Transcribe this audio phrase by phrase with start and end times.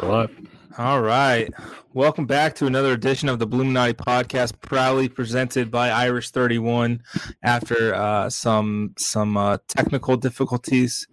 [0.00, 0.30] What?
[0.78, 1.52] All right.
[1.92, 7.02] Welcome back to another edition of the Bulluminati podcast, proudly presented by Irish 31
[7.42, 11.06] after uh, some some uh, technical difficulties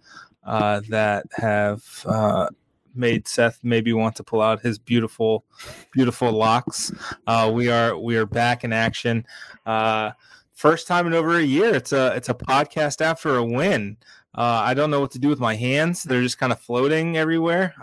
[0.46, 2.48] uh, that have uh,
[2.94, 5.44] made Seth maybe want to pull out his beautiful,
[5.92, 6.90] beautiful locks.
[7.26, 9.26] Uh, we are we are back in action.
[9.66, 10.12] Uh,
[10.54, 11.74] first time in over a year.
[11.74, 13.98] It's a it's a podcast after a win.
[14.34, 16.02] I don't know what to do with my hands.
[16.02, 17.74] They're just kind of floating everywhere.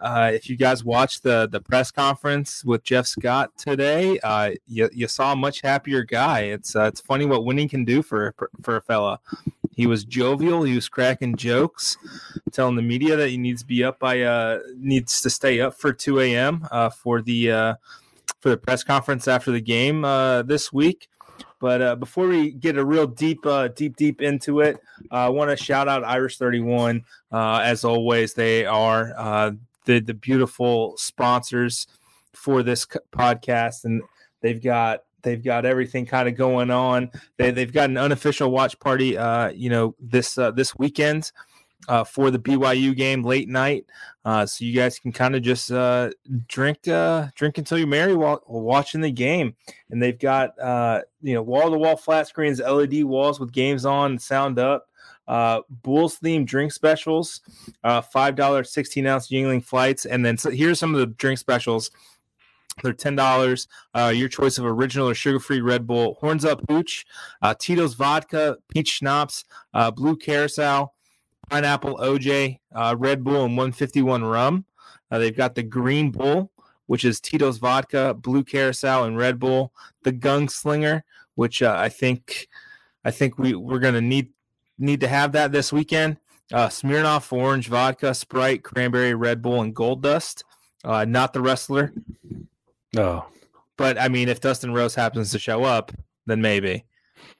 [0.00, 4.90] Uh, if you guys watched the the press conference with Jeff Scott today, uh, you,
[4.92, 6.40] you saw a much happier guy.
[6.40, 9.20] It's uh, it's funny what winning can do for for a fella.
[9.74, 10.64] He was jovial.
[10.64, 11.96] He was cracking jokes,
[12.50, 15.74] telling the media that he needs to be up by uh needs to stay up
[15.74, 16.66] for two a.m.
[16.72, 17.74] Uh, for the uh,
[18.40, 21.08] for the press conference after the game uh, this week.
[21.62, 24.80] But uh, before we get a real deep, uh, deep, deep into it,
[25.12, 27.04] uh, I want to shout out Irish 31.
[27.30, 29.52] Uh, as always, they are uh,
[29.84, 31.86] the the beautiful sponsors
[32.32, 34.02] for this podcast, and
[34.40, 37.12] they've got they've got everything kind of going on.
[37.36, 39.16] They they've got an unofficial watch party,
[39.54, 41.30] you know, this this weekend.
[41.88, 43.86] Uh, for the BYU game late night,
[44.24, 46.10] uh, so you guys can kind of just uh,
[46.46, 49.56] drink uh, drink until you're merry while watching the game.
[49.90, 53.84] And they've got uh, you know wall to wall flat screens, LED walls with games
[53.84, 54.86] on, sound up
[55.28, 57.40] uh, Bulls themed drink specials,
[58.12, 61.90] five dollar sixteen ounce Yuengling flights, and then so here's some of the drink specials.
[62.82, 63.68] They're ten dollars.
[63.94, 67.04] Uh, your choice of original or sugar-free Red Bull, Horns Up Hooch,
[67.42, 70.88] uh, Tito's vodka, peach schnapps, uh, blue curaçao,
[71.52, 74.64] pineapple OJ, uh, Red Bull, and 151 rum.
[75.10, 76.50] Uh, they've got the Green Bull,
[76.86, 79.70] which is Tito's vodka, blue curaçao, and Red Bull.
[80.02, 81.02] The Gunslinger,
[81.34, 82.48] which uh, I think
[83.04, 84.30] I think we we're gonna need
[84.78, 86.16] need to have that this weekend.
[86.50, 90.44] Uh, Smirnoff Orange Vodka, Sprite, Cranberry, Red Bull, and Gold Dust.
[90.82, 91.92] Uh, not the wrestler.
[92.94, 93.26] No.
[93.76, 95.92] But I mean, if Dustin Rhodes happens to show up,
[96.26, 96.84] then maybe.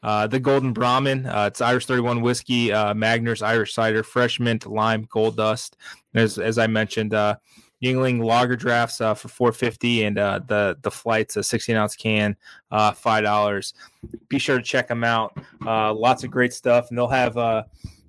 [0.02, 4.66] Uh, the Golden Brahmin, uh, it's Irish 31 whiskey, uh, Magners Irish cider, fresh mint,
[4.66, 5.76] lime, gold dust.
[6.14, 7.36] As, as I mentioned, uh,
[7.82, 12.36] Yuengling lager drafts uh, for 450 and uh, the the flights a 16 ounce can
[12.70, 13.74] uh, five dollars.
[14.28, 15.36] Be sure to check them out.
[15.66, 17.64] Uh, lots of great stuff, and they'll have uh,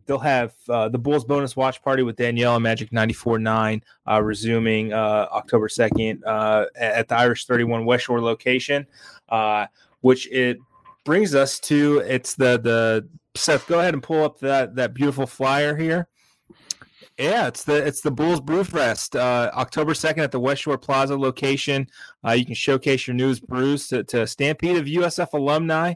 [0.06, 5.68] they'll have the Bulls bonus watch party with Danielle and Magic 94.9 uh, resuming October
[5.68, 8.86] 2nd uh, at the Irish 31 West Shore location,
[10.02, 10.60] which it
[11.04, 13.68] brings us to it's the the Seth.
[13.68, 16.08] Go ahead and pull up that that beautiful flyer here.
[17.18, 21.16] Yeah, it's the it's the Bulls Brewfest, uh, October second at the West Shore Plaza
[21.16, 21.88] location.
[22.26, 25.94] Uh, you can showcase your news brews to, to a stampede of USF alumni,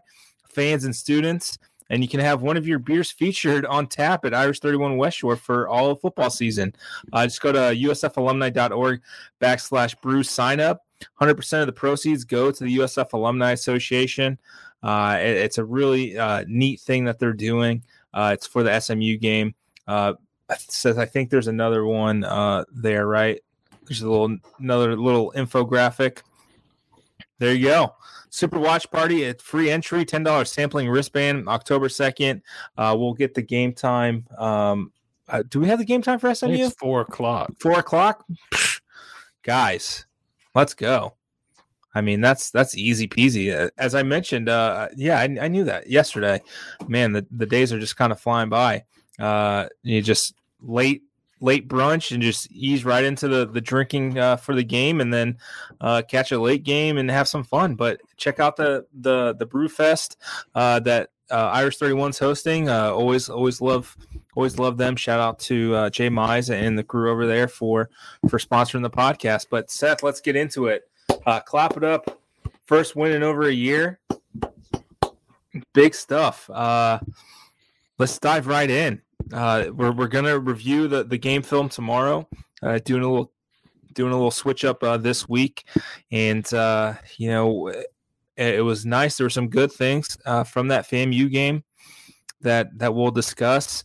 [0.48, 1.58] fans, and students,
[1.90, 4.98] and you can have one of your beers featured on tap at Irish Thirty One
[4.98, 6.76] West Shore for all of football season.
[7.12, 9.02] Uh, just go to usfalumni.org
[9.42, 10.84] backslash brew sign up.
[11.16, 14.38] Hundred percent of the proceeds go to the USF Alumni Association.
[14.84, 17.84] Uh, it, it's a really uh, neat thing that they're doing.
[18.14, 19.54] Uh, it's for the SMU game.
[19.88, 20.14] Uh,
[20.58, 23.40] says I think there's another one uh, there, right?
[23.88, 26.22] There's a little another little infographic.
[27.40, 27.96] There you go.
[28.30, 32.42] Super Watch Party at free entry, ten dollars sampling wristband, October second.
[32.78, 34.26] Uh, we'll get the game time.
[34.38, 34.92] Um,
[35.30, 36.54] uh, do we have the game time for SMU?
[36.54, 37.52] It's four o'clock.
[37.60, 38.26] Four o'clock,
[39.44, 40.06] guys.
[40.56, 41.17] Let's go.
[41.98, 43.72] I mean, that's that's easy peasy.
[43.76, 46.42] As I mentioned, uh, yeah, I, I knew that yesterday.
[46.88, 48.84] Man, the, the days are just kind of flying by.
[49.18, 51.02] Uh, you just late
[51.40, 55.12] late brunch and just ease right into the the drinking uh, for the game, and
[55.12, 55.40] then
[55.82, 57.74] uh, catch a late game and have some fun.
[57.74, 60.18] But check out the the the Brew Fest
[60.54, 62.70] uh, that uh, Irish 31's hosting.
[62.70, 63.98] Uh, always always love
[64.36, 64.96] always love them.
[64.96, 67.90] Shout out to uh, Jay Mize and the crew over there for
[68.30, 69.48] for sponsoring the podcast.
[69.50, 70.84] But Seth, let's get into it.
[71.26, 72.22] Uh, clap it up.
[72.66, 74.00] First win in over a year.
[75.74, 76.50] Big stuff.
[76.50, 77.00] Uh,
[77.98, 79.02] let's dive right in.
[79.32, 82.28] Uh, we're we're gonna review the, the game film tomorrow.
[82.62, 83.32] Uh, doing a little
[83.94, 85.66] doing a little switch up uh, this week,
[86.12, 87.88] and uh, you know it,
[88.38, 89.18] it, was nice.
[89.18, 91.64] There were some good things uh, from that FAMU game
[92.42, 93.84] that that we'll discuss.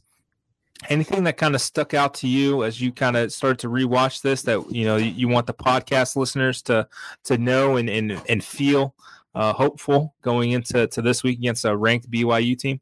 [0.88, 4.22] Anything that kind of stuck out to you as you kind of started to rewatch
[4.22, 6.86] this that you know you, want the podcast listeners to
[7.24, 8.94] to know and and, and feel
[9.34, 12.80] uh, hopeful going into to this week against a ranked BYU team?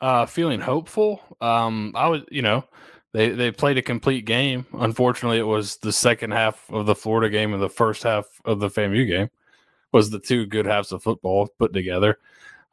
[0.00, 1.20] Uh, feeling hopeful.
[1.40, 2.64] Um, I was, you know,
[3.12, 4.66] they they played a complete game.
[4.72, 8.60] Unfortunately, it was the second half of the Florida game and the first half of
[8.60, 9.30] the FAMU game
[9.92, 12.18] was the two good halves of football put together.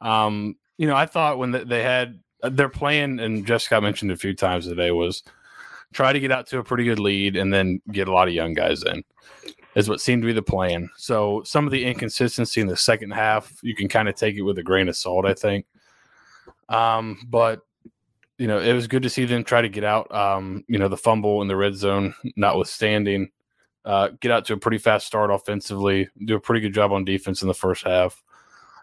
[0.00, 4.16] Um, you know, I thought when they had their plan, and Jeff Scott mentioned a
[4.16, 5.22] few times today, was
[5.92, 8.34] try to get out to a pretty good lead, and then get a lot of
[8.34, 9.04] young guys in.
[9.74, 10.90] Is what seemed to be the plan.
[10.96, 14.42] So some of the inconsistency in the second half, you can kind of take it
[14.42, 15.64] with a grain of salt, I think.
[16.68, 17.62] Um, but
[18.38, 20.12] you know, it was good to see them try to get out.
[20.14, 23.30] Um, you know, the fumble in the red zone, notwithstanding,
[23.84, 27.04] uh, get out to a pretty fast start offensively, do a pretty good job on
[27.04, 28.22] defense in the first half,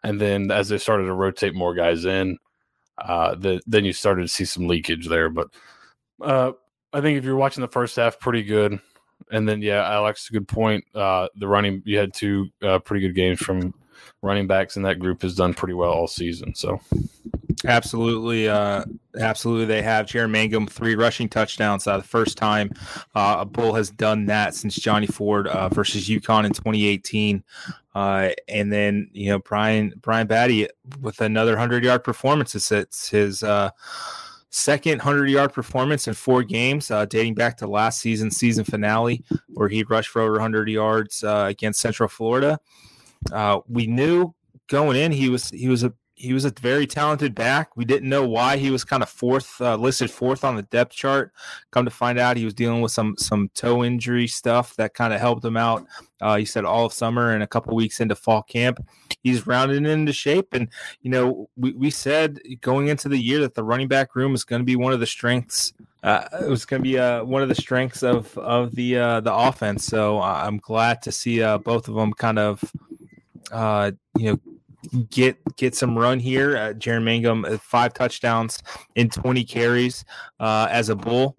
[0.04, 2.38] and then as they started to rotate more guys in,
[3.02, 5.30] uh, the, then you started to see some leakage there.
[5.30, 5.50] But
[6.22, 6.54] uh,
[6.94, 8.80] I think if you're watching the first half, pretty good.
[9.32, 10.84] And then yeah, Alex, good point.
[10.96, 13.74] Uh, the running you had two uh, pretty good games from
[14.22, 16.56] running backs, and that group has done pretty well all season.
[16.56, 16.80] So
[17.66, 18.86] Absolutely, uh,
[19.20, 19.66] absolutely.
[19.66, 21.88] They have Jaren Mangham three rushing touchdowns.
[21.88, 22.72] Uh, the first time
[23.16, 27.44] uh, a Bull has done that since Johnny Ford uh, versus UConn in 2018.
[27.96, 30.68] Uh, and then you know Brian Brian Battie
[31.02, 32.56] with another hundred yard performance.
[32.72, 33.72] It's his uh,
[34.52, 39.24] second 100 yard performance in four games, uh, dating back to last season's season finale,
[39.50, 42.60] where he rushed for over 100 yards uh, against Central Florida.
[43.32, 44.34] Uh, we knew
[44.68, 47.78] going in he was he was a he was a very talented back.
[47.78, 50.92] We didn't know why he was kind of fourth, uh, listed fourth on the depth
[50.92, 51.32] chart.
[51.72, 55.14] Come to find out, he was dealing with some some toe injury stuff that kind
[55.14, 55.88] of helped him out.
[56.20, 58.86] Uh, he said all of summer and a couple weeks into fall camp,
[59.24, 60.54] he's rounded into shape.
[60.54, 60.68] And
[61.02, 64.44] you know, we, we said going into the year that the running back room is
[64.44, 65.72] going to be one of the strengths.
[66.04, 69.22] Uh, it was going to be uh, one of the strengths of of the uh,
[69.22, 69.86] the offense.
[69.86, 72.62] So uh, I'm glad to see both of them kind of,
[74.18, 74.40] you know
[75.10, 76.58] get get some run here.
[76.58, 78.62] Uh, Jaren Mangham, uh, five touchdowns
[78.96, 80.06] in 20 carries
[80.40, 81.36] uh, as a bull,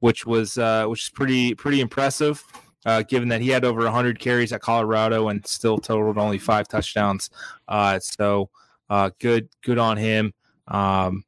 [0.00, 2.44] which was uh, which is pretty pretty impressive.
[2.86, 6.68] Uh, given that he had over 100 carries at Colorado and still totaled only five
[6.68, 7.30] touchdowns,
[7.68, 8.50] uh, so
[8.90, 10.34] uh, good good on him.
[10.68, 11.24] Um,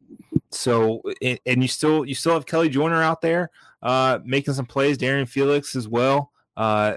[0.50, 3.50] so and you still you still have Kelley Joiner out there
[3.82, 4.98] uh, making some plays.
[4.98, 6.32] Darren Felix as well.
[6.56, 6.96] Uh,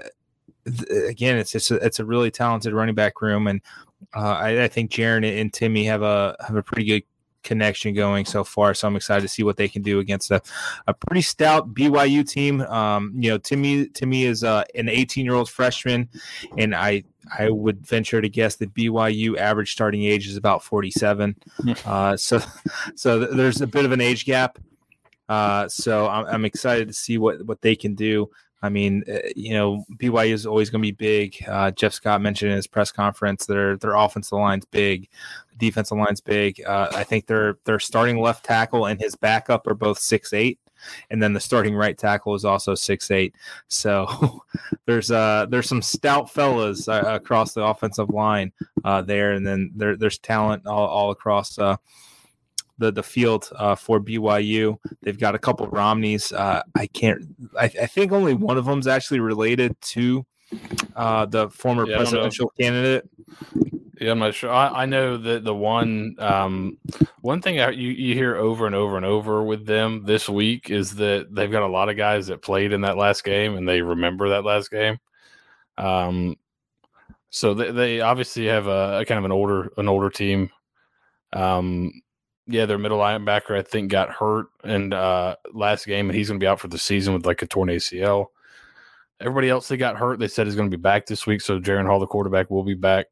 [0.66, 3.60] th- again, it's just a, it's a really talented running back room, and
[4.14, 7.02] uh, I, I, think Jaren and Timmy have a have a pretty good
[7.42, 8.74] connection going so far.
[8.74, 10.42] So I'm excited to see what they can do against a,
[10.86, 12.60] a pretty stout BYU team.
[12.62, 16.08] Um, you know, Timmy Timmy is uh, an 18 year old freshman,
[16.58, 17.04] and I
[17.38, 21.36] I would venture to guess that BYU average starting age is about 47.
[21.84, 22.40] uh, so
[22.94, 24.58] so there's a bit of an age gap.
[25.28, 28.30] Uh, so I'm, I'm excited to see what what they can do.
[28.62, 31.42] I mean, uh, you know, BYU is always going to be big.
[31.48, 35.08] Uh, Jeff Scott mentioned in his press conference their their offensive line's big,
[35.56, 36.62] defensive line's big.
[36.66, 40.58] Uh, I think their their starting left tackle and his backup are both six eight,
[41.10, 43.34] and then the starting right tackle is also six eight.
[43.68, 44.42] So
[44.86, 48.52] there's uh there's some stout fellas uh, across the offensive line
[48.84, 51.76] uh, there, and then there there's talent all, all across uh,
[52.80, 54.76] the the field uh, for BYU.
[55.02, 56.32] They've got a couple Romneys.
[56.32, 57.22] Uh, I can't.
[57.58, 60.26] I, I, think only one of them is actually related to
[60.96, 63.08] uh, the former yeah, presidential candidate.
[64.00, 64.50] Yeah, I'm not sure.
[64.50, 66.78] I, I know that the one um,
[67.20, 70.70] one thing I, you you hear over and over and over with them this week
[70.70, 73.68] is that they've got a lot of guys that played in that last game and
[73.68, 74.98] they remember that last game.
[75.76, 76.36] Um,
[77.28, 80.50] so they, they obviously have a, a kind of an older an older team.
[81.34, 81.92] Um,
[82.50, 86.40] yeah, their middle linebacker I think got hurt in uh, last game, and he's going
[86.40, 88.26] to be out for the season with like a torn ACL.
[89.20, 91.40] Everybody else that got hurt, they said is going to be back this week.
[91.40, 93.06] So Jaren Hall, the quarterback, will be back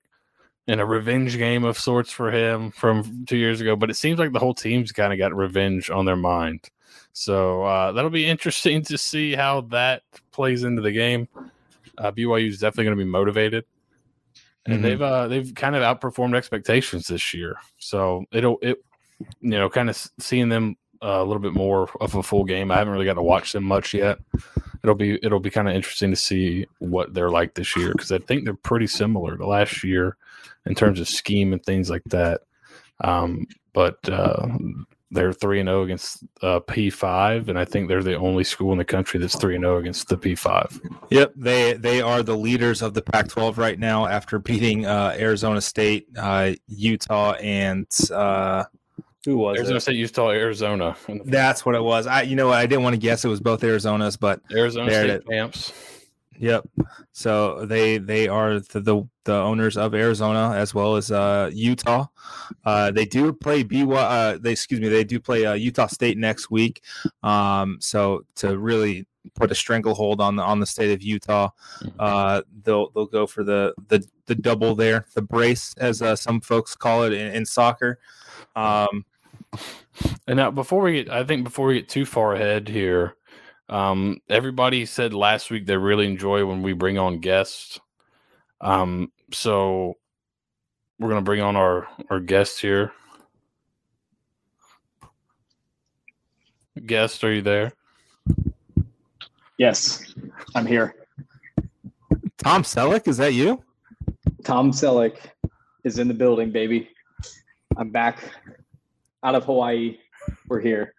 [0.67, 3.77] in a revenge game of sorts for him from two years ago.
[3.77, 6.69] But it seems like the whole team's kind of got revenge on their mind.
[7.13, 10.03] So uh, that'll be interesting to see how that
[10.33, 11.29] plays into the game.
[11.97, 13.65] Uh, BYU is definitely going to be motivated,
[14.67, 14.83] and mm-hmm.
[14.83, 17.57] they've uh, they've kind of outperformed expectations this year.
[17.79, 18.79] So it'll it
[19.41, 22.71] you know, kind of seeing them uh, a little bit more of a full game.
[22.71, 24.19] I haven't really got to watch them much yet.
[24.83, 28.13] It'll be it'll be kind of interesting to see what they're like this year because
[28.13, 30.17] I think they're pretty similar to last year
[30.67, 32.43] in terms of scheme and things like that.
[33.01, 34.47] Um, but uh,
[35.11, 38.45] they're three and zero oh against uh, P five, and I think they're the only
[38.45, 40.81] school in the country that's three and zero oh against the P five.
[41.11, 45.17] Yep, they they are the leaders of the Pac twelve right now after beating uh,
[45.19, 48.65] Arizona State, uh, Utah, and uh,
[49.29, 49.81] who was Arizona it?
[49.81, 50.97] State, Utah, Arizona.
[51.27, 52.07] That's what it was.
[52.07, 55.29] I, you know, I didn't want to guess it was both Arizonas, but Arizona State
[55.29, 55.73] camps.
[56.39, 56.67] Yep.
[57.13, 62.07] So they they are the, the, the owners of Arizona as well as uh, Utah.
[62.65, 63.93] Uh, they do play BY.
[63.93, 64.89] Uh, they excuse me.
[64.89, 66.83] They do play uh, Utah State next week.
[67.23, 71.51] Um, so to really put a stranglehold on the on the state of Utah,
[71.83, 72.01] mm-hmm.
[72.01, 76.41] uh, they'll they'll go for the the the double there, the brace as uh, some
[76.41, 77.99] folks call it in, in soccer.
[78.55, 79.05] Um,
[80.27, 83.15] and now, before we get, I think before we get too far ahead here,
[83.71, 87.79] Um, everybody said last week they really enjoy when we bring on guests.
[88.63, 89.99] Um, so
[90.99, 92.93] we're gonna bring on our our guest here.
[96.87, 97.73] Guest, are you there?
[99.59, 100.15] Yes,
[100.55, 100.95] I'm here.
[102.39, 103.63] Tom Selleck, is that you?
[104.45, 105.19] Tom Selleck
[105.85, 106.89] is in the building, baby.
[107.77, 108.19] I'm back
[109.23, 109.99] out of Hawaii.
[110.49, 110.95] We're here.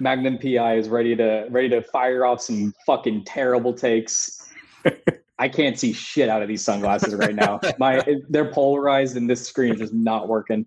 [0.00, 4.52] Magnum PI is ready to ready to fire off some fucking terrible takes.
[5.38, 7.60] I can't see shit out of these sunglasses right now.
[7.78, 10.66] My they're polarized and this screen is just not working.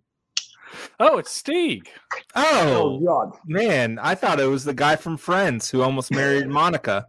[0.99, 1.87] Oh, it's Steeg.
[2.35, 3.37] Oh, oh, god.
[3.45, 7.07] man, I thought it was the guy from Friends who almost married Monica.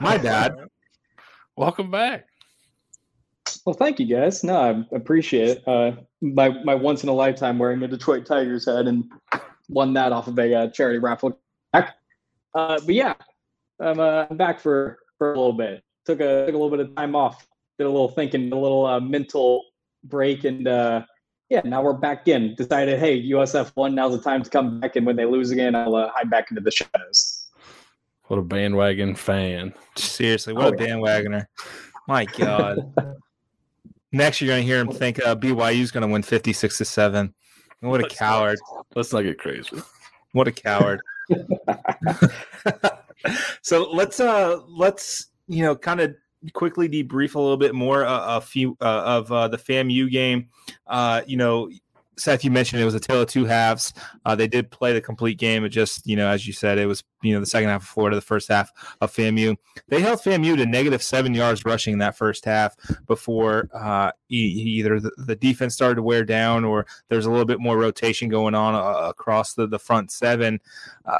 [0.00, 0.54] My bad.
[1.56, 2.26] Welcome back.
[3.64, 4.42] Well, thank you guys.
[4.42, 4.56] No,
[4.90, 5.68] I appreciate it.
[5.68, 9.04] Uh, my my once in a lifetime wearing a Detroit Tigers head and
[9.68, 11.38] won that off of a uh, charity raffle.
[11.72, 11.96] Back.
[12.54, 13.14] Uh, but yeah,
[13.80, 15.82] I'm, uh, I'm back for for a little bit.
[16.06, 17.46] Took a took a little bit of time off.
[17.78, 19.64] Did a little thinking, a little uh, mental
[20.04, 21.04] break, and uh,
[21.48, 22.54] yeah, now we're back in.
[22.56, 23.94] Decided, hey, USF won.
[23.94, 26.50] Now's the time to come back, and when they lose again, I'll uh, hide back
[26.50, 27.46] into the shadows.
[28.26, 29.72] What a bandwagon fan.
[29.96, 31.46] Seriously, what Oh, a bandwagoner.
[32.08, 32.92] My God.
[34.12, 37.34] Next, you're going to hear him think uh, BYU's going to win 56 to 7.
[37.80, 38.58] What a Let's coward.
[38.94, 39.82] Let's not get crazy.
[40.32, 41.00] What a coward.
[43.62, 46.14] so let's uh let's you know kind of
[46.52, 50.48] quickly debrief a little bit more uh, a few uh, of uh, the FAMU game.
[50.86, 51.70] Uh, you know,
[52.16, 53.94] Seth, you mentioned it was a tale of two halves.
[54.24, 55.64] Uh, they did play the complete game.
[55.64, 57.88] It just you know, as you said, it was you know the second half of
[57.88, 59.56] Florida, the first half of FAMU.
[59.88, 62.76] They held FAMU to negative seven yards rushing in that first half
[63.06, 67.60] before uh, either the, the defense started to wear down or there's a little bit
[67.60, 70.60] more rotation going on uh, across the, the front seven.
[71.06, 71.18] Uh,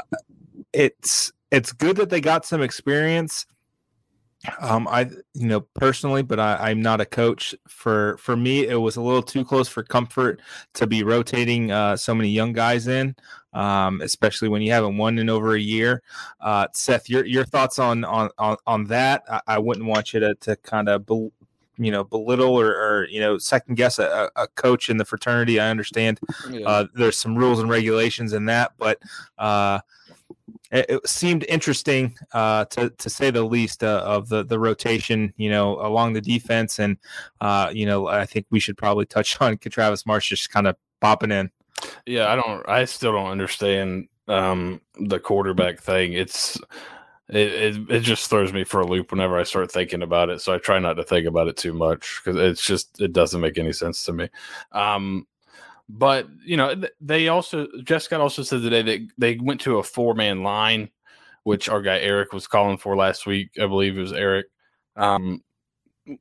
[0.73, 3.47] it's it's good that they got some experience.
[4.61, 5.03] Um, I
[5.35, 7.55] you know personally, but I, I'm not a coach.
[7.69, 10.41] For for me, it was a little too close for comfort
[10.75, 13.15] to be rotating uh, so many young guys in,
[13.53, 16.03] um, especially when you haven't won in over a year.
[16.41, 19.23] Uh, Seth, your your thoughts on on on, on that?
[19.31, 21.07] I, I wouldn't want you to to kind of.
[21.07, 21.31] Be,
[21.79, 25.59] you know, belittle or, or you know, second guess a, a coach in the fraternity.
[25.59, 26.21] I understand
[26.67, 28.99] uh, there's some rules and regulations in that, but
[29.39, 29.81] uh,
[30.73, 35.51] it, seemed interesting uh, to to say the least uh, of the the rotation, you
[35.51, 36.97] know, along the defense, and
[37.41, 40.77] uh, you know, I think we should probably touch on Travis Marsh just kind of
[41.01, 41.51] popping in.
[42.07, 42.69] Yeah, I don't.
[42.69, 46.15] I still don't understand um, the quarterback thing.
[46.15, 46.59] It's
[47.29, 50.41] it, it it just throws me for a loop whenever I start thinking about it.
[50.41, 53.41] So I try not to think about it too much because it's just it doesn't
[53.41, 54.29] make any sense to me.
[54.73, 55.27] Um,
[55.89, 59.83] but you know, they also Jeff Scott also said today that they went to a
[59.83, 60.91] four man line,
[61.45, 63.51] which our guy Eric was calling for last week.
[63.61, 64.47] I believe it was Eric.
[64.97, 65.43] Um,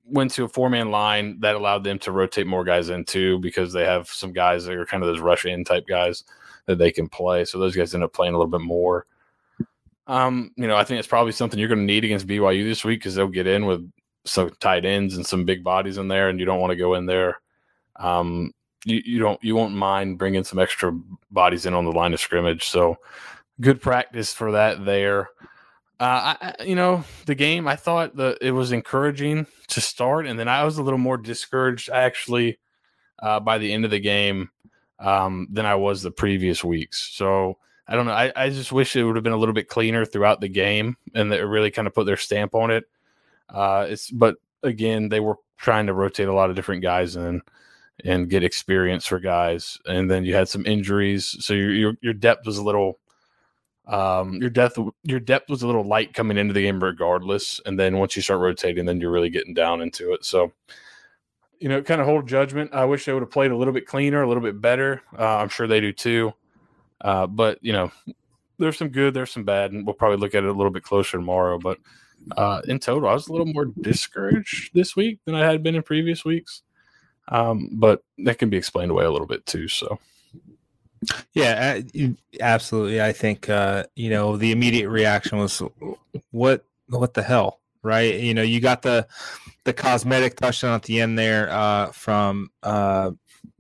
[0.05, 3.73] went to a four man line that allowed them to rotate more guys into because
[3.73, 6.23] they have some guys that are kind of those rush in type guys
[6.65, 7.45] that they can play.
[7.45, 9.05] So those guys end up playing a little bit more.
[10.07, 12.83] Um, you know, I think it's probably something you're going to need against BYU this
[12.83, 13.89] week because they'll get in with
[14.25, 16.95] some tight ends and some big bodies in there, and you don't want to go
[16.95, 17.39] in there.
[17.95, 18.51] Um,
[18.85, 20.91] you, you don't you won't mind bringing some extra
[21.31, 22.67] bodies in on the line of scrimmage.
[22.67, 22.97] So
[23.59, 25.29] good practice for that there.
[25.99, 30.39] Uh, I, you know, the game I thought the it was encouraging to start, and
[30.39, 32.57] then I was a little more discouraged actually
[33.19, 34.49] uh, by the end of the game
[34.99, 37.11] um, than I was the previous weeks.
[37.13, 37.57] So
[37.87, 38.13] I don't know.
[38.13, 40.97] I, I just wish it would have been a little bit cleaner throughout the game,
[41.13, 42.85] and that it really kind of put their stamp on it.
[43.47, 47.41] Uh, it's but again, they were trying to rotate a lot of different guys in
[48.05, 52.13] and get experience for guys, and then you had some injuries, so your your, your
[52.13, 52.99] depth was a little
[53.87, 57.79] um your depth your depth was a little light coming into the game regardless and
[57.79, 60.23] then once you start rotating then you're really getting down into it.
[60.23, 60.51] So
[61.59, 62.73] you know kind of hold judgment.
[62.73, 65.01] I wish they would have played a little bit cleaner a little bit better.
[65.17, 66.33] Uh, i'm sure they do too.
[67.01, 67.91] Uh, but you know
[68.59, 70.83] there's some good there's some bad and we'll probably look at it a little bit
[70.83, 71.57] closer tomorrow.
[71.57, 71.79] But
[72.37, 75.73] uh, in total i was a little more discouraged this week than i had been
[75.73, 76.61] in previous weeks
[77.31, 79.99] um, but that can be explained away a little bit too so
[81.33, 81.81] Yeah,
[82.39, 83.01] absolutely.
[83.01, 85.61] I think uh, you know the immediate reaction was,
[86.31, 86.65] "What?
[86.87, 88.19] What the hell?" Right?
[88.19, 89.07] You know, you got the
[89.63, 93.11] the cosmetic touchdown at the end there uh, from uh,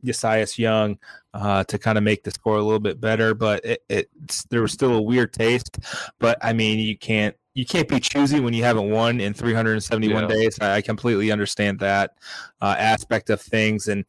[0.05, 0.99] Yesias Young
[1.33, 4.61] uh, to kind of make the score a little bit better, but it, it's there
[4.61, 5.79] was still a weird taste.
[6.19, 10.23] But I mean, you can't you can't be choosy when you haven't won in 371
[10.23, 10.27] Yeah.
[10.29, 10.59] days.
[10.59, 12.15] I, completely understand that
[12.61, 14.05] uh, aspect of things, and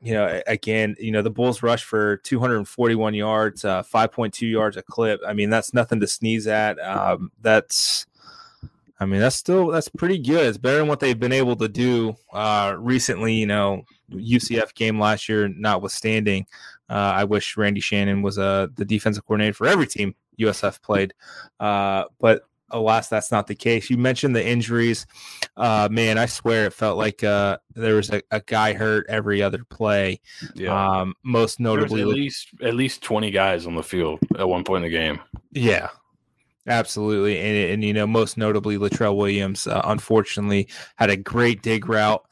[0.00, 4.82] you know, again, you know, the Bulls rushed for 241 yards, uh, 5.2 yards a
[4.82, 5.20] clip.
[5.26, 6.78] I mean, that's nothing to sneeze at.
[6.80, 8.06] Um, that's,
[9.00, 10.46] I mean, that's still that's pretty good.
[10.46, 13.34] It's better than what they've been able to do uh, recently.
[13.34, 16.46] You know, UCF game last year, notwithstanding.
[16.88, 21.14] Uh, I wish Randy Shannon was uh, the defensive coordinator for every team USF played,
[21.58, 22.42] uh, but
[22.72, 23.90] alas, that's not the case.
[23.90, 25.06] You mentioned the injuries.
[25.56, 29.42] Uh, man, I swear it felt like uh, there was a, a, guy hurt every
[29.42, 30.20] other play.
[30.54, 31.00] Yeah.
[31.00, 34.84] Um, most notably, at least at least twenty guys on the field at one point
[34.84, 35.20] in the game.
[35.52, 35.88] Yeah.
[36.68, 41.88] Absolutely, and, and you know, most notably, Latrell Williams, uh, unfortunately, had a great dig
[41.88, 42.24] route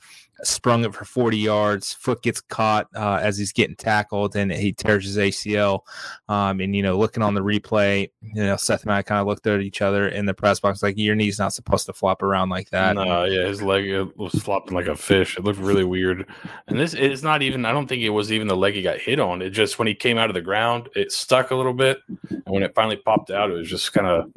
[0.42, 1.92] sprung it for 40 yards.
[1.92, 5.80] Foot gets caught uh, as he's getting tackled, and he tears his ACL.
[6.28, 9.26] Um, and you know, looking on the replay, you know, Seth and I kind of
[9.26, 12.22] looked at each other in the press box, like your knee's not supposed to flop
[12.22, 12.94] around like that.
[12.94, 15.36] No, yeah, his leg was flopping like a fish.
[15.36, 16.26] It looked really weird.
[16.66, 17.64] And this is not even.
[17.64, 19.42] I don't think it was even the leg he got hit on.
[19.42, 22.42] It just when he came out of the ground, it stuck a little bit, and
[22.46, 24.30] when it finally popped out, it was just kind of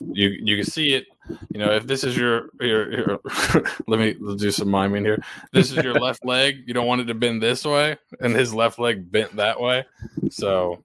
[0.00, 1.06] you you can see it
[1.50, 3.20] you know if this is your your, your
[3.86, 7.06] let me do some miming here this is your left leg you don't want it
[7.06, 9.84] to bend this way and his left leg bent that way
[10.30, 10.82] so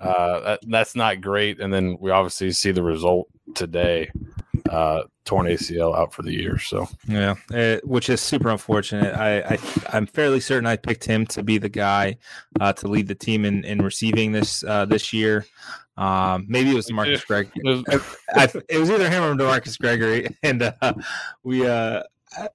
[0.00, 4.10] uh, that, that's not great and then we obviously see the result today
[4.70, 6.58] uh, torn ACL out for the year.
[6.58, 9.14] So yeah, it, which is super unfortunate.
[9.14, 9.58] I,
[9.92, 12.16] I am fairly certain I picked him to be the guy
[12.60, 15.46] uh, to lead the team in, in receiving this uh, this year.
[15.96, 17.50] Um, maybe it was Marcus Greg.
[17.54, 20.94] It was, it was either him or Marcus Gregory, and uh,
[21.42, 22.02] we uh,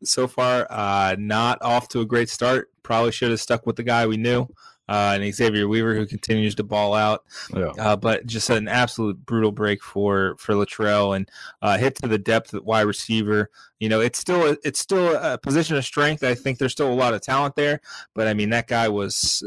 [0.03, 2.69] so far uh, not off to a great start.
[2.83, 4.47] Probably should have stuck with the guy we knew.
[4.89, 7.23] Uh, and Xavier Weaver, who continues to ball out,
[7.55, 7.71] yeah.
[7.79, 11.29] uh, but just an absolute brutal break for for Latrell and
[11.61, 13.49] uh, hit to the depth at wide receiver.
[13.79, 16.23] You know, it's still it's still a position of strength.
[16.25, 17.79] I think there's still a lot of talent there,
[18.13, 19.41] but I mean that guy was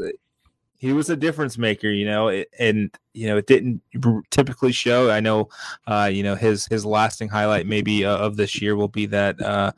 [0.85, 3.81] he was a difference maker, you know, and you know it didn't
[4.29, 5.09] typically show.
[5.09, 5.49] I know,
[5.87, 9.41] uh, you know, his his lasting highlight maybe uh, of this year will be that
[9.41, 9.71] uh,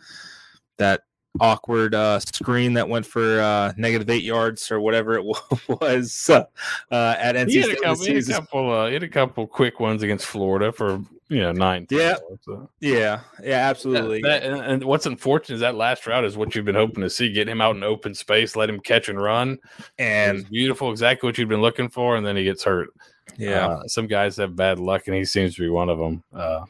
[0.78, 1.04] that
[1.40, 5.24] awkward uh, screen that went for uh, negative eight yards or whatever it
[5.68, 6.44] was uh,
[6.92, 7.78] at NC he had State.
[7.78, 10.72] A couple, he had a couple, uh, he had a couple quick ones against Florida
[10.72, 11.88] for you know nine.
[11.90, 12.70] Yeah, so.
[12.80, 14.22] yeah, yeah, absolutely.
[14.22, 17.10] That, that, and what's unfortunate is that last route is what you've been hoping to
[17.10, 19.58] see: get him out in open space, let him catch and run,
[19.98, 22.90] and beautiful, exactly what you've been looking for, and then he gets hurt.
[23.38, 26.24] Yeah, uh, some guys have bad luck, and he seems to be one of them.
[26.34, 26.66] Uh,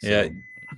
[0.00, 0.08] so.
[0.08, 0.28] Yeah,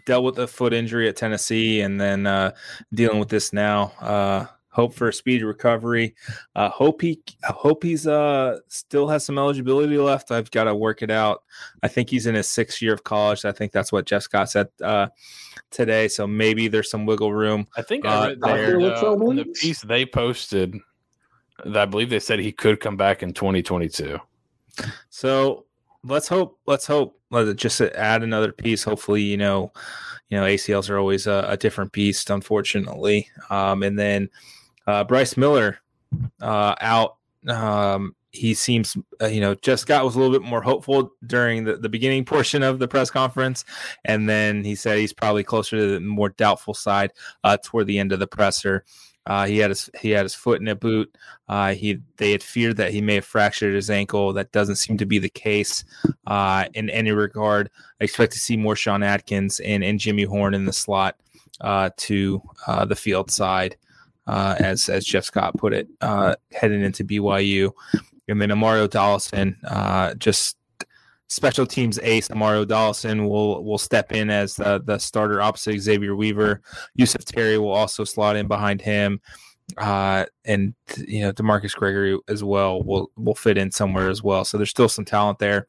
[0.06, 2.52] dealt with a foot injury at Tennessee, and then uh,
[2.94, 4.48] dealing with this now.
[4.72, 6.14] Hope for a speedy recovery.
[6.54, 10.30] Uh, hope he hope he's uh still has some eligibility left.
[10.30, 11.42] I've got to work it out.
[11.82, 13.44] I think he's in his sixth year of college.
[13.44, 15.08] I think that's what Jeff Scott said uh,
[15.70, 16.06] today.
[16.06, 17.66] So maybe there's some wiggle room.
[17.76, 20.78] I think I uh, read there, uh, the piece they posted.
[21.64, 24.18] That I believe they said he could come back in 2022.
[25.10, 25.66] So
[26.04, 26.58] let's hope.
[26.66, 27.20] Let's hope.
[27.30, 28.84] Let's just add another piece.
[28.84, 29.72] Hopefully, you know,
[30.28, 33.28] you know, ACLs are always a, a different beast, unfortunately.
[33.50, 34.30] Um, and then
[34.90, 35.78] uh, Bryce Miller
[36.42, 37.16] uh, out.
[37.46, 41.64] Um, he seems, uh, you know, Jeff Scott was a little bit more hopeful during
[41.64, 43.64] the, the beginning portion of the press conference.
[44.04, 47.98] And then he said he's probably closer to the more doubtful side uh, toward the
[47.98, 48.84] end of the presser.
[49.26, 51.14] Uh, he had his he had his foot in a boot.
[51.48, 54.32] Uh, he they had feared that he may have fractured his ankle.
[54.32, 55.84] That doesn't seem to be the case
[56.74, 57.70] in any regard.
[58.00, 61.16] I expect to see more Sean Atkins and, and Jimmy Horn in the slot
[61.60, 62.42] to
[62.86, 63.76] the field side,
[64.30, 65.88] uh, as as Jeff Scott put it,
[66.52, 67.72] heading into BYU.
[68.28, 69.56] And then Mario Dallison
[70.18, 70.56] just
[71.30, 76.14] special teams ace Mario Dallison will will step in as the, the starter opposite Xavier
[76.14, 76.60] Weaver.
[76.94, 79.20] Yusuf Terry will also slot in behind him.
[79.78, 80.74] Uh, and
[81.06, 84.44] you know Demarcus Gregory as well will will fit in somewhere as well.
[84.44, 85.68] So there's still some talent there.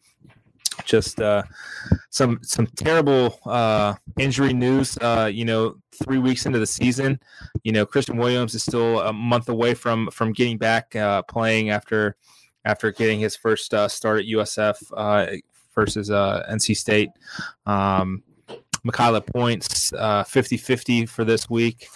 [0.85, 1.43] Just uh,
[2.09, 4.97] some some terrible uh, injury news.
[4.97, 7.19] Uh, you know, three weeks into the season,
[7.63, 11.69] you know Christian Williams is still a month away from from getting back uh, playing
[11.69, 12.15] after
[12.65, 14.77] after getting his first uh, start at USF.
[14.95, 15.37] Uh,
[15.73, 17.11] versus NC State.
[17.65, 18.23] Um,
[18.85, 21.87] Makayla points uh, 50-50 for this week,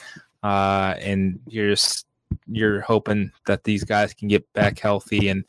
[0.42, 2.06] and you're just
[2.48, 5.44] you're hoping that these guys can get back healthy and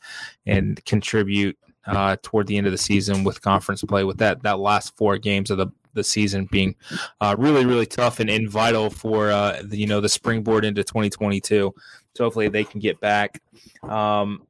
[0.45, 4.03] and contribute uh, toward the end of the season with conference play.
[4.03, 6.75] With that that last four games of the the season being
[7.21, 10.83] uh, really really tough and, and vital for uh, the, you know the springboard into
[10.83, 11.73] 2022.
[12.15, 13.41] So hopefully they can get back.
[13.83, 14.45] Um,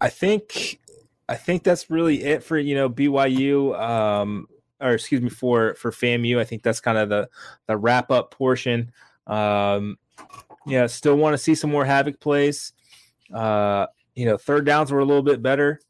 [0.00, 0.80] I think
[1.28, 3.78] I think that's really it for you know BYU.
[3.78, 4.48] Um,
[4.80, 6.38] or excuse me for for FAMU.
[6.38, 7.28] I think that's kind of the
[7.66, 8.92] the wrap up portion.
[9.26, 9.98] Um,
[10.66, 12.72] Yeah, still want to see some more havoc plays.
[13.32, 15.80] Uh, you know, third downs were a little bit better.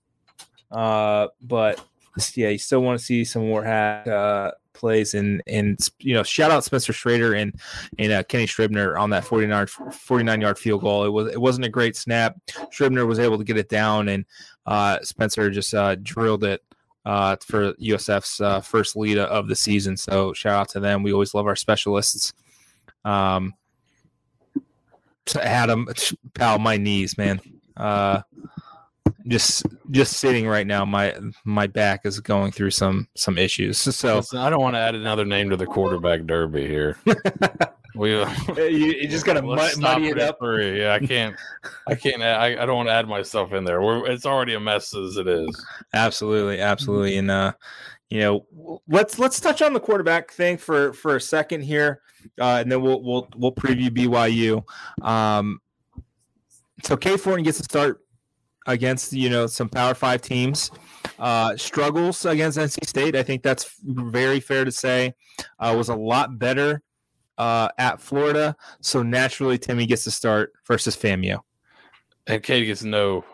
[0.73, 1.85] Uh, but
[2.35, 6.23] yeah, you still want to see some more havoc uh, plays and and you know,
[6.23, 7.55] shout out Spencer Schrader and
[7.99, 11.05] and uh, Kenny Scribner on that 49 49 yard field goal.
[11.05, 12.37] It was it wasn't a great snap.
[12.71, 14.25] Scribner was able to get it down and
[14.67, 16.63] uh, Spencer just uh, drilled it
[17.05, 19.97] uh, for USF's uh, first lead of the season.
[19.97, 21.03] So shout out to them.
[21.03, 22.33] We always love our specialists.
[23.05, 23.55] Um,
[25.41, 25.89] Adam,
[26.35, 27.41] pal, my knees, man.
[27.77, 28.23] Uh,
[29.27, 33.79] just just sitting right now, my my back is going through some some issues.
[33.79, 36.97] So Listen, I don't want to add another name to the quarterback derby here.
[37.95, 40.39] we you, you just gotta mud, muddy it up.
[40.41, 40.81] three.
[40.81, 41.37] Yeah, I can't.
[41.87, 42.23] I can't.
[42.23, 43.83] I, I don't want to add myself in there.
[43.83, 45.65] We're, it's already a mess as it is.
[45.93, 47.53] Absolutely, absolutely, and uh,
[48.11, 52.01] you know, let's let's touch on the quarterback thing for for a second here,
[52.41, 54.63] uh, and then we'll we'll we'll preview BYU.
[55.07, 55.61] Um,
[56.83, 58.01] so Cade Fortin gets to start
[58.67, 60.71] against you know some Power Five teams.
[61.19, 63.17] Uh, struggles against NC State.
[63.17, 65.15] I think that's very fair to say.
[65.59, 66.83] Uh, was a lot better
[67.39, 71.39] uh, at Florida, so naturally Timmy gets to start versus FAMU.
[72.27, 73.25] and Cade gets no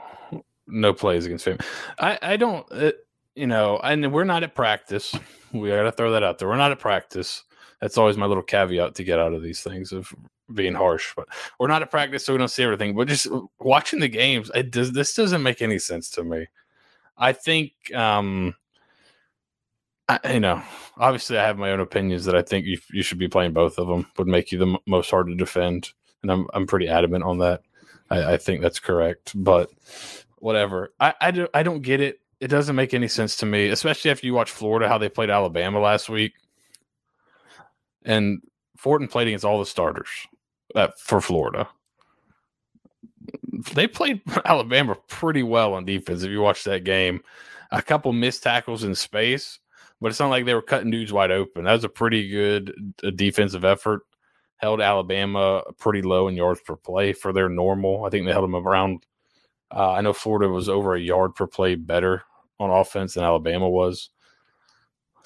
[0.67, 1.59] no plays against him.
[1.99, 2.93] I I don't uh,
[3.35, 5.15] you know, and we're not at practice.
[5.53, 6.49] We got to throw that out there.
[6.49, 7.45] We're not at practice.
[7.81, 10.13] That's always my little caveat to get out of these things of
[10.53, 11.13] being harsh.
[11.17, 12.97] But we're not at practice, so we don't see everything.
[12.97, 13.27] But just
[13.59, 16.47] watching the games, it does this doesn't make any sense to me.
[17.17, 18.55] I think um
[20.09, 20.63] I, you know,
[20.97, 23.79] obviously I have my own opinions that I think you you should be playing both
[23.79, 26.89] of them would make you the m- most hard to defend, and I'm I'm pretty
[26.89, 27.63] adamant on that.
[28.11, 29.71] I, I think that's correct, but
[30.39, 30.93] whatever.
[30.99, 32.21] I, I, do, I don't get it.
[32.41, 35.31] It doesn't make any sense to me, especially after you watch Florida, how they played
[35.31, 36.35] Alabama last week.
[38.05, 38.41] And
[38.77, 40.09] Fortin played against all the starters
[40.75, 41.69] uh, for Florida.
[43.75, 46.23] They played Alabama pretty well on defense.
[46.23, 47.23] If you watch that game,
[47.71, 49.59] a couple missed tackles in space,
[50.01, 51.65] but it's not like they were cutting dudes wide open.
[51.65, 54.03] That was a pretty good uh, defensive effort
[54.59, 58.05] held Alabama pretty low in yards per play for their normal.
[58.05, 59.07] I think they held them around.
[59.75, 62.23] Uh, I know Florida was over a yard per play better
[62.59, 64.11] on offense than Alabama was.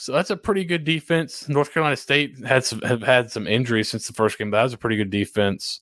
[0.03, 1.49] So that's a pretty good defense.
[1.49, 4.51] North Carolina State had some, have had some injuries since the first game.
[4.51, 5.81] That was a pretty good defense.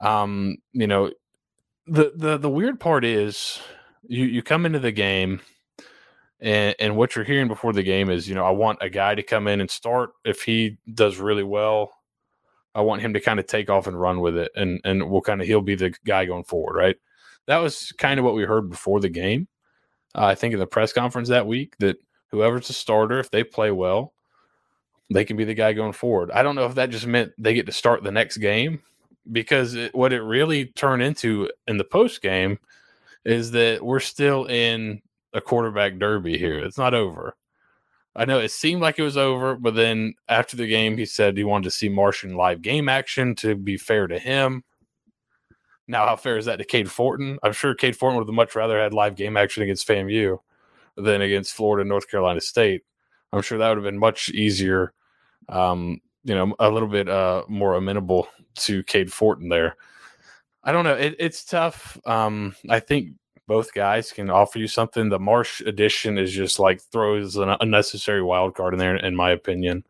[0.00, 1.10] Um, you know,
[1.86, 3.60] the the the weird part is
[4.08, 5.42] you you come into the game
[6.40, 9.14] and and what you're hearing before the game is, you know, I want a guy
[9.14, 11.92] to come in and start if he does really well.
[12.74, 15.20] I want him to kind of take off and run with it, and and we'll
[15.20, 16.96] kind of he'll be the guy going forward, right?
[17.48, 19.46] That was kind of what we heard before the game.
[20.14, 21.98] Uh, I think in the press conference that week that
[22.32, 24.12] whoever's a starter, if they play well,
[25.12, 26.30] they can be the guy going forward.
[26.32, 28.82] I don't know if that just meant they get to start the next game
[29.30, 32.58] because it, what it really turned into in the post game
[33.24, 35.00] is that we're still in
[35.32, 36.58] a quarterback derby here.
[36.58, 37.36] It's not over.
[38.14, 41.36] I know it seemed like it was over, but then after the game, he said
[41.36, 44.64] he wanted to see Marsh in live game action to be fair to him.
[45.88, 47.38] Now, how fair is that to Cade Fortin?
[47.42, 50.38] I'm sure Cade Fortin would have much rather had live game action against FAMU
[50.96, 52.82] than against Florida and North Carolina State.
[53.32, 54.92] I'm sure that would have been much easier,
[55.48, 59.76] um, you know, a little bit uh, more amenable to Cade Fortin there.
[60.64, 60.94] I don't know.
[60.94, 61.98] It, it's tough.
[62.06, 63.14] Um, I think
[63.46, 65.08] both guys can offer you something.
[65.08, 69.30] The Marsh edition is just like throws an unnecessary wild card in there, in my
[69.30, 69.84] opinion,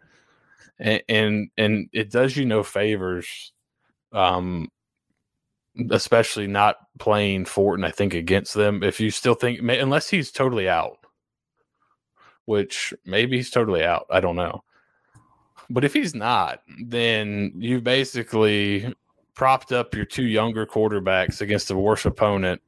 [0.79, 3.53] and and, and it does you no favors,
[4.13, 4.69] um,
[5.91, 7.85] especially not playing Fortin.
[7.85, 10.99] I think against them, if you still think unless he's totally out,
[12.45, 14.07] which maybe he's totally out.
[14.11, 14.65] I don't know,
[15.71, 18.95] but if he's not, then you basically
[19.35, 22.61] propped up your two younger quarterbacks against a worse opponent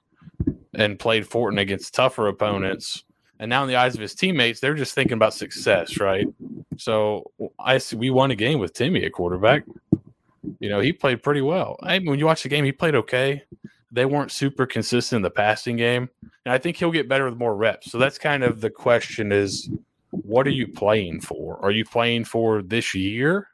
[0.74, 3.04] and played Fortin against tougher opponents.
[3.38, 6.26] And now in the eyes of his teammates, they're just thinking about success, right?
[6.78, 9.64] So I see we won a game with Timmy at quarterback.
[10.60, 11.76] You know, he played pretty well.
[11.82, 13.42] I mean, when you watch the game, he played okay.
[13.90, 16.08] They weren't super consistent in the passing game.
[16.44, 17.90] And I think he'll get better with more reps.
[17.90, 19.70] So that's kind of the question is
[20.10, 21.58] what are you playing for?
[21.64, 23.48] Are you playing for this year?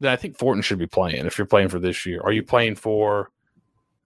[0.00, 2.20] Then I think Fortin should be playing if you're playing for this year.
[2.22, 3.30] Are you playing for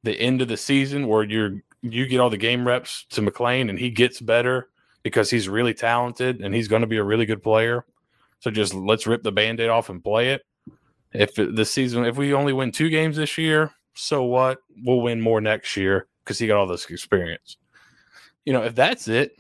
[0.03, 3.71] the end of the season where you're you get all the game reps to McClain
[3.71, 4.69] and he gets better
[5.03, 7.87] because he's really talented and he's going to be a really good player.
[8.41, 10.43] So just let's rip the band-aid off and play it.
[11.13, 14.59] If the season if we only win two games this year, so what?
[14.85, 17.57] We'll win more next year because he got all this experience.
[18.45, 19.33] You know, if that's it,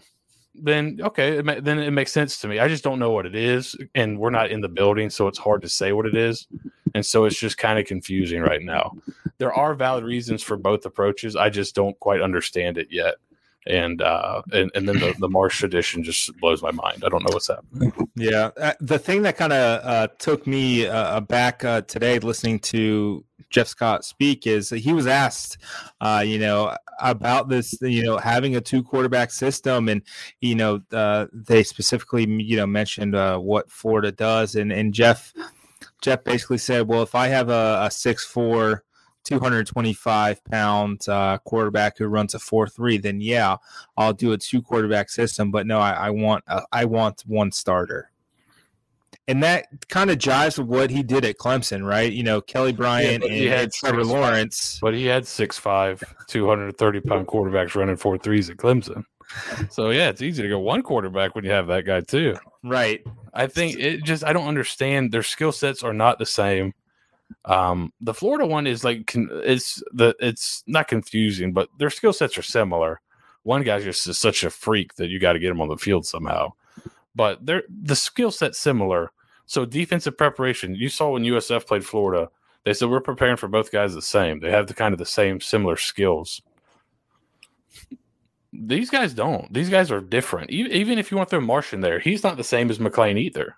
[0.55, 2.59] then okay, it ma- then it makes sense to me.
[2.59, 5.39] I just don't know what it is, and we're not in the building, so it's
[5.39, 6.49] hard to say what it is.
[6.95, 8.93] and so it's just kind of confusing right now.
[9.39, 11.37] There are valid reasons for both approaches.
[11.37, 13.15] I just don't quite understand it yet.
[13.67, 17.05] And uh, and and then the, the Marsh edition just blows my mind.
[17.05, 17.93] I don't know what's happening.
[18.17, 22.61] Yeah, uh, the thing that kind of uh, took me uh, back uh, today, listening
[22.61, 25.59] to Jeff Scott speak, is he was asked,
[26.01, 30.01] uh, you know, about this, you know, having a two quarterback system, and
[30.41, 35.35] you know, uh, they specifically, you know, mentioned uh, what Florida does, and and Jeff,
[36.01, 38.85] Jeff basically said, well, if I have a, a six four.
[39.31, 43.57] 225 pound uh, quarterback who runs a 4-3 then yeah
[43.97, 47.53] i'll do a two quarterback system but no i, I want a, I want one
[47.53, 48.11] starter
[49.29, 52.73] and that kind of jives with what he did at clemson right you know kelly
[52.73, 57.75] bryant he and, had and trevor six- lawrence But he had 6'5", 230 pound quarterbacks
[57.75, 59.05] running four threes at Clemson.
[59.71, 62.37] So yeah, it's easy to go one quarterback when you have that guy too.
[62.65, 63.01] right
[63.33, 66.75] I think it just I don't understand their skill sets are not the same.
[67.45, 72.13] Um, the Florida one is like con- it's the it's not confusing, but their skill
[72.13, 73.01] sets are similar.
[73.43, 76.07] One guy's just such a freak that you got to get him on the field
[76.07, 76.53] somehow.
[77.15, 79.13] But they're the skill set's similar.
[79.47, 82.29] So defensive preparation, you saw when USF played Florida,
[82.65, 84.41] they said we're preparing for both guys the same.
[84.41, 86.43] They have the kind of the same similar skills.
[88.53, 89.53] These guys don't.
[89.53, 90.51] These guys are different.
[90.51, 93.57] Even, if you want Marsh in there, he's not the same as McClain either.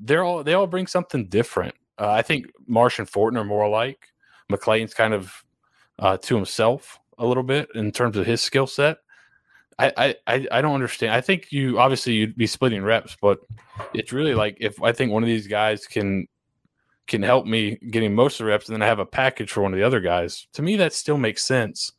[0.00, 1.74] They're all they all bring something different.
[1.98, 4.08] Uh, I think Marsh and Fortin are more alike.
[4.50, 5.44] McClain's kind of
[5.98, 8.98] uh, to himself a little bit in terms of his skill set.
[9.78, 11.12] I, I, I don't understand.
[11.12, 13.40] I think you obviously you'd be splitting reps, but
[13.92, 16.28] it's really like if I think one of these guys can
[17.06, 19.62] can help me getting most of the reps, and then I have a package for
[19.62, 20.48] one of the other guys.
[20.54, 21.92] To me, that still makes sense.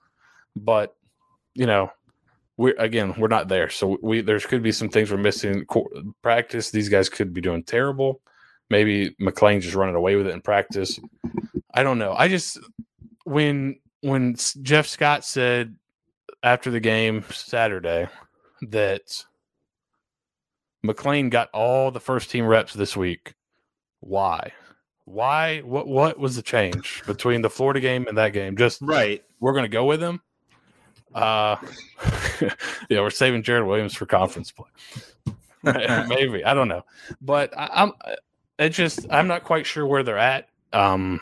[0.56, 0.96] But
[1.54, 1.92] you know,
[2.58, 5.66] we're again we're not there, so we there could be some things we're missing.
[6.24, 8.22] Practice, these guys could be doing terrible.
[8.70, 11.00] Maybe McClain just running away with it in practice.
[11.74, 12.14] I don't know.
[12.14, 12.60] I just
[13.24, 15.76] when when Jeff Scott said
[16.44, 18.08] after the game Saturday
[18.62, 19.26] that
[20.86, 23.34] McClain got all the first team reps this week.
[24.00, 24.54] Why?
[25.06, 25.60] Why?
[25.60, 25.88] What?
[25.88, 28.58] What was the change between the Florida game and that game?
[28.58, 30.22] Just right we're going to go with him.
[31.14, 31.56] Uh,
[32.90, 34.68] yeah, we're saving Jared Williams for conference play.
[36.08, 36.84] Maybe I don't know,
[37.22, 37.94] but I, I'm.
[38.60, 40.50] It just I'm not quite sure where they're at.
[40.74, 41.22] Um,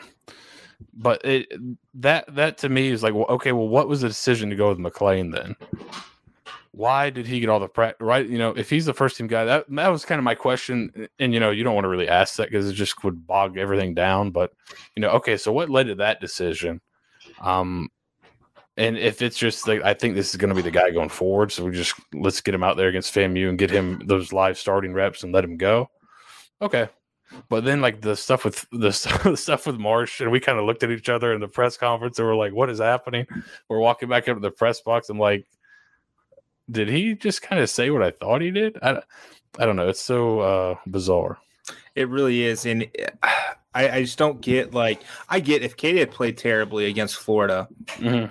[0.92, 1.52] but it
[1.94, 4.68] that that to me is like, well, okay, well, what was the decision to go
[4.68, 5.56] with McClain then?
[6.72, 8.04] Why did he get all the practice?
[8.04, 10.34] Right, you know, if he's the first team guy, that that was kind of my
[10.34, 11.08] question.
[11.18, 13.56] And you know, you don't want to really ask that because it just would bog
[13.56, 14.30] everything down.
[14.30, 14.52] But
[14.94, 16.80] you know, okay, so what led to that decision?
[17.40, 17.90] Um,
[18.76, 21.08] and if it's just like I think this is going to be the guy going
[21.08, 24.32] forward, so we just let's get him out there against FAMU and get him those
[24.32, 25.88] live starting reps and let him go.
[26.60, 26.88] Okay,
[27.48, 30.58] but then like the stuff with the stuff, the stuff with Marsh, and we kind
[30.58, 33.26] of looked at each other in the press conference and we're like, "What is happening?"
[33.68, 35.08] We're walking back up to the press box.
[35.08, 35.46] I'm like,
[36.70, 39.02] "Did he just kind of say what I thought he did?" I,
[39.58, 39.88] I don't know.
[39.88, 41.38] It's so uh, bizarre.
[41.94, 42.86] It really is, and
[43.74, 47.68] I, I just don't get like I get if Katie had played terribly against Florida,
[47.86, 48.30] Mhm.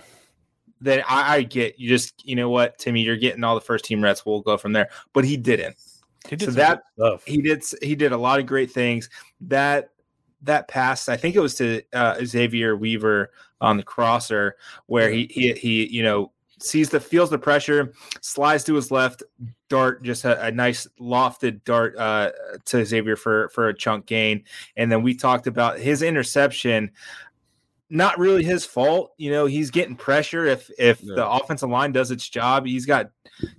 [0.81, 3.85] then I, I get you just you know what Timmy, you're getting all the first
[3.85, 4.25] team reps.
[4.25, 5.75] We'll go from there, but he didn't.
[6.29, 6.83] He did So that-
[7.25, 9.09] He did he did a lot of great things.
[9.41, 9.89] That
[10.41, 15.27] that pass, I think it was to uh, Xavier Weaver on the crosser where he
[15.31, 19.23] he he you know sees the feels the pressure, slides to his left,
[19.69, 22.31] dart just a, a nice lofted dart uh,
[22.65, 24.43] to Xavier for for a chunk gain,
[24.77, 26.91] and then we talked about his interception.
[27.89, 29.45] Not really his fault, you know.
[29.45, 30.45] He's getting pressure.
[30.45, 31.15] If if Yeah.
[31.15, 33.11] the offensive line does its job, he's got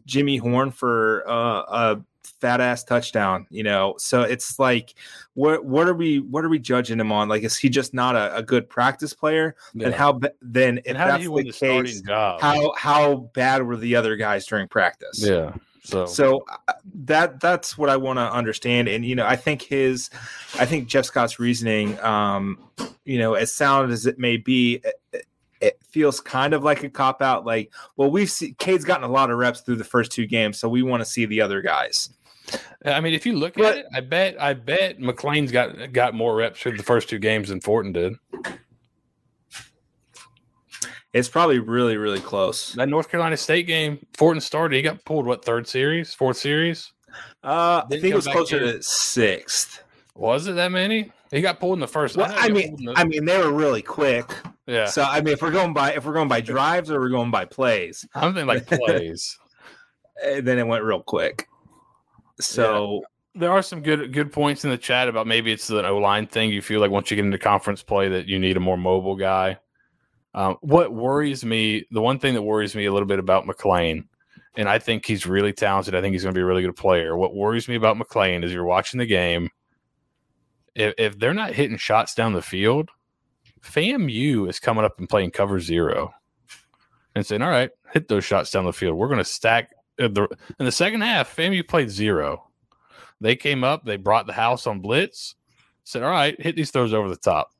[0.05, 2.01] Jimmy Horn for uh, a
[2.41, 3.47] fat ass touchdown.
[3.51, 4.95] You know, so it's like,
[5.35, 7.29] what what are we what are we judging him on?
[7.29, 9.57] Like, is he just not a, a good practice player?
[9.75, 9.87] Yeah.
[9.87, 12.41] And how then if how that's the the starting case, job?
[12.41, 15.27] how how bad were the other guys during practice?
[15.27, 15.53] yeah.
[15.87, 16.73] So, So uh,
[17.05, 20.11] that that's what I want to understand, and you know, I think his,
[20.59, 22.59] I think Jeff Scott's reasoning, um,
[23.05, 25.27] you know, as sound as it may be, it,
[25.61, 27.47] it feels kind of like a cop out.
[27.47, 30.59] Like, well, we've seen Cade's gotten a lot of reps through the first two games,
[30.59, 32.11] so we want to see the other guys.
[32.85, 36.15] I mean, if you look But- at it, I bet I bet McClain's got got
[36.15, 38.15] more reps through the first two games than Fortin did.
[41.13, 42.73] It's probably really really close.
[42.75, 44.77] That North Carolina State game, Fortin started.
[44.77, 46.93] He got pulled what third series, fourth series?
[47.43, 48.75] Uh, I think it was closer in.
[48.75, 49.83] to sixth.
[50.15, 51.11] Was it that many?
[51.31, 52.17] He got pulled in the first.
[52.17, 54.31] Well, know I mean, the- I mean, they were really quick.
[54.67, 57.09] yeah, So I mean, if we're going by if we're going by drives or we're
[57.09, 59.39] going by plays, I'm thinking like plays.
[60.23, 61.47] then it went real quick.
[62.41, 63.03] So
[63.35, 66.27] there are some good good points in the chat about maybe it's an O line
[66.27, 66.51] thing.
[66.51, 69.17] You feel like once you get into conference play that you need a more mobile
[69.17, 69.59] guy.
[70.35, 74.05] Um, what worries me, the one thing that worries me a little bit about McClain,
[74.55, 75.95] and I think he's really talented.
[75.95, 77.17] I think he's going to be a really good player.
[77.17, 79.49] What worries me about McClain is you're watching the game.
[80.75, 82.91] If, if they're not hitting shots down the field,
[83.63, 86.13] FAMU is coming up and playing cover zero
[87.15, 88.97] and saying, "All right, hit those shots down the field.
[88.97, 90.29] We're going to stack." In the,
[90.59, 92.49] in the second half, FAMU played zero.
[93.21, 95.37] They came up, they brought the house on blitz,
[95.85, 97.53] said, "All right, hit these throws over the top."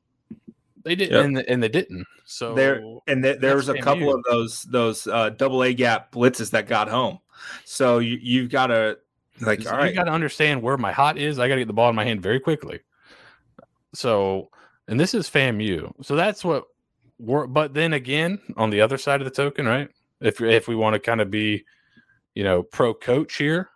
[0.83, 1.25] They didn't, Yep.
[1.25, 2.05] and, and they didn't.
[2.25, 6.11] So there and th- there was a couple of those those uh, double A gap
[6.11, 7.19] blitzes that got home.
[7.65, 8.97] So you you've got to
[9.41, 9.95] like all you right.
[9.95, 11.39] got to understand where my hot is.
[11.39, 12.79] I got to get the ball in my hand very quickly.
[13.93, 14.49] So,
[14.87, 15.91] and this is FAMU.
[16.05, 16.65] So that's what
[17.17, 17.47] we're.
[17.47, 19.89] But then again, on the other side of the token, right?
[20.21, 21.65] If if we want to kind of be,
[22.37, 23.71] you know, pro coach here,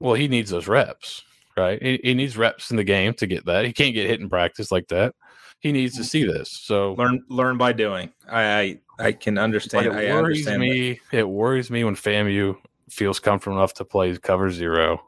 [0.00, 1.22] well, he needs those reps,
[1.54, 1.80] right?
[1.82, 3.66] He, he needs reps in the game to get that.
[3.66, 5.14] He can't get hit in practice like that.
[5.60, 6.06] He needs to mm.
[6.06, 6.50] see this.
[6.50, 8.10] So learn learn by doing.
[8.26, 9.84] I I, I can But understand.
[9.84, 10.62] it I worries understand.
[10.62, 10.66] that.
[10.66, 11.00] me.
[11.12, 12.56] It worries me when FAMU
[12.88, 15.02] feels comfortable enough to play cover zero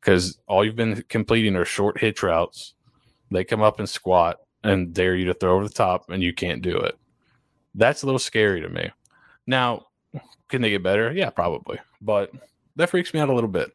[0.00, 2.74] because all you've been completing are short hitch routes.
[3.30, 6.34] They come up and squat and dare you to throw over the top, and you
[6.34, 6.98] can't do it.
[7.76, 8.90] That's a little scary to me.
[9.46, 9.85] Now,
[10.48, 11.12] can they get better?
[11.12, 12.32] Yeah, probably, but
[12.76, 13.72] that freaks me out a little bit.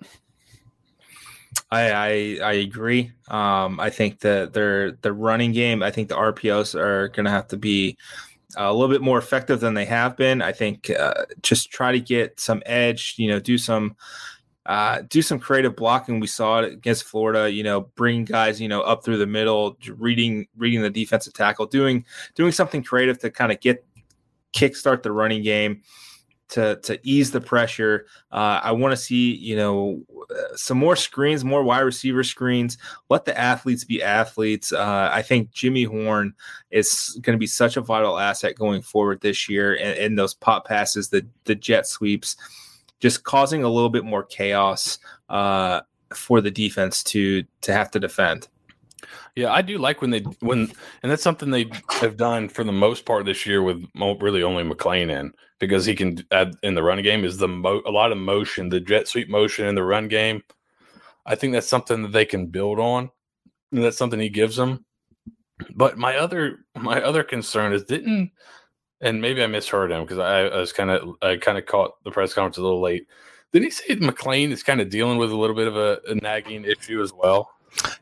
[1.69, 3.11] I, I I agree.
[3.27, 5.83] Um, I think that their the running game.
[5.83, 7.97] I think the RPOs are going to have to be
[8.57, 10.41] a little bit more effective than they have been.
[10.41, 13.15] I think uh, just try to get some edge.
[13.17, 13.95] You know, do some
[14.65, 16.19] uh, do some creative blocking.
[16.19, 17.51] We saw it against Florida.
[17.51, 21.65] You know, bring guys you know up through the middle, reading reading the defensive tackle,
[21.65, 23.85] doing doing something creative to kind of get
[24.53, 25.81] kickstart the running game
[26.51, 28.05] to to ease the pressure.
[28.31, 32.77] Uh, I want to see you know uh, some more screens, more wide receiver screens.
[33.09, 34.71] Let the athletes be athletes.
[34.71, 36.33] Uh, I think Jimmy Horn
[36.69, 40.33] is going to be such a vital asset going forward this year, and, and those
[40.33, 42.35] pop passes, the the jet sweeps,
[42.99, 45.81] just causing a little bit more chaos uh,
[46.13, 48.47] for the defense to to have to defend.
[49.35, 50.71] Yeah, I do like when they when,
[51.03, 54.63] and that's something they have done for the most part this year with really only
[54.63, 58.11] McClain in because he can add in the run game is the mo- a lot
[58.11, 60.41] of motion, the jet sweep motion in the run game.
[61.25, 63.11] I think that's something that they can build on.
[63.71, 64.85] And that's something he gives them.
[65.75, 68.31] But my other my other concern is didn't,
[68.99, 72.03] and maybe I misheard him because I, I was kind of I kind of caught
[72.03, 73.07] the press conference a little late.
[73.53, 76.15] Didn't he say McClain is kind of dealing with a little bit of a, a
[76.15, 77.51] nagging issue as well?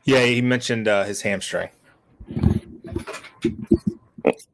[0.04, 1.70] Yeah, he mentioned uh, his hamstring.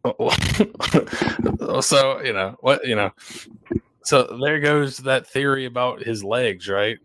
[1.81, 3.11] so you know what you know
[4.05, 6.99] so there goes that theory about his legs right?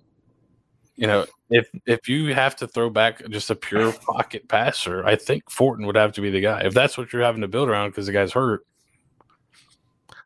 [0.95, 5.15] You know if if you have to throw back just a pure pocket passer i
[5.15, 6.61] think fortin would have to be the guy.
[6.61, 8.65] If that's what you're having to build around because the guy's hurt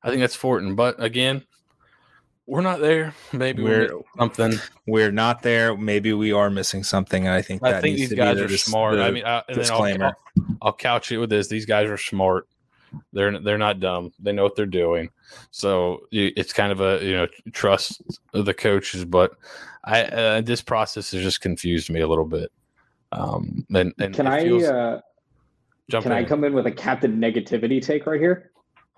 [0.03, 0.75] i think that's fortin.
[0.75, 1.43] But again
[2.47, 4.53] we're not there maybe we're, We're something
[4.85, 5.75] we're not there.
[5.75, 7.25] Maybe we are missing something.
[7.25, 9.09] And I think i that think needs these to guys the are dis- smart i
[9.11, 10.05] mean I, and then I'll, disclaimer.
[10.05, 12.47] I'll, I'll couch it with this these guys are smart
[13.13, 15.09] they're they're not dumb they know what they're doing
[15.51, 19.31] so it's kind of a you know trust the coaches but
[19.83, 22.51] i uh, this process has just confused me a little bit
[23.11, 25.01] um and, and Can it I uh,
[25.89, 28.51] jump can I come in with a captain negativity take right here?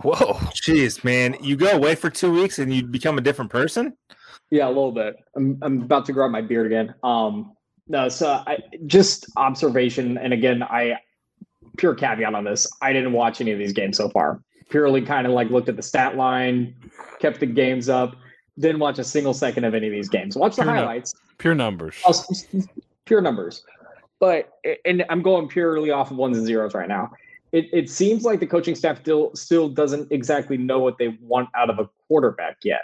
[0.03, 3.95] Whoa Jeez, man, you go away for two weeks and you become a different person.
[4.49, 5.15] Yeah, a little bit.
[5.35, 6.93] I'm I'm about to grow out my beard again.
[7.03, 7.53] Um,
[7.87, 10.99] no, so I just observation, and again, I
[11.77, 12.67] pure caveat on this.
[12.81, 14.41] I didn't watch any of these games so far.
[14.69, 16.75] Purely kind of like looked at the stat line,
[17.19, 18.15] kept the games up.
[18.59, 20.35] Didn't watch a single second of any of these games.
[20.35, 20.83] Watch the Pure nut.
[20.83, 21.13] highlights.
[21.37, 22.67] pure numbers I'll s- s-
[23.05, 23.63] pure numbers.
[24.19, 24.49] But
[24.85, 27.11] and I'm going purely off of ones and zeros right now.
[27.51, 31.49] It it seems like the coaching staff still still doesn't exactly know what they want
[31.55, 32.81] out of a quarterback yet.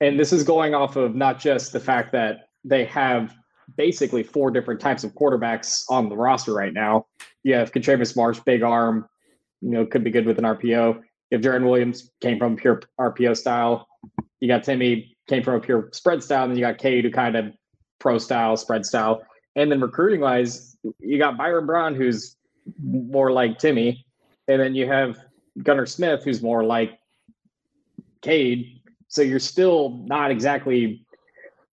[0.00, 3.34] And this is going off of not just the fact that they have
[3.76, 7.06] basically four different types of quarterbacks on the roster right now.
[7.42, 9.08] You have Katravis Marsh, big arm,
[9.60, 10.96] you know, could be good with an RPO.
[10.96, 13.86] You have Jaron Williams, came from pure RPO style.
[14.40, 16.44] You got Timmy, came from a pure spread style.
[16.44, 17.52] And you got Cade, who kind of
[17.98, 19.22] pro style, spread style.
[19.56, 22.36] And then recruiting wise, you got Byron Brown, who's
[22.82, 24.04] more like Timmy.
[24.48, 25.18] And then you have
[25.62, 26.98] Gunnar Smith, who's more like
[28.22, 28.80] Cade.
[29.08, 31.04] So you're still not exactly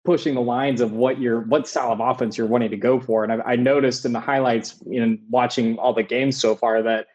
[0.05, 3.25] pushing the lines of what you're, what style of offense you're wanting to go for.
[3.25, 7.07] And I, I noticed in the highlights in watching all the games so far that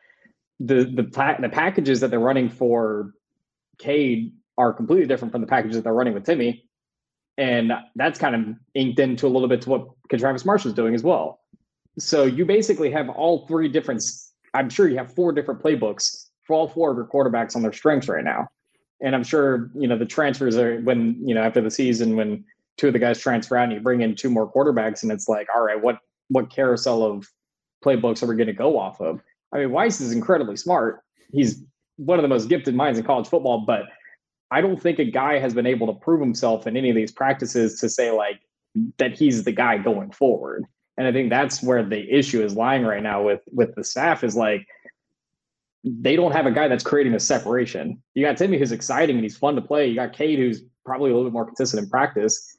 [0.59, 1.03] the the
[1.41, 3.13] the packages that they're running for
[3.77, 6.63] Cade are completely different from the packages that they're running with Timmy.
[7.37, 10.95] And that's kind of inked into a little bit to what Travis Marshall is doing
[10.95, 11.41] as well.
[11.97, 14.03] So you basically have all three different,
[14.53, 17.73] I'm sure you have four different playbooks for all four of your quarterbacks on their
[17.73, 18.47] strengths right now.
[19.01, 22.45] And I'm sure, you know, the transfers are when, you know, after the season, when
[22.77, 25.27] two of the guys transfer out and you bring in two more quarterbacks and it's
[25.27, 27.27] like, all right, what, what carousel of
[27.83, 29.21] playbooks are we going to go off of?
[29.53, 31.01] I mean, Weis is incredibly smart.
[31.31, 31.63] He's
[31.97, 33.83] one of the most gifted minds in college football, but
[34.51, 37.11] I don't think a guy has been able to prove himself in any of these
[37.11, 38.39] practices to say like
[38.97, 40.65] that he's the guy going forward.
[40.97, 44.23] And I think that's where the issue is lying right now with with the staff
[44.23, 44.65] is like
[45.83, 48.01] they don't have a guy that's creating a separation.
[48.13, 49.87] You got Timmy who's exciting and he's fun to play.
[49.87, 52.57] You got Cade who's probably a little bit more consistent in practice.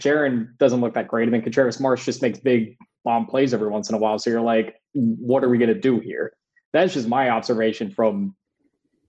[0.00, 1.24] Jaren doesn't look that great.
[1.24, 4.18] And then Katravis Marsh just makes big bomb plays every once in a while.
[4.18, 6.34] So you're like, what are we going to do here?
[6.72, 8.34] That's just my observation from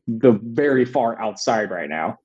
[0.08, 2.20] the very far outside right now.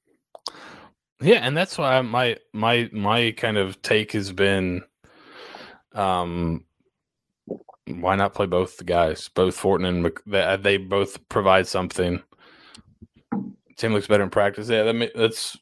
[1.21, 4.83] Yeah, and that's why my my my kind of take has been,
[5.95, 6.65] um,
[7.87, 12.23] why not play both the guys, both Fortin and Mc, they, they both provide something.
[13.77, 14.69] Tim looks better in practice.
[14.69, 15.57] Yeah, that, that's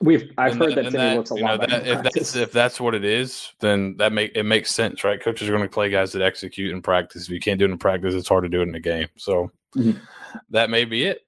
[0.00, 1.80] We've I've heard that, that Timmy that, looks a lot know, better.
[1.80, 5.20] That, if that's if that's what it is, then that make it makes sense, right?
[5.20, 7.24] Coaches are going to play guys that execute in practice.
[7.24, 9.08] If you can't do it in practice, it's hard to do it in a game.
[9.16, 9.98] So mm-hmm.
[10.50, 11.20] that may be it,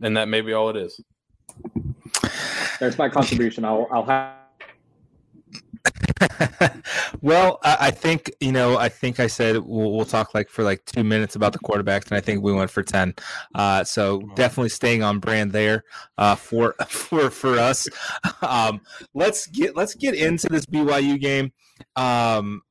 [0.00, 1.00] and that may be all it is.
[2.80, 3.64] There's my contribution.
[3.64, 4.35] I'll I'll have
[7.22, 8.76] well, I, I, think you know.
[8.76, 12.06] I think I said we'll, we'll, talk like for like two minutes about the quarterbacks,
[12.06, 13.14] and I think we went for ten.
[13.54, 15.84] Uh, so definitely staying on brand there
[16.18, 17.88] uh, for for for us.
[18.42, 18.82] Um,
[19.14, 21.52] let's get let's get into this BYU game.
[21.96, 22.62] Um,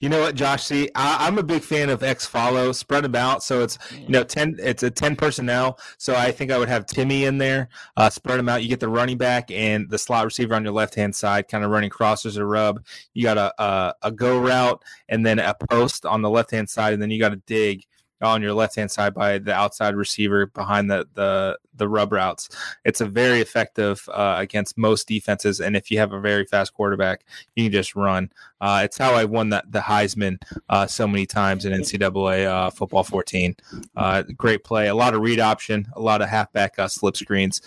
[0.00, 0.64] you know what, Josh?
[0.64, 3.42] See, I, am a big fan of X follow, spread them out.
[3.42, 4.56] So it's you know ten.
[4.60, 5.78] It's a ten personnel.
[5.98, 7.68] So I think I would have Timmy in there.
[7.96, 8.62] Uh, spread them out.
[8.62, 11.64] You get the running back and the slot receiver on your left hand side, kind
[11.64, 12.84] of running crossers or rub.
[13.12, 16.70] You got a, a a go route and then a post on the left hand
[16.70, 17.84] side, and then you got a dig
[18.20, 22.48] on your left hand side by the outside receiver behind the the the rub routes.
[22.84, 26.74] It's a very effective uh, against most defenses, and if you have a very fast
[26.74, 28.30] quarterback, you can just run.
[28.60, 32.70] Uh, it's how I won that the Heisman uh, so many times in NCAA uh,
[32.70, 33.56] football 14.
[33.96, 37.62] Uh, great play, a lot of read option, a lot of halfback uh, slip screens.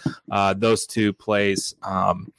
[0.55, 1.75] those two plays.
[1.81, 2.31] Um,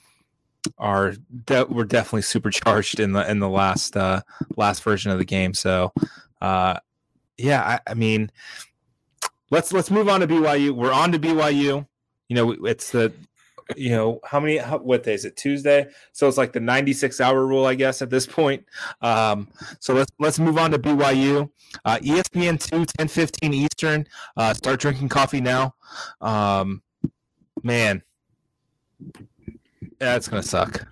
[0.78, 1.14] are
[1.46, 3.96] de- were definitely supercharged in the in the last
[4.56, 5.54] last version of the game.
[5.54, 5.92] So
[7.39, 8.30] yeah, I, I, mean,
[9.51, 10.72] let's let's move on to BYU.
[10.72, 11.87] We're on to BYU.
[12.28, 13.12] You know, it's the
[13.76, 15.87] you know how many how, what day is it Tuesday?
[16.12, 18.64] So it's like the 96 hour rule, I guess, at this point.
[19.01, 19.49] Um,
[19.80, 21.51] so let's let's move on to BYU.
[21.85, 24.07] Uh, ESPN 2, 10 15 Eastern.
[24.37, 25.74] Uh, start drinking coffee now.
[26.20, 26.83] Um,
[27.62, 28.03] man,
[29.99, 30.87] that's gonna suck.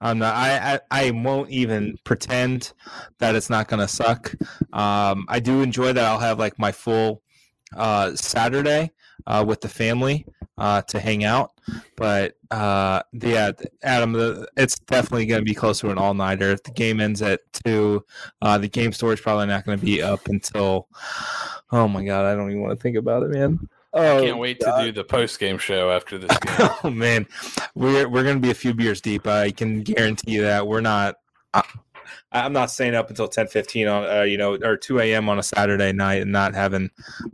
[0.00, 0.34] I'm not.
[0.34, 2.72] I, I, I won't even pretend
[3.18, 4.34] that it's not to suck.
[4.72, 6.04] Um, I do enjoy that.
[6.04, 7.22] I'll have like my full
[7.76, 8.92] uh, Saturday
[9.26, 10.26] uh, with the family
[10.56, 11.52] uh, to hang out.
[11.96, 16.50] But uh, yeah, Adam, the, it's definitely going to be close to an all nighter.
[16.50, 18.04] If the game ends at two,
[18.42, 20.88] uh, the game store is probably not going to be up until.
[21.72, 23.68] Oh my god, I don't even want to think about it, man.
[23.92, 24.78] Oh, I can't wait God.
[24.78, 26.68] to do the post game show after this game.
[26.84, 27.26] oh man,
[27.74, 29.26] we're we're gonna be a few beers deep.
[29.26, 31.16] I can guarantee you that we're not.
[31.52, 31.62] I,
[32.32, 35.28] I'm not staying up until 10:15 on uh, you know or 2 a.m.
[35.28, 36.90] on a Saturday night and not having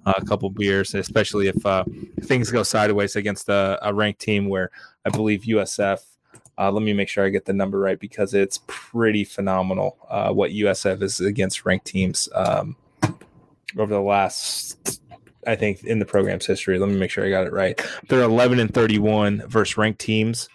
[0.07, 1.85] uh, a couple beers, especially if uh,
[2.23, 4.71] things go sideways against a, a, ranked team where
[5.05, 6.01] I believe USF.
[6.59, 10.33] Uh, let me make sure I get the number right because it's pretty phenomenal uh,
[10.33, 12.77] what USF is against ranked teams um,
[13.77, 15.03] over the last
[15.47, 16.79] I think, in the program's history.
[16.79, 17.81] Let me make sure I got it right.
[18.09, 20.49] They're 11 and 31 versus ranked teams.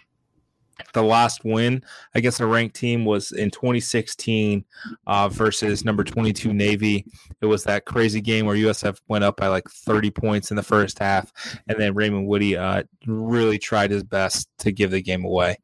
[0.94, 1.84] The last win
[2.14, 4.64] against a ranked team was in 2016
[5.06, 7.04] uh, versus number 22 Navy.
[7.40, 10.62] It was that crazy game where USF went up by like 30 points in the
[10.62, 11.32] first half,
[11.68, 15.56] and then Raymond Woodie uh, really tried his best to give the game away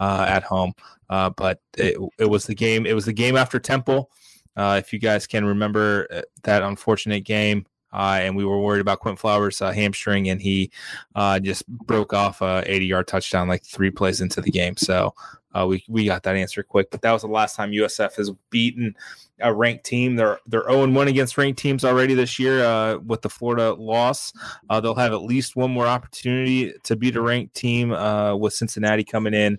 [0.00, 0.72] uh, at home.
[1.08, 2.86] Uh, but it, it was the game.
[2.86, 4.10] It was the game after Temple.
[4.56, 7.66] Uh, if you guys can remember uh, that unfortunate game,
[7.96, 10.70] uh, and we were worried about Quint Flowers' uh, hamstring, and he
[11.14, 14.76] uh, just broke off a 80-yard touchdown like three plays into the game.
[14.76, 15.14] So
[15.54, 16.90] uh, we we got that answer quick.
[16.90, 18.94] But that was the last time USF has beaten
[19.40, 20.16] a ranked team.
[20.16, 24.34] They're they're 0 1 against ranked teams already this year uh, with the Florida loss.
[24.68, 27.90] Uh, they'll have at least one more opportunity to beat a ranked team
[28.38, 29.58] with Cincinnati coming in.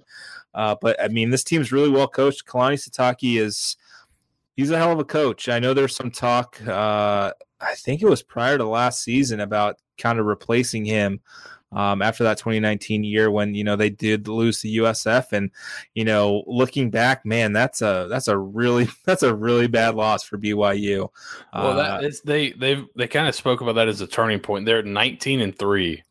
[0.53, 2.45] but I mean, this team's really well coached.
[2.45, 3.77] Kalani Sitake is
[4.55, 5.49] he's a hell of a coach.
[5.49, 6.61] I know there's some talk
[7.60, 11.22] I think it was prior to last season about kind of replacing him
[11.72, 15.51] um, after that 2019 year when you know they did lose the USF and
[15.95, 20.24] you know looking back man that's a that's a really that's a really bad loss
[20.24, 21.10] for BYU.
[21.53, 24.66] Well, that is they they they kind of spoke about that as a turning point.
[24.66, 26.03] They're 19 and 3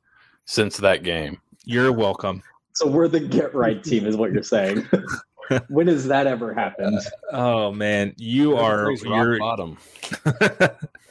[0.44, 1.40] since that game.
[1.64, 2.42] You're welcome.
[2.74, 4.86] So we're the get right team is what you're saying.
[5.68, 6.98] when has that ever happened?
[7.32, 9.78] Uh, oh man, you are you're bottom.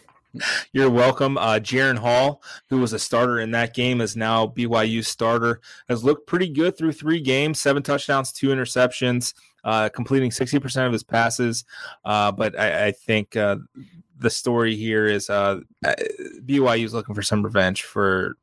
[0.74, 1.38] You're welcome.
[1.38, 5.62] Uh, Jaren Hall, who was a starter in that game, is now BYU starter.
[5.90, 9.34] Has looked pretty good through three games, seven touchdowns, two interceptions,
[9.64, 11.66] uh, completing 60% of his passes.
[12.04, 13.58] Uh, but I, I think uh,
[14.18, 18.38] the story here is uh, BYU is looking for some revenge for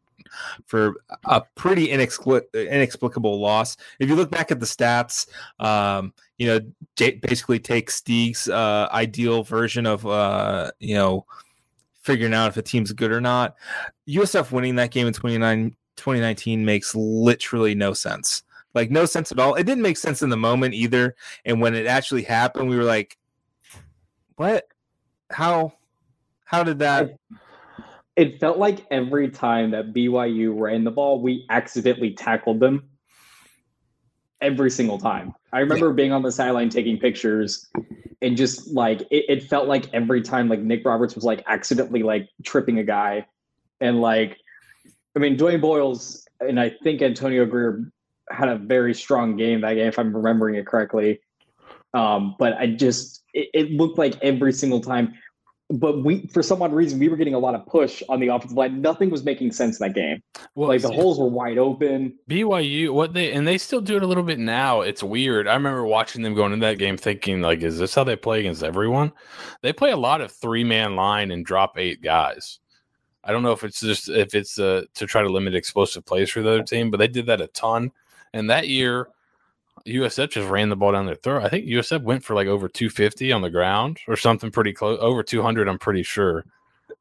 [0.65, 0.95] for
[1.27, 3.77] a pretty inexplicable loss.
[3.99, 5.27] If you look back at the stats,
[5.61, 6.61] um, you know,
[6.97, 11.27] basically take Steeg's uh, ideal version of, uh, you know,
[12.03, 13.57] figuring out if a team's good or not.
[14.09, 18.43] USF winning that game in 2019 makes literally no sense.
[18.75, 19.55] Like no sense at all.
[19.55, 21.15] It didn't make sense in the moment either.
[21.45, 23.19] And when it actually happened, we were like,
[24.37, 24.67] "What?
[25.31, 25.75] How?
[26.45, 27.17] How did that?"
[28.17, 32.89] It felt like every time that BYU ran the ball, we accidentally tackled them.
[34.41, 35.35] Every single time.
[35.53, 35.95] I remember yeah.
[35.95, 37.69] being on the sideline taking pictures
[38.23, 42.03] and just like it, it, felt like every time like Nick Roberts was like accidentally
[42.03, 43.27] like tripping a guy.
[43.81, 44.39] And like
[45.17, 47.93] I mean Dwayne Boyles and I think Antonio Grier
[48.31, 51.21] had a very strong game that game, if I'm remembering it correctly.
[51.95, 55.15] Um, but I just it, it looked like every single time
[55.73, 58.29] but we for some odd reason we were getting a lot of push on the
[58.29, 58.81] offensive line.
[58.81, 60.23] Nothing was making sense in that game.
[60.55, 62.19] Well, like the see, holes were wide open.
[62.29, 64.83] BYU, what they and they still do it a little bit now.
[64.83, 65.49] It's weird.
[65.49, 68.41] I remember watching them going into that game thinking like, is this how they play
[68.41, 69.13] against everyone?
[69.63, 72.59] They play a lot of three man line and drop eight guys.
[73.25, 76.31] I don't know if it's just if it's uh, to try to limit explosive plays
[76.31, 77.93] for the other team, but they did that a ton.
[78.35, 79.09] And that year,
[79.87, 81.43] USF just ran the ball down their throat.
[81.45, 84.99] I think USF went for like over 250 on the ground or something pretty close,
[85.01, 85.69] over 200.
[85.69, 86.45] I'm pretty sure.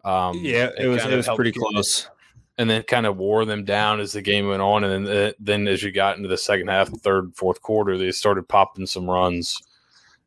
[0.03, 2.09] Um, yeah, it was it was pretty close.
[2.57, 5.31] And then kind of wore them down as the game went on, and then uh,
[5.39, 9.09] then as you got into the second half, third, fourth quarter, they started popping some
[9.09, 9.57] runs,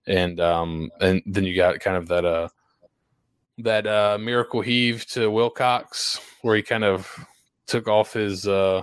[0.06, 2.48] and um and then you got kind of that uh
[3.58, 7.24] that uh miracle heave to Wilcox where he kind of
[7.66, 8.82] took off his uh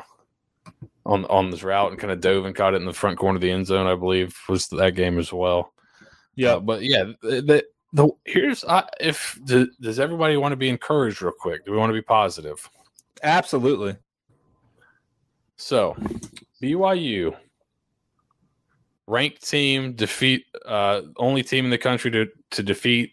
[1.05, 3.37] on on this route and kind of dove and caught it in the front corner
[3.37, 3.87] of the end zone.
[3.87, 5.73] I believe was that game as well.
[6.35, 10.69] Yeah, uh, but yeah, the, the here's I, if do, does everybody want to be
[10.69, 11.65] encouraged real quick?
[11.65, 12.69] Do we want to be positive?
[13.23, 13.95] Absolutely.
[15.57, 15.95] So,
[16.61, 17.35] BYU
[19.07, 23.11] ranked team defeat uh only team in the country to to defeat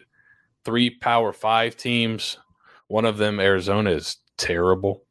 [0.64, 2.38] three Power 5 teams.
[2.88, 5.02] One of them Arizona is terrible.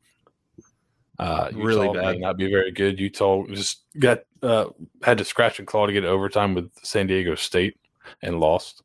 [1.19, 2.19] Uh, Utah really bad.
[2.19, 2.99] Not be very good.
[2.99, 4.67] Utah just got uh,
[5.03, 7.77] had to scratch and claw to get overtime with San Diego State
[8.21, 8.83] and lost.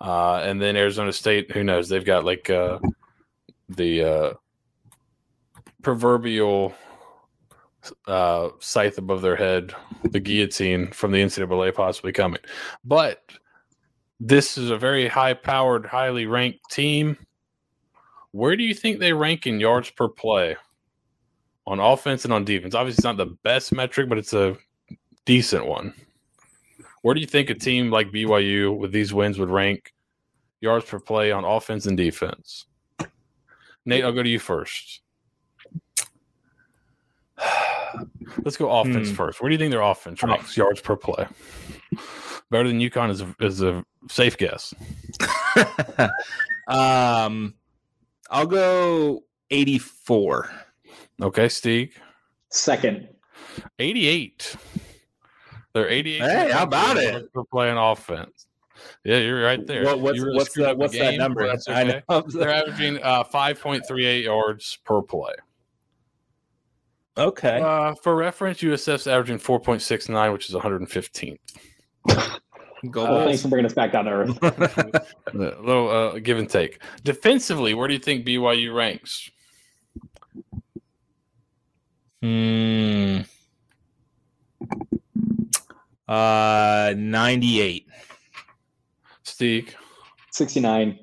[0.00, 1.88] Uh, and then Arizona State, who knows?
[1.88, 2.78] They've got like uh,
[3.68, 4.34] the uh,
[5.82, 6.74] proverbial
[8.06, 12.40] uh, scythe above their head, the guillotine from the NCAA possibly coming.
[12.84, 13.22] But
[14.18, 17.16] this is a very high powered, highly ranked team.
[18.32, 20.56] Where do you think they rank in yards per play?
[21.66, 22.74] On offense and on defense.
[22.74, 24.56] Obviously, it's not the best metric, but it's a
[25.24, 25.94] decent one.
[27.02, 29.92] Where do you think a team like BYU with these wins would rank
[30.60, 32.66] yards per play on offense and defense?
[33.86, 35.00] Nate, I'll go to you first.
[38.42, 39.14] Let's go offense hmm.
[39.14, 39.40] first.
[39.40, 41.26] Where do you think their offense ranks yards per play?
[42.50, 44.74] Better than UConn is a, is a safe guess.
[46.68, 47.54] um,
[48.30, 50.50] I'll go 84.
[51.22, 51.92] Okay, Steeg.
[52.50, 53.08] Second.
[53.78, 54.56] 88.
[55.72, 56.20] They're 88.
[56.20, 57.28] Hey, how about it?
[57.32, 58.46] For playing offense.
[59.04, 59.84] Yeah, you're right there.
[59.84, 61.46] What, what's really what's, the, what's the that number?
[61.46, 62.02] That's okay.
[62.08, 62.22] I know.
[62.28, 65.32] They're averaging uh, 5.38 yards per play.
[67.16, 67.60] Okay.
[67.60, 71.38] Uh, for reference, USF's averaging 4.69, which is 115.
[72.90, 74.38] Go uh, thanks for bringing us back down to earth.
[74.42, 76.82] a little uh, give and take.
[77.02, 79.30] Defensively, where do you think BYU ranks?
[82.24, 83.20] Hmm.
[86.08, 87.86] Uh, 98.
[89.26, 89.74] Steeg.
[90.30, 90.98] 69.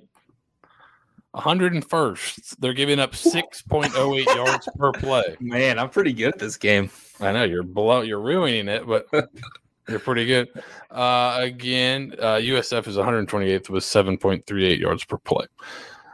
[1.35, 2.55] 101st.
[2.57, 5.37] They're giving up 6.08 yards per play.
[5.39, 6.89] Man, I'm pretty good at this game.
[7.19, 9.05] I know you're below, you're ruining it, but
[9.87, 10.49] you're pretty good.
[10.89, 15.45] Uh, again, uh, USF is 128th with 7.38 yards per play.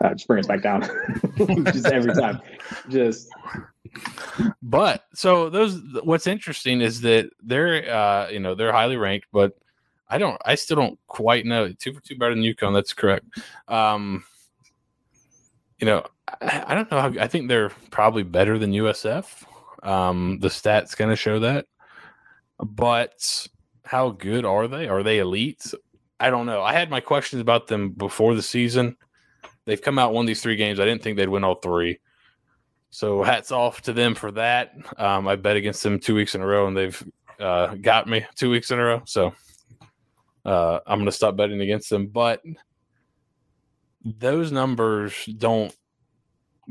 [0.04, 0.82] Uh, just bring us back down.
[1.66, 2.42] just every time,
[2.90, 3.30] just.
[4.62, 9.58] But so those, what's interesting is that they're, uh, you know, they're highly ranked, but
[10.10, 11.72] I don't, I still don't quite know.
[11.72, 12.74] Two for two better than UConn.
[12.74, 13.26] That's correct.
[13.68, 14.24] Um,
[15.80, 16.06] you know,
[16.42, 17.02] I, I don't know.
[17.02, 19.46] How, I think they're probably better than USF.
[19.84, 21.66] Um, the stats going to show that,
[22.60, 23.48] but
[23.86, 24.88] how good are they?
[24.88, 25.74] Are they elites?
[26.20, 26.62] I don't know.
[26.62, 28.98] I had my questions about them before the season.
[29.68, 30.80] They've come out won these three games.
[30.80, 32.00] I didn't think they'd win all three.
[32.90, 34.72] So hats off to them for that.
[34.96, 37.04] Um, I bet against them two weeks in a row, and they've
[37.38, 39.02] uh, got me two weeks in a row.
[39.04, 39.36] So
[40.46, 42.08] uh, I'm going to stop betting against them.
[42.08, 42.42] But
[44.06, 45.76] those numbers don't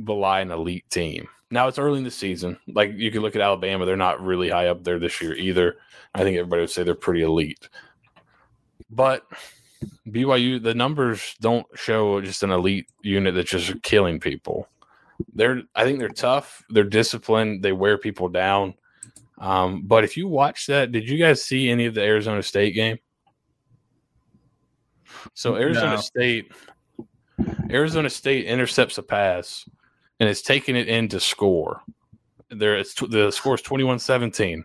[0.02, 1.28] belie an elite team.
[1.50, 2.58] Now it's early in the season.
[2.66, 5.76] Like you could look at Alabama; they're not really high up there this year either.
[6.14, 7.68] I think everybody would say they're pretty elite.
[8.88, 9.22] But
[10.08, 14.68] BYU, the numbers don't show just an elite unit that's just killing people.
[15.34, 16.62] They're, I think they're tough.
[16.70, 17.62] They're disciplined.
[17.62, 18.74] They wear people down.
[19.38, 22.74] Um, but if you watch that, did you guys see any of the Arizona State
[22.74, 22.98] game?
[25.34, 26.00] So Arizona no.
[26.00, 26.52] State,
[27.70, 29.68] Arizona State intercepts a pass
[30.20, 31.82] and it's taking it in to score.
[32.48, 34.62] There, it's the score is 21-17.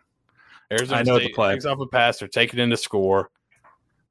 [0.72, 1.54] Arizona I know State the play.
[1.54, 3.32] takes off a pass, they're taking it in to score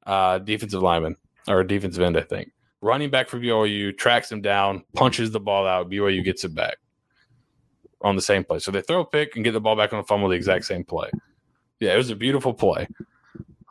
[0.05, 1.15] uh, defensive lineman
[1.47, 2.51] or defensive end, I think.
[2.81, 5.89] Running back for BYU tracks him down, punches the ball out.
[5.89, 6.77] BYU gets it back
[8.01, 8.59] on the same play.
[8.59, 10.65] So they throw a pick and get the ball back on the fumble the exact
[10.65, 11.09] same play.
[11.79, 12.87] Yeah, it was a beautiful play.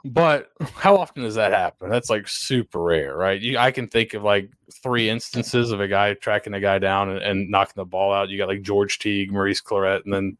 [0.04, 1.90] But how often does that happen?
[1.90, 3.40] That's like super rare, right?
[3.40, 4.50] You, I can think of like
[4.82, 8.30] three instances of a guy tracking a guy down and, and knocking the ball out.
[8.30, 10.36] You got like George Teague, Maurice Clarett, and then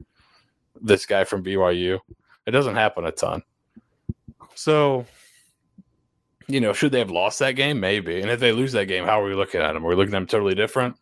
[0.81, 2.01] this guy from BYU.
[2.47, 3.43] It doesn't happen a ton.
[4.55, 5.05] So
[6.53, 7.81] you know, should they have lost that game?
[7.81, 8.21] Maybe.
[8.21, 9.85] And if they lose that game, how are we looking at them?
[9.85, 10.97] Are we looking at them totally different?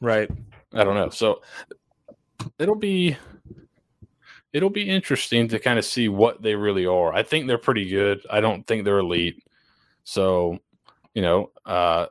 [0.00, 0.30] Right.
[0.72, 1.10] I don't know.
[1.10, 1.42] So
[2.58, 3.16] it'll be
[4.52, 7.12] it'll be interesting to kind of see what they really are.
[7.12, 8.24] I think they're pretty good.
[8.30, 9.44] I don't think they're elite.
[10.04, 10.58] So,
[11.14, 12.06] you know, uh,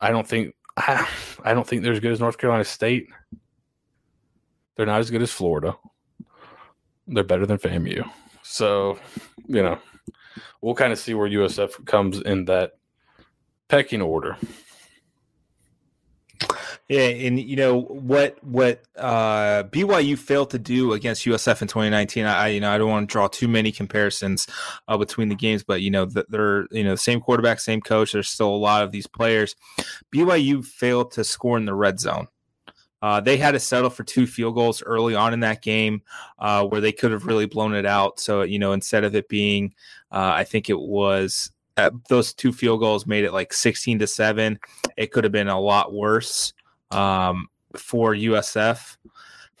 [0.00, 1.06] I don't think I,
[1.44, 3.08] I don't think they're as good as North Carolina State.
[4.76, 5.76] They're not as good as Florida.
[7.06, 8.08] They're better than FAMU.
[8.42, 8.98] So,
[9.46, 9.78] you know,
[10.60, 12.72] we'll kind of see where USF comes in that
[13.68, 14.36] pecking order.
[16.88, 22.24] Yeah, and you know what what uh, BYU failed to do against USF in 2019.
[22.24, 24.46] I you know I don't want to draw too many comparisons
[24.88, 28.12] uh, between the games, but you know they're you know same quarterback, same coach.
[28.12, 29.54] There's still a lot of these players.
[30.14, 32.28] BYU failed to score in the red zone.
[33.00, 36.02] Uh, they had to settle for two field goals early on in that game
[36.38, 38.18] uh, where they could have really blown it out.
[38.18, 39.74] So, you know, instead of it being,
[40.10, 44.06] uh, I think it was uh, those two field goals made it like 16 to
[44.06, 44.58] 7.
[44.96, 46.52] It could have been a lot worse
[46.90, 48.96] um, for USF.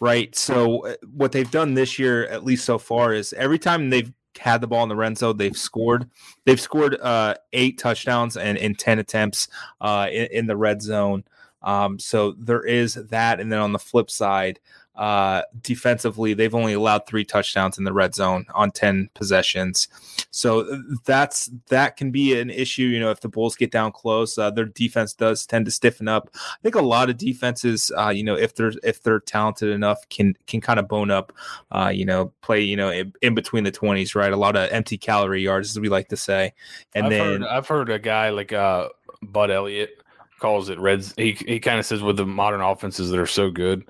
[0.00, 0.34] Right.
[0.36, 4.12] So, uh, what they've done this year, at least so far, is every time they've
[4.38, 6.08] had the ball in the red zone, they've scored.
[6.44, 9.48] They've scored uh, eight touchdowns and in 10 attempts
[9.82, 11.24] in, in the red zone.
[11.62, 13.40] Um, so there is that.
[13.40, 14.60] And then on the flip side,
[14.98, 19.86] uh, defensively, they've only allowed three touchdowns in the red zone on 10 possessions.
[20.32, 22.82] So uh, that's that can be an issue.
[22.82, 26.08] You know, if the Bulls get down close, uh, their defense does tend to stiffen
[26.08, 26.30] up.
[26.34, 30.08] I think a lot of defenses, uh, you know, if they're if they're talented enough,
[30.08, 31.32] can can kind of bone up.
[31.70, 34.32] Uh, you know, play you know in, in, between the 20s, right?
[34.32, 36.52] A lot of empty calorie yards, as we like to say.
[36.96, 38.88] And I've then heard, I've heard a guy like uh,
[39.22, 40.02] Bud Elliott
[40.38, 41.14] calls it reds.
[41.16, 43.84] He he kind of says with the modern offenses that are so good,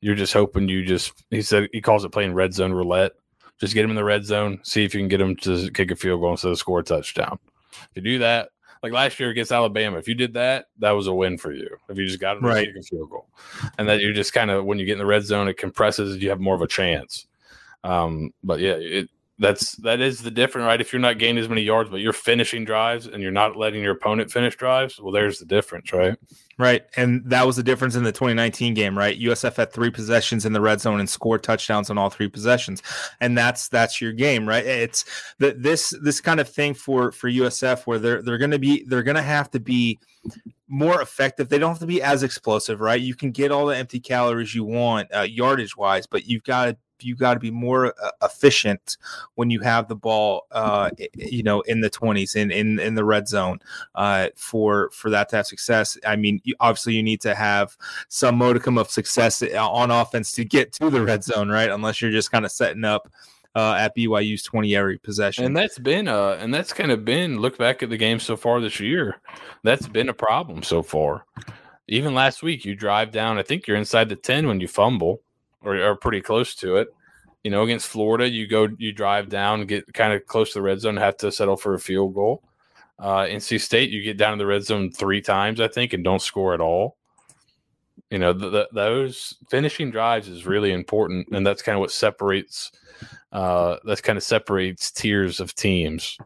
[0.00, 1.12] you're just hoping you just.
[1.30, 3.12] He said he calls it playing red zone roulette.
[3.60, 5.90] Just get him in the red zone, see if you can get him to kick
[5.90, 7.40] a field goal instead of score a touchdown.
[7.72, 8.50] If you do that,
[8.84, 11.68] like last year against Alabama, if you did that, that was a win for you.
[11.88, 12.60] If you just got him right.
[12.60, 13.26] to kick a field goal,
[13.76, 16.22] and that you just kind of when you get in the red zone, it compresses.
[16.22, 17.26] You have more of a chance.
[17.82, 19.08] Um, but yeah, it,
[19.38, 20.80] that's that is the difference, right?
[20.80, 23.82] If you're not gaining as many yards, but you're finishing drives and you're not letting
[23.82, 26.16] your opponent finish drives, well, there's the difference, right?
[26.58, 29.18] Right, and that was the difference in the 2019 game, right?
[29.18, 32.82] USF had three possessions in the red zone and scored touchdowns on all three possessions,
[33.20, 34.66] and that's that's your game, right?
[34.66, 35.04] It's
[35.38, 38.84] the, this this kind of thing for for USF where they're they're going to be
[38.88, 40.00] they're going to have to be
[40.66, 41.48] more effective.
[41.48, 43.00] They don't have to be as explosive, right?
[43.00, 46.64] You can get all the empty calories you want uh, yardage wise, but you've got
[46.66, 48.96] to you got to be more uh, efficient
[49.34, 53.04] when you have the ball, uh, you know, in the twenties in, in in the
[53.04, 53.60] red zone
[53.94, 55.98] uh, for for that to have success.
[56.06, 57.76] I mean, you, obviously you need to have
[58.08, 61.70] some modicum of success uh, on offense to get to the red zone, right?
[61.70, 63.10] Unless you're just kind of setting up.
[63.54, 65.44] Uh, at BYU's 20 area possession.
[65.44, 68.36] And that's been uh and that's kind of been look back at the game so
[68.36, 69.16] far this year.
[69.64, 71.24] That's been a problem so far
[71.88, 73.38] even last week, you drive down.
[73.38, 75.22] I think you're inside the ten when you fumble,
[75.76, 76.88] or, pretty close to it.
[77.44, 80.62] You know, against Florida, you go, you drive down, get kind of close to the
[80.62, 82.42] red zone, have to settle for a field goal.
[82.98, 86.02] Uh, NC State, you get down to the red zone three times, I think, and
[86.02, 86.96] don't score at all.
[88.10, 91.92] You know, the, the, those finishing drives is really important, and that's kind of what
[91.92, 92.72] separates.
[93.30, 96.18] Uh, that's kind of separates tiers of teams.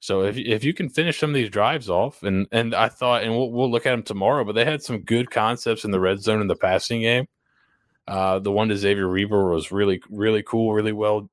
[0.00, 3.22] So if if you can finish some of these drives off, and and I thought,
[3.22, 6.00] and we'll we'll look at them tomorrow, but they had some good concepts in the
[6.00, 7.26] red zone in the passing game.
[8.10, 11.30] Uh, the one to Xavier Weaver was really really cool, really well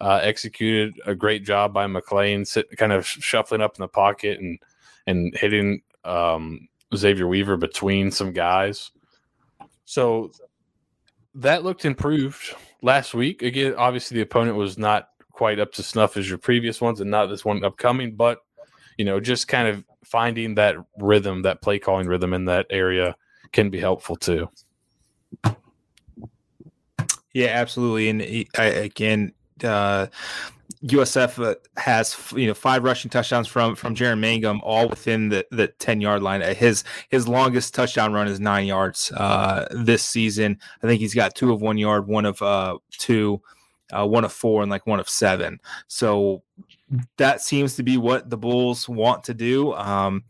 [0.00, 0.94] uh, executed.
[1.04, 4.58] A great job by McClain, sit, kind of shuffling up in the pocket and
[5.08, 8.92] and hitting um, Xavier Weaver between some guys.
[9.84, 10.30] So
[11.34, 13.42] that looked improved last week.
[13.42, 17.10] Again, obviously the opponent was not quite up to snuff as your previous ones and
[17.10, 18.38] not this one upcoming, but
[18.96, 23.16] you know, just kind of finding that rhythm, that play calling rhythm in that area
[23.50, 24.48] can be helpful too.
[27.32, 28.08] Yeah, absolutely.
[28.08, 28.22] And
[28.58, 29.32] I, again,
[29.64, 30.06] uh,
[30.84, 35.46] USF uh, has you know five rushing touchdowns from from Jaren Mangham, all within the,
[35.50, 36.42] the ten yard line.
[36.42, 40.58] Uh, his his longest touchdown run is nine yards uh, this season.
[40.82, 43.40] I think he's got two of one yard, one of uh, two,
[43.92, 45.60] uh, one of four, and like one of seven.
[45.86, 46.42] So
[47.16, 49.72] that seems to be what the Bulls want to do.
[49.74, 50.24] Um,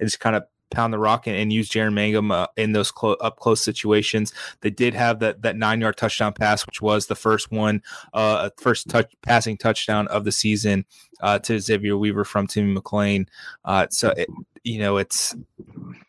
[0.00, 3.14] it's kind of pound the rock and, and use Jaren Mangham uh, in those clo-
[3.14, 4.32] up close situations.
[4.60, 8.50] They did have that that nine yard touchdown pass, which was the first one, uh,
[8.58, 10.84] first touch passing touchdown of the season
[11.20, 13.28] uh, to Xavier Weaver from Timmy McClain.
[13.64, 14.28] Uh, so it,
[14.64, 15.34] you know it's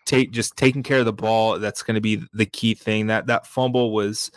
[0.05, 1.59] take just taking care of the ball.
[1.59, 3.07] That's going to be the key thing.
[3.07, 4.32] That that fumble was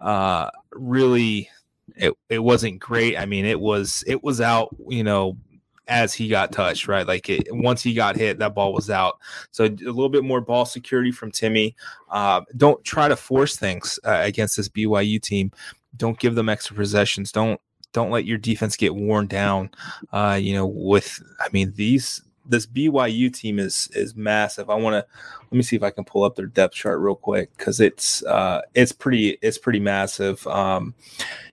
[0.00, 1.48] uh, really.
[1.96, 3.18] It, it wasn't great.
[3.18, 5.36] I mean, it was it was out, you know,
[5.90, 7.06] as he got touched, right?
[7.06, 9.18] Like it, once he got hit, that ball was out.
[9.50, 11.76] So a little bit more ball security from Timmy.
[12.08, 15.50] Uh, don't try to force things uh, against this BYU team.
[15.96, 17.32] Don't give them extra possessions.
[17.32, 17.60] Don't
[17.92, 19.68] don't let your defense get worn down.
[20.12, 24.70] Uh, you know, with I mean these this BYU team is is massive.
[24.70, 25.06] I want to
[25.42, 28.22] let me see if I can pull up their depth chart real quick because it's
[28.24, 30.46] uh, it's pretty it's pretty massive.
[30.46, 30.94] Um,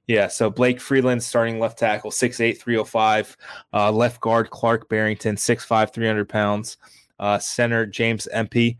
[0.08, 3.38] yeah, so Blake Freeland starting left tackle, 6'8, 305.
[3.74, 6.78] Uh, left guard Clark Barrington, 6'5, 300 pounds.
[7.20, 8.78] Uh, center James Empey,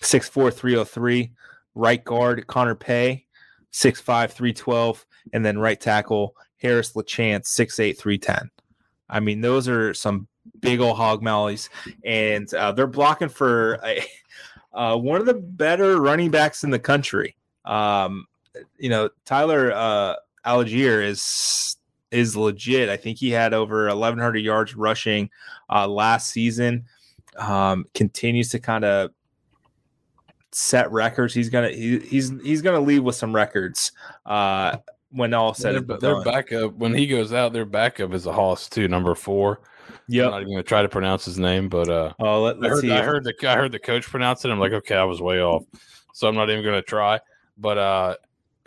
[0.00, 1.32] 6'4, 303.
[1.74, 3.24] Right guard Connor Pay,
[3.72, 5.06] 6'5, 312.
[5.32, 8.50] And then right tackle Harris LaChance, 6'8, 310.
[9.08, 10.28] I mean, those are some
[10.60, 11.70] big old hog mollies.
[12.04, 14.04] And uh, they're blocking for a,
[14.74, 17.36] uh, one of the better running backs in the country.
[17.64, 18.26] Um,
[18.78, 20.16] you know, Tyler uh,
[20.48, 21.76] Allgeier is
[22.10, 22.88] is legit.
[22.88, 25.28] I think he had over 1,100 yards rushing
[25.68, 26.84] uh, last season.
[27.36, 29.10] Um, continues to kind of
[30.52, 31.34] set records.
[31.34, 33.92] He's gonna he, he's he's gonna leave with some records
[34.26, 34.78] uh,
[35.10, 38.32] when all said their, and their backup when he goes out, their backup is a
[38.32, 39.60] Hoss too, number four.
[40.08, 42.58] Yeah, I'm not even gonna try to pronounce his name, but uh, Oh, let, I
[42.58, 42.90] let's heard, see.
[42.92, 44.50] I heard the I heard the coach pronounce it.
[44.50, 45.64] I'm like, okay, I was way off,
[46.12, 47.20] so I'm not even gonna try.
[47.56, 48.16] But uh,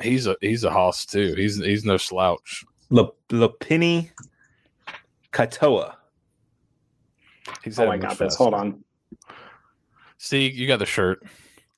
[0.01, 1.33] he's a he's a Hoss too.
[1.35, 2.63] He's he's no slouch.
[2.89, 4.11] Le- Lopini
[5.31, 5.95] Katoa.
[7.63, 8.35] He's Oh, had I got this.
[8.35, 8.83] Hold on.
[10.17, 11.23] See, you got the shirt.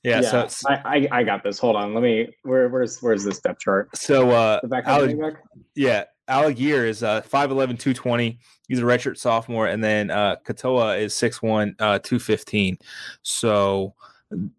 [0.04, 0.22] Yeah.
[0.22, 1.60] Yeah, So I, I I got this.
[1.60, 1.94] Hold on.
[1.94, 2.28] Let me.
[2.44, 3.96] Where where's where's this depth chart?
[3.96, 5.36] so uh, The back Ale- running back.
[5.76, 8.38] yeah, Allgeier is uh 5'11", 220.
[8.68, 12.78] He's a redshirt sophomore, and then uh, Katoa is 6'1", uh, 215.
[13.22, 13.94] So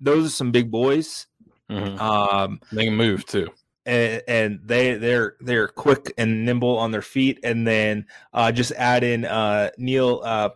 [0.01, 1.27] those are some big boys.
[1.71, 1.99] Mhm.
[1.99, 3.49] Um, They can move too.
[3.87, 7.39] and, and they they're they're quick and nimble on their feet.
[7.43, 10.51] And then uh, just add in uh, Neil uh,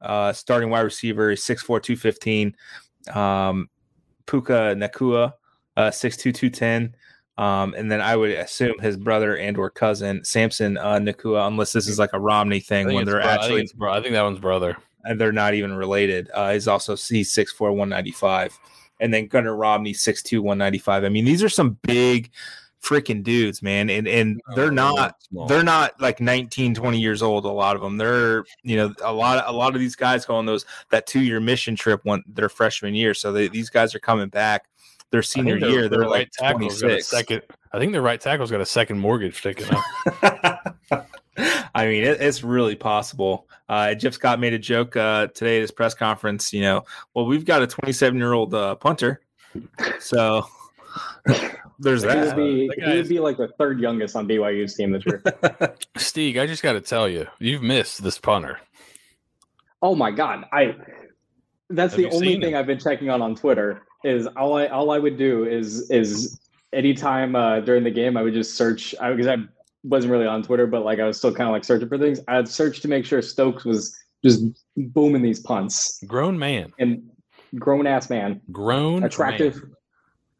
[0.00, 2.54] uh, starting wide receiver, six four two fifteen.
[3.14, 3.68] Um,
[4.26, 5.32] Puka Nacua,
[5.78, 6.94] uh, 6'2", 210.
[7.38, 11.72] Um, and then I would assume his brother and or cousin Samson uh, Nacua, unless
[11.72, 14.12] this is like a Romney thing when they're bro- I, think actually bro- I think
[14.12, 14.76] that one's brother.
[15.04, 16.28] and they're not even related.
[16.34, 18.58] Uh, he's also he's 6'4", 195.
[19.00, 21.04] And then Gunnar Romney, 6'2", 195.
[21.04, 22.30] I mean, these are some big
[22.82, 23.90] freaking dudes, man.
[23.90, 25.16] And and Oh, they're not
[25.48, 27.44] they're not like 19, 20 years old.
[27.44, 27.96] A lot of them.
[27.96, 31.20] They're you know a lot a lot of these guys go on those that two
[31.20, 33.14] year mission trip when their freshman year.
[33.14, 34.68] So they, these guys are coming back.
[35.10, 37.06] Their senior year, their they're like right tackle's got 26.
[37.06, 37.42] second.
[37.72, 40.58] I think the right tackle's got a second mortgage taken out.
[41.74, 43.46] I mean, it, it's really possible.
[43.68, 46.52] Uh, Jeff Scott made a joke uh, today at his press conference.
[46.52, 46.84] You know,
[47.14, 49.20] well, we've got a 27 year old uh, punter,
[50.00, 50.46] so
[51.78, 52.36] there's He would that.
[52.36, 55.22] be that he'd be like the third youngest on BYU's team this year.
[55.96, 58.58] Steeg, I just got to tell you, you've missed this punter.
[59.82, 60.74] oh my god, I
[61.70, 62.56] that's Have the only thing him?
[62.58, 63.82] I've been checking on on Twitter.
[64.04, 66.40] Is all I all I would do is is
[66.72, 69.36] anytime uh, during the game I would just search because I,
[69.84, 72.20] wasn't really on Twitter, but like I was still kind of like searching for things.
[72.28, 74.42] I'd search to make sure Stokes was just
[74.76, 77.08] booming these punts Grown man, and
[77.56, 79.56] grown ass man, grown attractive.
[79.56, 79.72] man.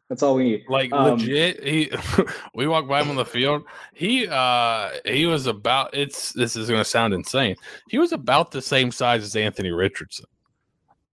[0.09, 0.63] That's all we need.
[0.67, 1.91] Like Um, legit, he.
[2.55, 3.63] we walked by him on the field.
[3.93, 5.93] He uh he was about.
[5.93, 7.55] It's this is going to sound insane.
[7.89, 10.25] He was about the same size as Anthony Richardson.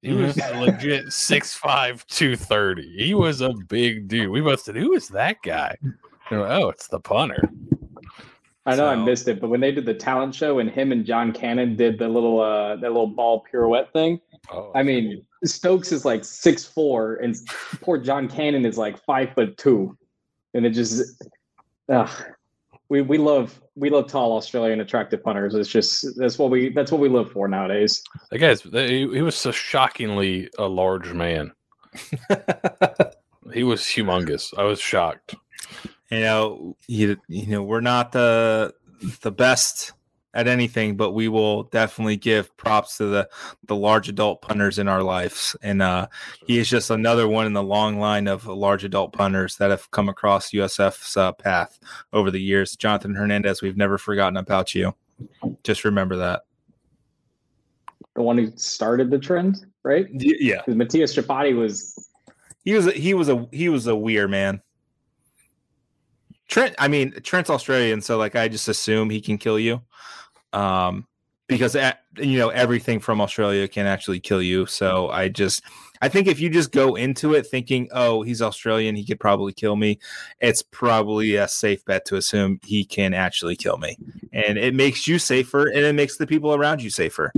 [0.02, 2.96] He was legit 6'5", 230.
[2.96, 4.30] He was a big dude.
[4.30, 5.76] We both said, "Who is that guy?"
[6.30, 7.48] Like, oh, it's the punter.
[8.66, 11.06] I know I missed it, but when they did the talent show and him and
[11.06, 14.20] John Cannon did the little uh that little ball pirouette thing,
[14.50, 17.36] Oh, I mean Stokes is like six four and
[17.80, 19.96] poor John Cannon is like five foot two.
[20.54, 21.22] And it just
[21.88, 22.10] ugh.
[22.88, 25.54] We we love we love tall Australian attractive punters.
[25.54, 28.02] It's just that's what we that's what we live for nowadays.
[28.30, 31.52] that guy's he, he was so shockingly a large man.
[33.52, 34.52] He was humongous.
[34.56, 35.34] I was shocked.
[36.10, 38.74] you know, you, you know, we're not the
[39.22, 39.92] the best
[40.36, 43.28] at anything, but we will definitely give props to the
[43.64, 45.56] the large adult punters in our lives.
[45.62, 46.08] And uh,
[46.46, 49.90] he is just another one in the long line of large adult punters that have
[49.90, 51.78] come across USF's uh, path
[52.12, 52.76] over the years.
[52.76, 54.94] Jonathan Hernandez, we've never forgotten about you.
[55.64, 56.42] Just remember that.
[58.14, 60.06] The one who started the trend, right?
[60.12, 62.10] Yeah, Mattias Ciabatti was
[62.64, 64.60] he was a, he was a he was a weird man.
[66.46, 69.80] Trent, I mean Trent's Australian, so like I just assume he can kill you,
[70.56, 71.06] um,
[71.48, 71.76] because
[72.16, 74.66] you know everything from Australia can actually kill you.
[74.66, 75.62] So I just
[76.00, 79.52] I think if you just go into it thinking, oh, he's Australian, he could probably
[79.52, 79.98] kill me,
[80.40, 83.96] it's probably a safe bet to assume he can actually kill me,
[84.32, 87.32] and it makes you safer, and it makes the people around you safer.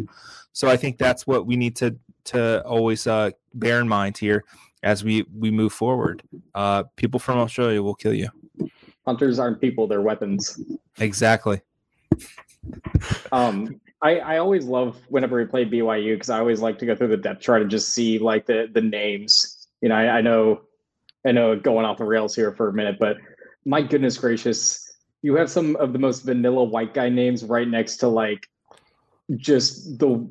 [0.53, 1.97] So I think that's what we need to
[2.27, 4.45] to always uh, bear in mind here
[4.83, 6.23] as we we move forward.
[6.55, 8.29] Uh, people from Australia will kill you.
[9.05, 10.61] hunters aren't people, they're weapons.
[10.99, 11.61] Exactly.
[13.33, 16.95] Um, I, I always love whenever we play BYU because I always like to go
[16.95, 19.67] through the depth chart and just see like the the names.
[19.81, 20.63] You know, I, I know,
[21.27, 23.17] I know, going off the rails here for a minute, but
[23.65, 27.99] my goodness gracious, you have some of the most vanilla white guy names right next
[27.99, 28.47] to like
[29.37, 30.31] just the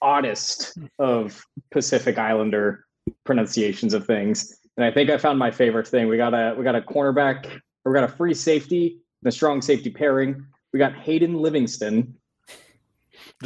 [0.00, 2.86] oddest of Pacific Islander
[3.24, 4.58] pronunciations of things.
[4.76, 6.08] And I think I found my favorite thing.
[6.08, 9.60] We got a we got a cornerback, we got a free safety, and a strong
[9.60, 10.46] safety pairing.
[10.72, 12.14] We got Hayden Livingston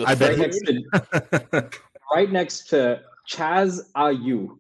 [0.05, 1.70] I bet right next to
[2.12, 4.59] right next to Chaz Ayu,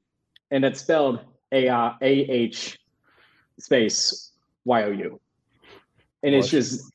[0.50, 1.20] and it's spelled
[1.52, 2.78] A A H
[3.58, 4.32] space
[4.64, 5.20] Y O U,
[6.22, 6.90] and it's just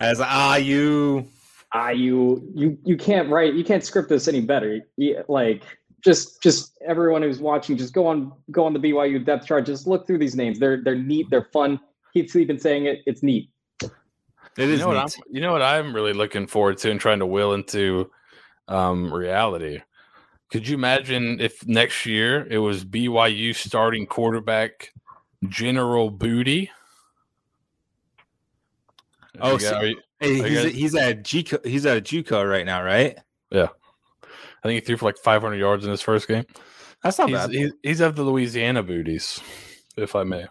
[0.00, 1.26] As you
[1.74, 2.42] Ayu.
[2.54, 4.80] You you can't write you can't script this any better.
[4.96, 5.62] You- like
[6.04, 9.64] just just everyone who's watching, just go on go on the BYU depth chart.
[9.66, 10.58] Just look through these names.
[10.58, 11.26] They're they're neat.
[11.30, 11.80] They're fun.
[12.12, 13.00] Keith been saying it.
[13.06, 13.48] It's neat.
[14.58, 17.00] It you is know what I'm you know what I'm really looking forward to and
[17.00, 18.10] trying to will into
[18.68, 19.80] um, reality.
[20.50, 24.92] Could you imagine if next year it was BYU starting quarterback
[25.48, 26.70] General Booty?
[29.40, 33.18] Oh, so- you- Hey, he's, he's at JUCO, he's at a JUCO right now, right?
[33.50, 33.66] Yeah,
[34.22, 36.44] I think he threw for like 500 yards in his first game.
[37.02, 37.50] That's not He's, bad.
[37.50, 39.40] he's, he's of the Louisiana booties,
[39.96, 40.46] if I may.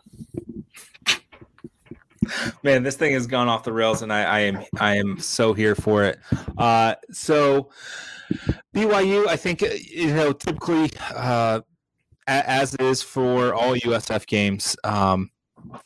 [2.63, 5.53] Man, this thing has gone off the rails, and I, I am I am so
[5.53, 6.19] here for it.
[6.57, 7.71] Uh, so
[8.75, 11.61] BYU, I think uh, you know typically uh,
[12.27, 15.31] as is for all USF games, um,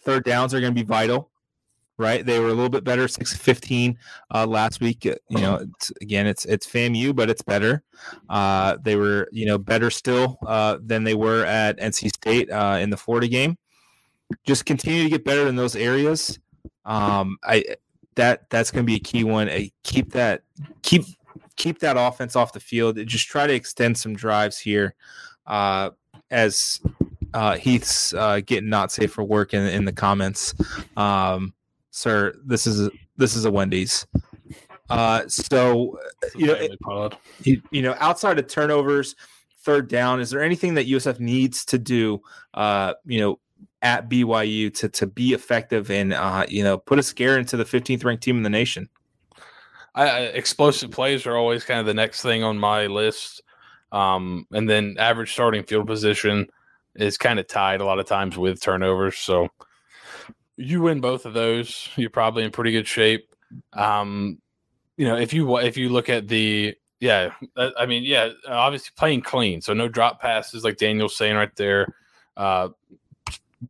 [0.02, 1.32] third downs are going to be vital.
[1.98, 3.98] Right, they were a little bit better, six fifteen
[4.34, 5.06] uh, last week.
[5.06, 7.84] Uh, You know, it's, again, it's it's FAMU, but it's better.
[8.30, 12.80] Uh, they were, you know, better still uh, than they were at NC State uh,
[12.82, 13.58] in the Florida game.
[14.46, 16.40] Just continue to get better in those areas.
[16.86, 17.64] Um, I
[18.16, 19.50] that that's going to be a key one.
[19.50, 20.44] Uh, keep that
[20.82, 21.04] keep
[21.56, 22.98] keep that offense off the field.
[23.06, 24.96] Just try to extend some drives here,
[25.48, 25.92] uh,
[26.32, 26.82] as
[27.34, 30.54] uh, Heath's uh, getting not safe for work in in the comments.
[30.98, 31.54] Um,
[31.92, 34.08] sir, this is a, this is a Wendy's.
[34.90, 36.00] Uh, so
[36.36, 37.18] You know, pod.
[37.42, 39.16] you, you know, outside of turnovers,
[39.62, 42.22] third down, is there anything that USF needs to do,
[42.54, 43.40] uh, you know,
[43.86, 47.64] at BYU to to be effective and uh, you know, put a scare into the
[47.64, 48.90] 15th ranked team in the nation?
[49.94, 53.44] I, explosive plays are always kind of the next thing on my list.
[53.92, 56.48] Um, and then average starting field position
[56.96, 59.18] is kind of tied a lot of times with turnovers.
[59.18, 59.50] So
[60.58, 63.34] you win both of those, you're probably in pretty good shape.
[63.72, 64.40] Um,
[64.98, 69.22] you know, if you if you look at the Yeah, I mean, yeah, obviously playing
[69.22, 71.94] clean, so no drop passes like Daniel's saying right there.
[72.36, 72.70] Uh,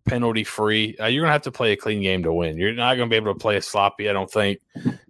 [0.06, 0.96] penalty free.
[1.00, 2.58] Uh, you're gonna have to play a clean game to win.
[2.58, 4.60] You're not gonna be able to play a sloppy, I don't think,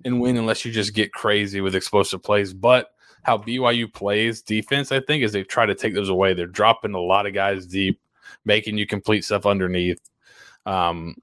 [0.04, 2.54] and win unless you just get crazy with explosive plays.
[2.54, 2.92] But
[3.24, 6.34] how BYU plays defense, I think, is they try to take those away.
[6.34, 8.00] They're dropping a lot of guys deep,
[8.46, 10.00] making you complete stuff underneath.
[10.66, 11.16] Um,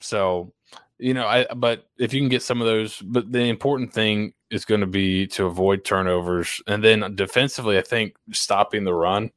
[0.00, 0.52] so
[0.98, 4.34] you know, I but if you can get some of those, but the important thing
[4.50, 9.30] is going to be to avoid turnovers, and then defensively, I think stopping the run.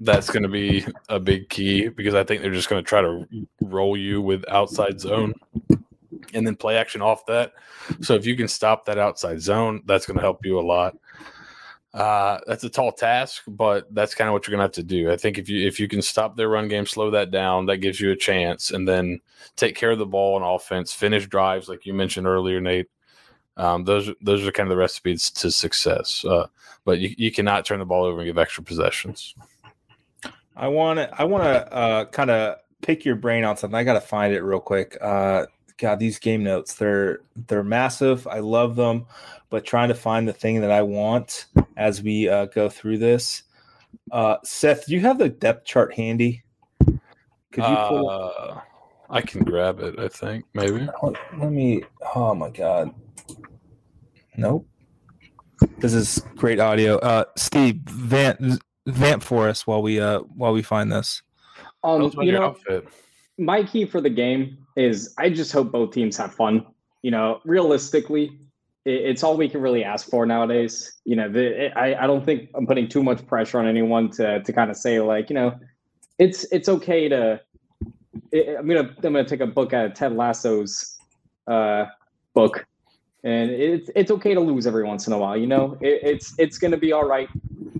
[0.00, 3.02] That's going to be a big key because I think they're just going to try
[3.02, 3.26] to
[3.60, 5.34] roll you with outside zone
[6.32, 7.52] and then play action off that.
[8.00, 10.96] So if you can stop that outside zone, that's going to help you a lot.
[11.92, 15.10] Uh, that's a tall task, but that's kind of what you're gonna have to do.
[15.10, 17.78] I think if you if you can stop their run game, slow that down, that
[17.78, 19.20] gives you a chance, and then
[19.56, 22.86] take care of the ball on offense, finish drives like you mentioned earlier, Nate.
[23.56, 26.24] Um, those those are kind of the recipes to success.
[26.24, 26.46] Uh,
[26.84, 29.34] but you, you cannot turn the ball over and give extra possessions.
[30.60, 33.76] I want to I want to uh, kind of pick your brain on something.
[33.76, 34.96] I got to find it real quick.
[35.00, 35.46] Uh,
[35.78, 38.26] God, these game notes they're they're massive.
[38.26, 39.06] I love them,
[39.48, 41.46] but trying to find the thing that I want
[41.78, 43.44] as we uh, go through this.
[44.12, 46.42] Uh, Seth, do you have the depth chart handy?
[46.78, 48.10] Could you pull?
[48.10, 48.60] Uh,
[49.08, 49.98] I can grab it.
[49.98, 50.86] I think maybe.
[51.02, 51.84] Let, let me.
[52.14, 52.94] Oh my god.
[54.36, 54.66] Nope.
[55.78, 56.98] This is great audio.
[56.98, 61.22] Uh, Steeg, vamp, vamp for us while we uh while we find this.
[61.82, 62.88] Um, you know, outfit.
[63.38, 66.66] my key for the game is I just hope both teams have fun.
[67.02, 68.38] You know, realistically,
[68.84, 71.00] it, it's all we can really ask for nowadays.
[71.04, 74.10] You know, the, it, I I don't think I'm putting too much pressure on anyone
[74.12, 75.58] to to kind of say like you know,
[76.18, 77.40] it's it's okay to.
[78.32, 80.98] It, I'm gonna I'm gonna take a book out of Ted Lasso's
[81.46, 81.86] uh,
[82.34, 82.66] book,
[83.24, 85.36] and it's it's okay to lose every once in a while.
[85.36, 87.28] You know, it's it's gonna be all right.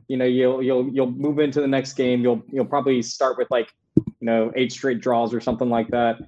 [0.08, 2.22] You know, you'll you'll you'll move into the next game.
[2.22, 6.20] You'll you'll probably start with like you know eight straight draws or something like that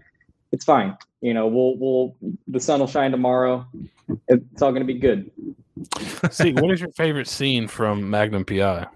[0.52, 0.96] it's fine.
[1.20, 3.66] You know, we'll we'll the sun will shine tomorrow.
[4.28, 5.30] It's all going to be good.
[6.30, 8.86] See, what is your favorite scene from Magnum PI?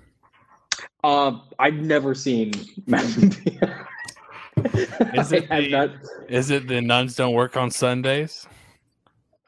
[1.02, 2.52] Uh, I've never seen
[2.86, 3.84] Magnum PI.
[5.14, 5.90] is it the, not...
[6.28, 8.46] is it the nuns don't work on Sundays?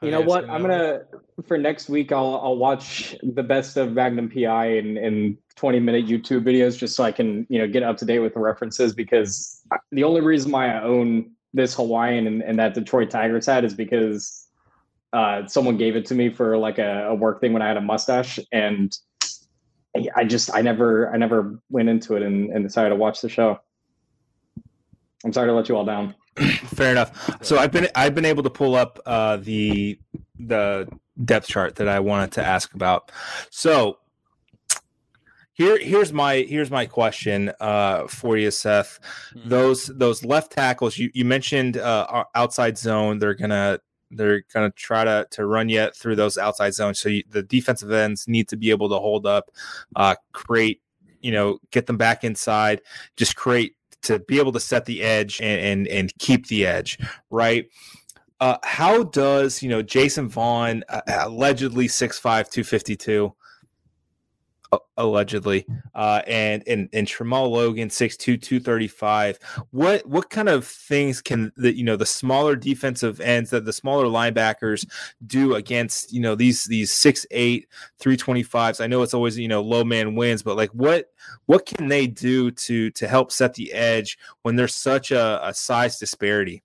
[0.01, 0.49] You know what?
[0.49, 1.01] I'm gonna
[1.45, 2.11] for next week.
[2.11, 6.95] I'll I'll watch the best of Magnum PI in in 20 minute YouTube videos just
[6.95, 10.21] so I can you know get up to date with the references because the only
[10.21, 14.47] reason why I own this Hawaiian and, and that Detroit Tigers hat is because
[15.11, 17.77] uh, someone gave it to me for like a, a, work thing when I had
[17.77, 18.95] a mustache, and
[20.15, 23.29] I just I never I never went into it and, and decided to watch the
[23.29, 23.59] show.
[25.25, 26.15] I'm sorry to let you all down.
[26.67, 27.43] Fair enough.
[27.43, 29.99] So I've been I've been able to pull up uh, the
[30.39, 30.87] the
[31.23, 33.11] depth chart that I wanted to ask about.
[33.49, 33.97] So
[35.59, 38.99] here, here's my here's my question uh, for you, Seth.
[39.35, 39.49] Mm-hmm.
[39.49, 43.19] Those those left tackles you, you mentioned uh, outside zone.
[43.19, 43.79] They're gonna
[44.09, 46.99] they're gonna try to to run yet through those outside zones.
[46.99, 49.51] So you, the defensive ends need to be able to hold up,
[49.97, 50.81] uh, create,
[51.19, 52.81] you know, get them back inside,
[53.17, 56.99] just create to be able to set the edge and and, and keep the edge,
[57.29, 57.69] right?
[58.39, 63.33] Uh, how does you know Jason Vaughn, uh, allegedly 6'5", 252,
[64.97, 65.65] allegedly,
[65.95, 69.39] uh, and and and Tramal Logan six two two thirty five.
[69.71, 73.73] What what kind of things can the you know the smaller defensive ends that the
[73.73, 74.87] smaller linebackers
[75.25, 77.67] do against you know these these six eight
[77.97, 78.79] three twenty fives?
[78.79, 81.11] I know it's always you know low man wins, but like what
[81.45, 85.53] what can they do to to help set the edge when there's such a, a
[85.53, 86.61] size disparity?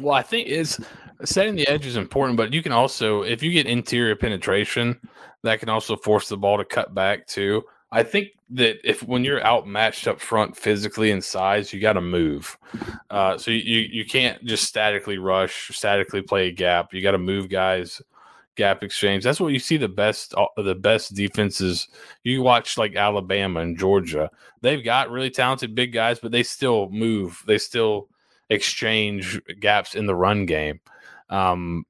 [0.00, 0.78] Well, I think is
[1.24, 4.98] setting the edge is important, but you can also if you get interior penetration
[5.42, 7.62] that can also force the ball to cut back too.
[7.92, 12.00] I think that if when you're outmatched up front physically in size, you got to
[12.00, 12.58] move.
[13.10, 16.92] Uh, so you you can't just statically rush, statically play a gap.
[16.92, 18.02] You got to move guys,
[18.56, 19.22] gap exchange.
[19.22, 21.88] That's what you see the best uh, the best defenses.
[22.24, 24.30] You watch like Alabama and Georgia.
[24.62, 27.42] They've got really talented big guys, but they still move.
[27.46, 28.08] They still
[28.50, 30.80] exchange gaps in the run game.
[31.28, 31.84] Um,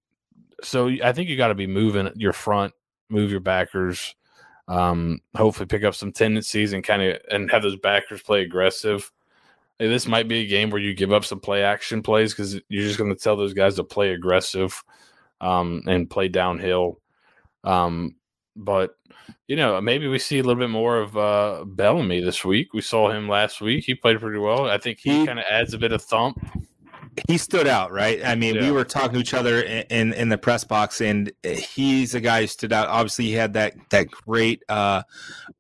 [0.63, 2.73] so I think you got to be moving your front
[3.09, 4.15] move your backers,
[4.69, 9.11] um, hopefully pick up some tendencies and kind of and have those backers play aggressive.
[9.79, 12.55] Hey, this might be a game where you give up some play action plays because
[12.69, 14.83] you're just going to tell those guys to play aggressive
[15.41, 17.01] um, and play downhill.
[17.63, 18.17] Um,
[18.57, 18.97] but
[19.49, 22.73] you know, maybe we see a little bit more of uh, Bellamy this week.
[22.73, 24.69] We saw him last week; he played pretty well.
[24.69, 26.39] I think he, he kind of adds a bit of thump.
[27.29, 28.25] He stood out, right?
[28.25, 28.63] I mean, yeah.
[28.63, 32.21] we were talking to each other in, in, in the press box, and he's a
[32.21, 32.89] guy who stood out.
[32.89, 34.63] Obviously, he had that that great.
[34.69, 35.03] Uh,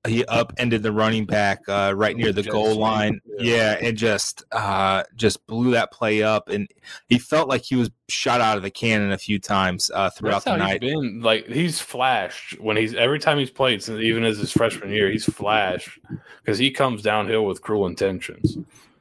[0.07, 3.77] he upended the running back uh, right near the just goal line, yeah.
[3.81, 6.69] yeah, and just uh, just blew that play up, and
[7.09, 10.45] he felt like he was shot out of the cannon a few times uh, throughout
[10.45, 10.83] the night.
[10.83, 14.53] He's been like he's flashed when he's every time he's played, since even as his
[14.53, 15.99] freshman year, he's flashed
[16.45, 18.59] because he comes downhill with cruel intentions.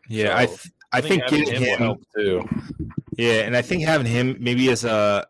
[0.08, 2.50] Yeah, so, I th- I, think, think getting him, him too.
[3.18, 5.28] Yeah, and I think having him maybe as a,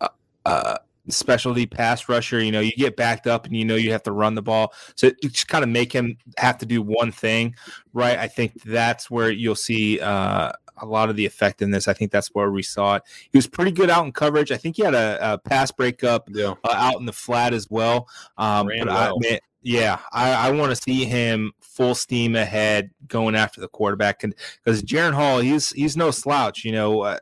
[0.00, 0.10] a,
[0.44, 4.02] a, specialty pass rusher, you know, you get backed up and you know you have
[4.02, 7.12] to run the ball, so it just kind of make him have to do one
[7.12, 7.54] thing,
[7.92, 8.18] right?
[8.18, 10.00] I think that's where you'll see.
[10.00, 11.88] Uh, a lot of the effectiveness.
[11.88, 13.02] I think that's where we saw it.
[13.32, 14.52] He was pretty good out in coverage.
[14.52, 16.54] I think he had a, a pass breakup yeah.
[16.64, 18.08] uh, out in the flat as well.
[18.36, 19.16] Um, but well.
[19.16, 23.68] I, man, yeah, I, I want to see him full steam ahead going after the
[23.68, 26.64] quarterback because Jaren Hall, he's he's no slouch.
[26.64, 27.18] You know, uh,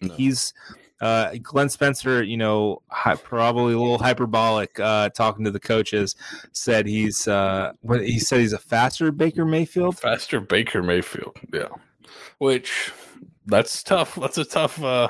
[0.00, 0.14] no.
[0.14, 0.52] he's
[1.00, 2.22] uh, Glenn Spencer.
[2.22, 4.78] You know, hi, probably a little hyperbolic.
[4.78, 6.14] Uh, talking to the coaches,
[6.52, 9.98] said he's uh, what he said he's a faster Baker Mayfield.
[9.98, 11.38] Faster Baker Mayfield.
[11.52, 11.68] Yeah,
[12.38, 12.92] which
[13.46, 14.14] that's tough.
[14.14, 14.82] That's a tough.
[14.82, 15.08] Uh,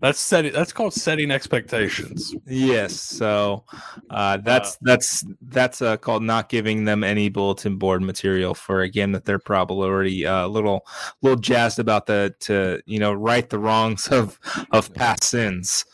[0.00, 0.52] that's setting.
[0.52, 2.34] That's called setting expectations.
[2.46, 2.94] Yes.
[2.94, 3.64] So
[4.10, 8.80] uh, that's uh, that's that's uh, called not giving them any bulletin board material for
[8.80, 10.86] a game that they're probably already uh, a little
[11.22, 14.38] little jazzed about the to you know right the wrongs of
[14.70, 15.84] of past sins.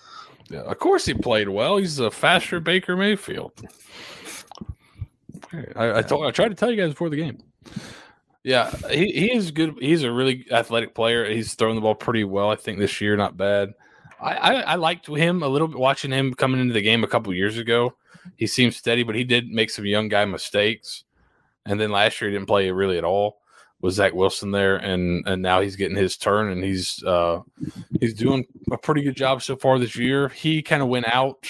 [0.48, 1.76] Yeah, of course he played well.
[1.76, 3.52] He's a faster Baker Mayfield.
[5.76, 7.38] I, I told I tried to tell you guys before the game.
[8.42, 9.76] Yeah, he, he is good.
[9.80, 11.28] He's a really athletic player.
[11.28, 12.50] He's throwing the ball pretty well.
[12.50, 13.74] I think this year, not bad.
[14.20, 17.08] I, I, I liked him a little bit watching him coming into the game a
[17.08, 17.94] couple years ago.
[18.36, 21.04] He seemed steady, but he did make some young guy mistakes.
[21.66, 23.38] And then last year he didn't play really at all.
[23.82, 27.40] Was Zach Wilson there, and and now he's getting his turn, and he's uh
[27.98, 30.28] he's doing a pretty good job so far this year.
[30.28, 31.48] He kind of went out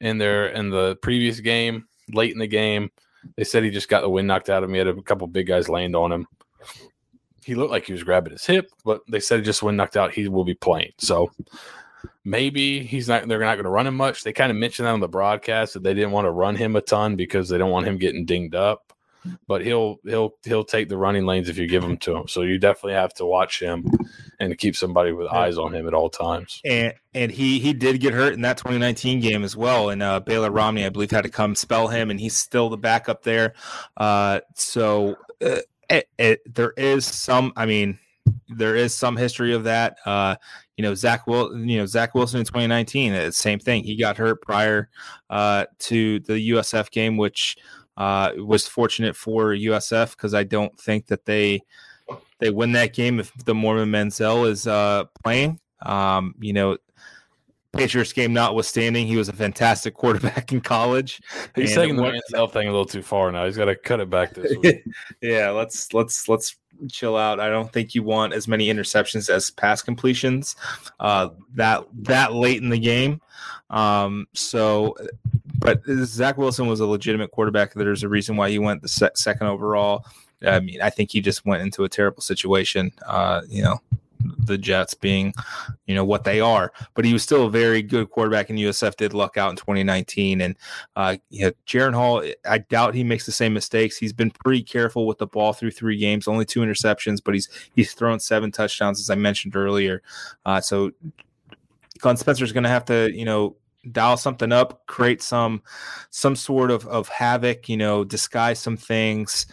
[0.00, 2.92] in there in the previous game, late in the game
[3.36, 4.74] they said he just got the wind knocked out of him.
[4.74, 6.26] He had a couple big guys land on him.
[7.44, 10.12] He looked like he was grabbing his hip, but they said just wind knocked out.
[10.12, 10.92] He will be playing.
[10.98, 11.30] So
[12.24, 13.28] maybe he's not.
[13.28, 14.24] They're not going to run him much.
[14.24, 16.76] They kind of mentioned that on the broadcast that they didn't want to run him
[16.76, 18.92] a ton because they don't want him getting dinged up
[19.46, 22.28] but he'll he'll he'll take the running lanes if you give them to him.
[22.28, 23.86] So you definitely have to watch him
[24.38, 26.60] and to keep somebody with eyes on him at all times.
[26.64, 29.90] And and he he did get hurt in that 2019 game as well.
[29.90, 32.76] And uh, Baylor Romney, I believe, had to come spell him, and he's still the
[32.76, 33.54] backup there.
[33.96, 37.52] Uh, so uh, it, it, there is some.
[37.56, 37.98] I mean,
[38.48, 39.98] there is some history of that.
[40.04, 40.36] Uh,
[40.76, 43.84] you know, Zach Will, you know, Zach Wilson in 2019, uh, same thing.
[43.84, 44.90] He got hurt prior
[45.30, 47.56] uh, to the USF game, which
[47.96, 51.62] uh, was fortunate for USF because I don't think that they
[52.38, 55.60] they win that game if the Mormon Manziel is uh, playing.
[55.82, 56.78] Um, you know,
[57.72, 61.20] Patriots game notwithstanding, he was a fantastic quarterback in college.
[61.54, 63.44] He's taking the Manziel thing a little too far now.
[63.46, 64.84] He's got to cut it back this week.
[65.20, 66.56] yeah, let's let's let's
[66.90, 67.40] chill out.
[67.40, 70.56] I don't think you want as many interceptions as pass completions
[71.00, 73.20] uh, that that late in the game.
[73.70, 74.94] Um, so
[75.58, 77.74] but Zach Wilson was a legitimate quarterback.
[77.74, 80.04] There's a reason why he went the se- second overall.
[80.44, 82.92] I mean, I think he just went into a terrible situation.
[83.06, 83.80] Uh, you know,
[84.38, 85.34] the Jets being,
[85.86, 86.72] you know, what they are.
[86.94, 90.40] But he was still a very good quarterback, and USF did luck out in 2019.
[90.40, 90.56] And
[90.94, 93.96] uh, know, Jaren Hall, I doubt he makes the same mistakes.
[93.96, 97.48] He's been pretty careful with the ball through three games, only two interceptions, but he's
[97.74, 100.02] he's thrown seven touchdowns, as I mentioned earlier.
[100.44, 100.90] Uh, so
[101.98, 103.56] Glenn Spencer is going to have to, you know,
[103.92, 105.62] dial something up, create some
[106.10, 109.46] some sort of of havoc, you know, disguise some things.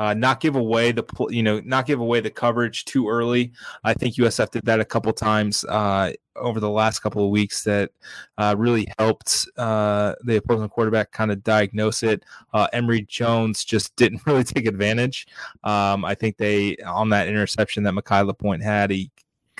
[0.00, 3.52] Uh, not give away the you know not give away the coverage too early.
[3.84, 7.64] I think USF did that a couple times uh, over the last couple of weeks
[7.64, 7.90] that
[8.38, 12.24] uh, really helped uh, the opposing quarterback kind of diagnose it.
[12.54, 15.26] Uh, Emory Jones just didn't really take advantage.
[15.64, 19.10] Um, I think they on that interception that Mekhi LaPointe had, he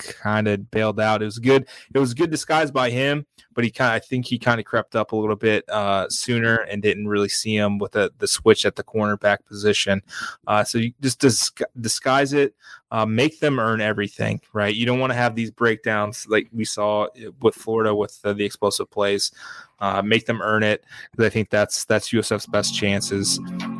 [0.01, 1.21] kind of bailed out.
[1.21, 1.67] It was good.
[1.93, 4.95] It was good disguise by him, but he kind I think he kind of crept
[4.95, 8.65] up a little bit uh, sooner and didn't really see him with the, the switch
[8.65, 10.01] at the cornerback position.
[10.47, 12.55] Uh, so you just dis- disguise it,
[12.91, 14.73] uh, make them earn everything, right?
[14.75, 17.07] You don't want to have these breakdowns like we saw
[17.41, 19.31] with Florida with the, the explosive plays.
[19.79, 23.39] Uh, make them earn it because I think that's that's USF's best chances.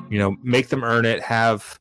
[0.10, 1.22] You know, make them earn it.
[1.22, 1.80] Have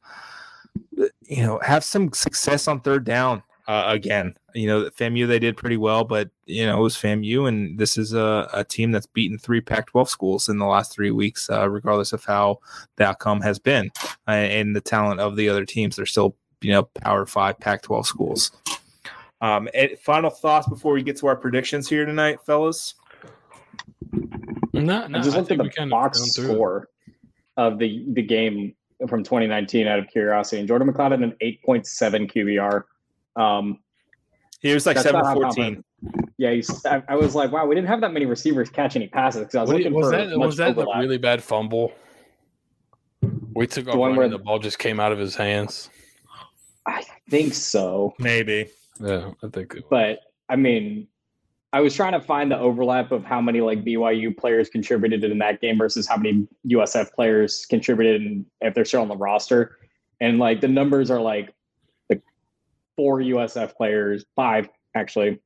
[1.23, 4.35] you know have some success on third down uh, again.
[4.53, 7.97] You know, FAMU they did pretty well, but you know it was FAMU, and this
[7.97, 11.69] is a, a team that's beaten three Pac-12 schools in the last three weeks, uh,
[11.69, 12.59] regardless of how
[12.97, 13.93] the outcome has been
[14.27, 15.95] uh, and the talent of the other teams.
[15.95, 18.51] They're still you know Power Five Pac-12 schools.
[19.41, 22.97] Um, and final thoughts before we get to our predictions here tonight, fellas.
[24.73, 26.53] No, no, I just looked at think we the kinda box gone it.
[26.55, 26.89] score
[27.57, 28.75] of the the game
[29.09, 32.83] from 2019 out of curiosity, and Jordan McCloud had an 8.7 QBR.
[33.37, 33.79] Um,
[34.61, 35.85] He was like That's seven not how fourteen.
[36.39, 39.09] yeah, he's, I, I was like, wow, we didn't have that many receivers catch any
[39.09, 41.01] passes because I was What- looking was for that much was that the overlap.
[41.01, 41.93] really bad fumble?
[43.55, 45.91] We took off one running, where- the ball just came out of his hands.
[46.87, 48.69] I think so, Maybe.
[48.99, 49.77] Yeah, I think.
[49.91, 51.07] But I mean,
[51.73, 55.39] I was trying to find the overlap of how many like BYU players contributed in
[55.39, 59.77] that game versus how many USF players contributed and if they're still on the roster.
[60.21, 61.55] And like the numbers are like like
[63.01, 65.41] four USF players, five actually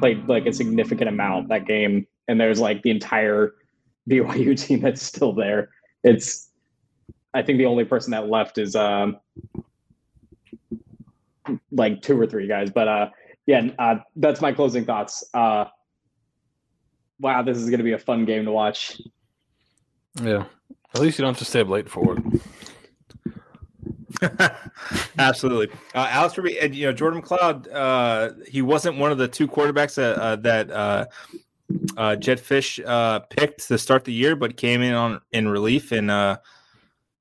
[0.00, 2.06] played like a significant amount that game.
[2.28, 3.54] And there's like the entire
[4.10, 5.70] BYU team that's still there.
[6.04, 6.50] It's
[7.32, 9.16] I think the only person that left is um
[11.72, 12.68] like two or three guys.
[12.68, 13.08] But uh
[13.46, 15.24] yeah, uh, that's my closing thoughts.
[15.32, 15.64] Uh,
[17.18, 19.00] wow, this is going to be a fun game to watch.
[20.20, 20.44] yeah,
[20.94, 22.42] at least you don't have to stay up late for it.
[25.18, 26.36] Absolutely, uh, Alex.
[26.36, 27.68] Ruby- and, You know, Jordan McCloud.
[27.72, 31.06] Uh, he wasn't one of the two quarterbacks that uh, that uh,
[31.96, 36.10] uh, Fisch uh, picked to start the year, but came in on in relief and
[36.10, 36.38] uh,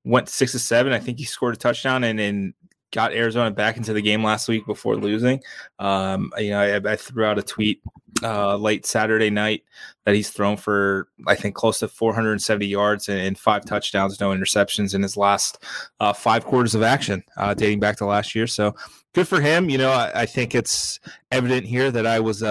[0.04, 0.94] went six to seven.
[0.94, 2.54] I think he scored a touchdown and, and
[2.92, 5.42] got Arizona back into the game last week before losing.
[5.80, 7.82] Um, you know, I, I threw out a tweet
[8.24, 9.64] uh, late Saturday night
[10.06, 14.30] that he's thrown for I think close to 470 yards and, and five touchdowns, no
[14.30, 15.64] interceptions in his last
[16.00, 18.48] uh, five quarters of action, uh, dating back to last year.
[18.48, 18.76] So
[19.14, 19.70] good for him.
[19.70, 21.00] You know, I, I think it's
[21.32, 22.44] evident here that I was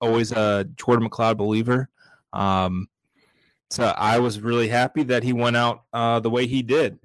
[0.00, 1.88] always a Jordan McCloud believer.
[2.32, 2.88] Um,
[3.70, 6.98] so I was really happy that he went out uh, the way he did.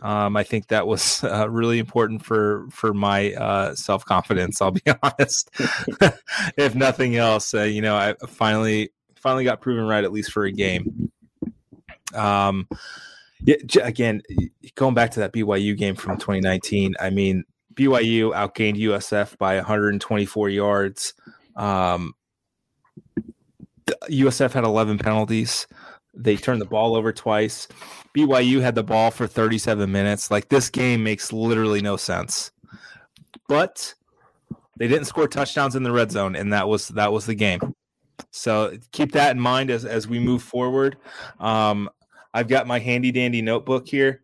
[0.00, 4.60] Um, I think that was uh, really important for for my uh, self confidence.
[4.60, 5.50] I'll be honest.
[6.56, 10.44] if nothing else, uh, you know, I finally finally got proven right at least for
[10.44, 11.10] a game.
[12.14, 12.68] Um,
[13.44, 14.22] yeah, again,
[14.74, 16.94] going back to that BYU game from 2019.
[17.00, 17.44] I mean,
[17.74, 21.14] BYU outgained USF by 124 yards.
[21.56, 22.14] Um,
[24.10, 25.66] USF had 11 penalties.
[26.14, 27.68] They turned the ball over twice.
[28.16, 30.30] BYU had the ball for 37 minutes.
[30.30, 32.50] Like this game makes literally no sense.
[33.48, 33.94] But
[34.78, 37.74] they didn't score touchdowns in the red zone, and that was that was the game.
[38.30, 40.96] So keep that in mind as as we move forward.
[41.40, 41.88] Um,
[42.34, 44.22] I've got my handy dandy notebook here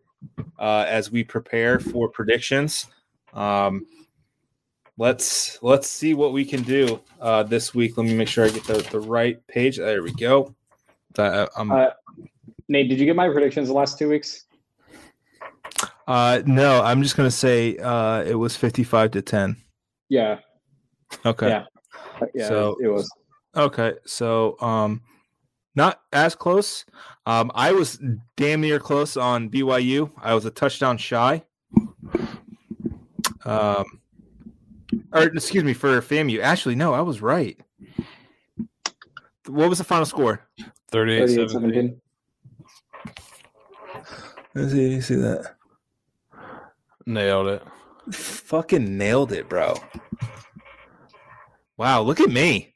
[0.57, 2.87] uh, as we prepare for predictions.
[3.33, 3.85] Um,
[4.97, 7.97] let's let's see what we can do uh, this week.
[7.97, 9.77] Let me make sure I get the, the right page.
[9.77, 10.55] There we go.
[11.15, 11.87] That, I'm, Uh,
[12.67, 14.45] Nate, did you get my predictions the last two weeks?
[16.07, 19.55] Uh, no, I'm just gonna say uh, it was 55 to 10.
[20.09, 20.39] Yeah,
[21.25, 21.49] Okay.
[21.49, 21.65] Yeah.
[22.21, 23.11] Uh, yeah, So- it was.
[23.55, 23.93] Okay.
[24.05, 25.01] So, um,
[25.75, 26.85] not as close.
[27.25, 27.99] Um, I was
[28.37, 30.11] damn near close on BYU.
[30.21, 31.43] I was a touchdown shy.
[33.45, 33.85] Um,
[35.13, 36.41] or excuse me for FAMU.
[36.41, 37.57] Actually, no, I was right.
[39.47, 40.41] What was the final score?
[40.91, 41.51] 38 38 17.
[41.51, 42.01] 17.
[44.55, 45.55] Let's see, see that.
[47.05, 47.63] Nailed it.
[48.11, 49.75] Fucking nailed it, bro.
[51.77, 52.73] Wow, look at me.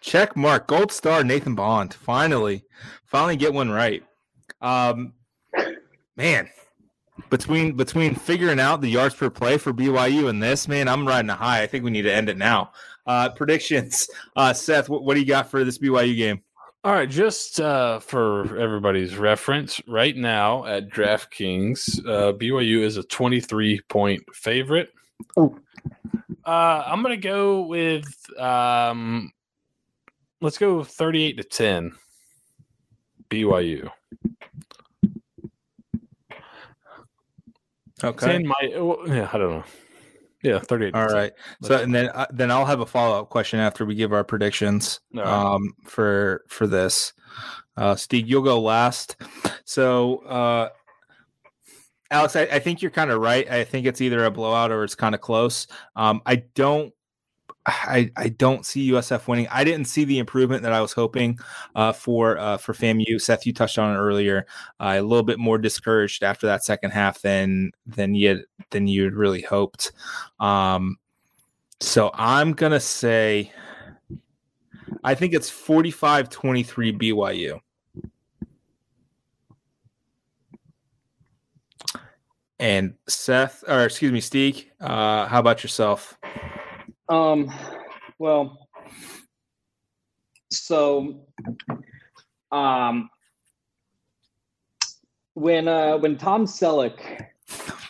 [0.00, 1.92] Check mark, gold star, Nathan Bond.
[1.92, 2.64] Finally,
[3.04, 4.02] finally get one right.
[4.62, 5.12] Um,
[6.16, 6.48] man,
[7.28, 11.30] between between figuring out the yards per play for BYU and this, man, I'm riding
[11.30, 11.62] a high.
[11.62, 12.72] I think we need to end it now.
[13.06, 14.88] Uh, predictions, uh, Seth.
[14.88, 16.42] What, what do you got for this BYU game?
[16.82, 23.02] All right, just uh, for everybody's reference, right now at DraftKings, uh, BYU is a
[23.02, 24.90] 23 point favorite.
[25.36, 25.54] Oh.
[26.42, 28.08] Uh, I'm going to go with,
[28.38, 29.30] um,
[30.40, 31.92] let's go 38 to 10.
[33.28, 33.90] BYU.
[38.02, 38.26] Okay.
[38.26, 39.64] 10 might, well, yeah, I don't know.
[40.42, 40.92] Yeah, 38.
[40.92, 41.16] to All 10.
[41.16, 41.32] right.
[41.62, 44.24] So and then uh, then I'll have a follow up question after we give our
[44.24, 45.26] predictions right.
[45.26, 47.12] um, for for this.
[47.76, 49.16] Uh, Steeg, you'll go last.
[49.64, 50.68] So uh,
[52.10, 53.50] Alex, I, I think you're kind of right.
[53.50, 55.66] I think it's either a blowout or it's kind of close.
[55.94, 56.92] Um, I don't.
[57.66, 59.46] I, I don't see USF winning.
[59.50, 61.38] I didn't see the improvement that I was hoping
[61.74, 63.20] uh, for uh, for FAMU.
[63.20, 64.46] Seth, you touched on it earlier.
[64.80, 69.04] Uh, a little bit more discouraged after that second half than than you than you
[69.04, 69.92] had really hoped.
[70.38, 70.96] Um,
[71.80, 73.52] so I'm to say,
[75.04, 77.60] I think it's 45 23 BYU.
[82.58, 86.18] And Seth, or excuse me, Steeg, uh, how about yourself?
[87.10, 87.52] Um,
[88.20, 88.68] well,
[90.52, 91.26] so,
[92.52, 93.10] um,
[95.34, 96.98] when uh when Tom Selleck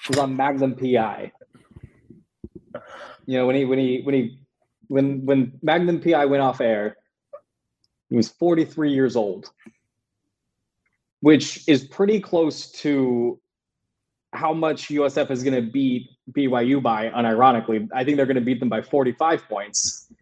[0.08, 1.32] was on Magnum PI,
[3.26, 4.40] you know when he when he when he
[4.88, 6.96] when when Magnum PI went off air,
[8.08, 9.50] he was 43 years old,
[11.20, 13.38] which is pretty close to
[14.32, 17.10] how much USF is going to beat BYU by.
[17.10, 20.12] Unironically, I think they're going to beat them by 45 points.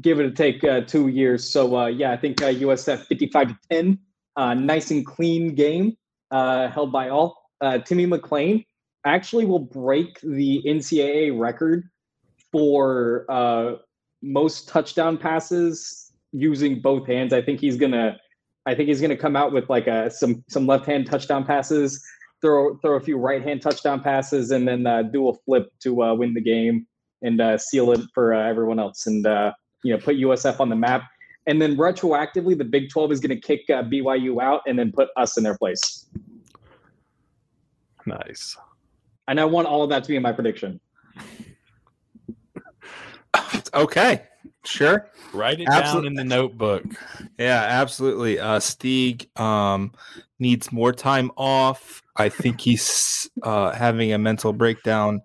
[0.00, 1.48] Give it a take uh, two years.
[1.48, 3.98] So uh, yeah, I think uh, USF 55 to 10,
[4.36, 5.96] uh, nice and clean game
[6.30, 7.50] uh, held by all.
[7.60, 8.64] Uh, Timmy McClain
[9.04, 11.88] actually will break the NCAA record
[12.50, 13.26] for
[14.22, 17.32] most touchdown passes using both hands.
[17.32, 18.16] I think he's gonna.
[18.64, 22.02] I think he's gonna come out with like a some some left hand touchdown passes,
[22.42, 26.02] throw throw a few right hand touchdown passes, and then uh, do a flip to
[26.02, 26.86] uh, win the game
[27.22, 29.52] and uh, seal it for uh, everyone else, and uh,
[29.82, 31.04] you know put USF on the map.
[31.46, 34.92] And then retroactively, the Big Twelve is going to kick uh, BYU out and then
[34.92, 36.06] put us in their place.
[38.04, 38.56] Nice.
[39.28, 40.80] And I want all of that to be in my prediction.
[43.74, 44.24] Okay,
[44.64, 45.08] sure.
[45.32, 46.84] Write it Absolute- down in the notebook.
[47.38, 48.38] Yeah, absolutely.
[48.38, 49.92] Uh, Steeg um,
[50.38, 52.01] needs more time off.
[52.16, 55.22] I think he's uh, having a mental breakdown.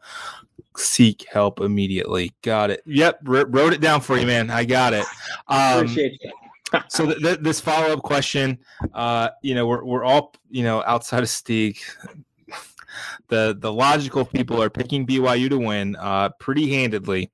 [0.75, 2.33] Seek help immediately.
[2.43, 2.83] Got it.
[2.85, 4.49] Yep, wr- wrote it down for you, man.
[4.49, 5.05] I got it.
[5.47, 6.31] Um, Appreciate you.
[6.89, 8.57] so th- th- this follow up question,
[8.93, 11.79] uh, you know, we're we're all you know outside of Steeg.
[13.27, 17.31] The the logical people are picking BYU to win uh, pretty handedly.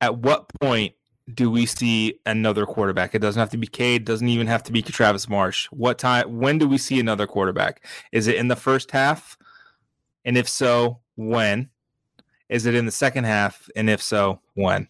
[0.00, 0.94] At what point
[1.34, 3.14] do we see another quarterback?
[3.14, 4.04] It doesn't have to be Cade.
[4.04, 5.66] Doesn't even have to be Travis Marsh.
[5.66, 6.38] What time?
[6.38, 7.84] When do we see another quarterback?
[8.12, 9.36] Is it in the first half?
[10.24, 11.70] And if so, when?
[12.48, 13.68] Is it in the second half?
[13.74, 14.88] And if so, when?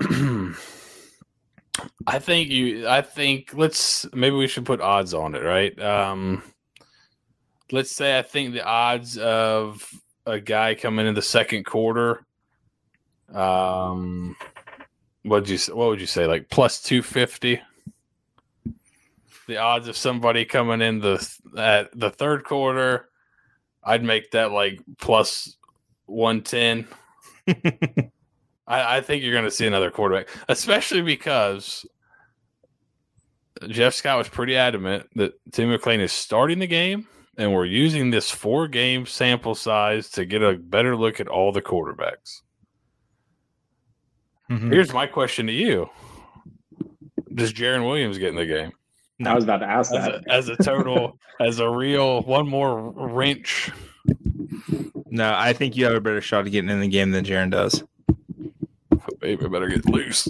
[2.06, 2.86] I think you.
[2.86, 5.78] I think let's maybe we should put odds on it, right?
[5.80, 6.42] Um,
[7.72, 9.88] let's say I think the odds of
[10.26, 12.26] a guy coming in the second quarter.
[13.32, 14.36] Um,
[15.26, 15.74] what'd you?
[15.74, 16.26] What would you say?
[16.26, 17.60] Like plus two fifty.
[19.46, 23.08] The odds of somebody coming in the at the third quarter,
[23.82, 25.56] I'd make that like plus
[26.06, 26.88] one ten.
[27.48, 31.86] I, I think you're going to see another quarterback, especially because
[33.68, 37.06] Jeff Scott was pretty adamant that Tim McClain is starting the game,
[37.38, 41.52] and we're using this four game sample size to get a better look at all
[41.52, 42.42] the quarterbacks.
[44.50, 44.72] Mhm.
[44.72, 45.88] Here's my question to you:
[47.34, 48.72] Does Jarren Williams get in the game
[49.24, 50.14] I was about to ask as that.
[50.26, 53.70] a, as a total, as a real one more wrench?
[55.10, 57.50] No, I think you have a better shot of getting in the game than Jarren
[57.50, 57.82] does.
[59.20, 60.28] Baby, better get loose.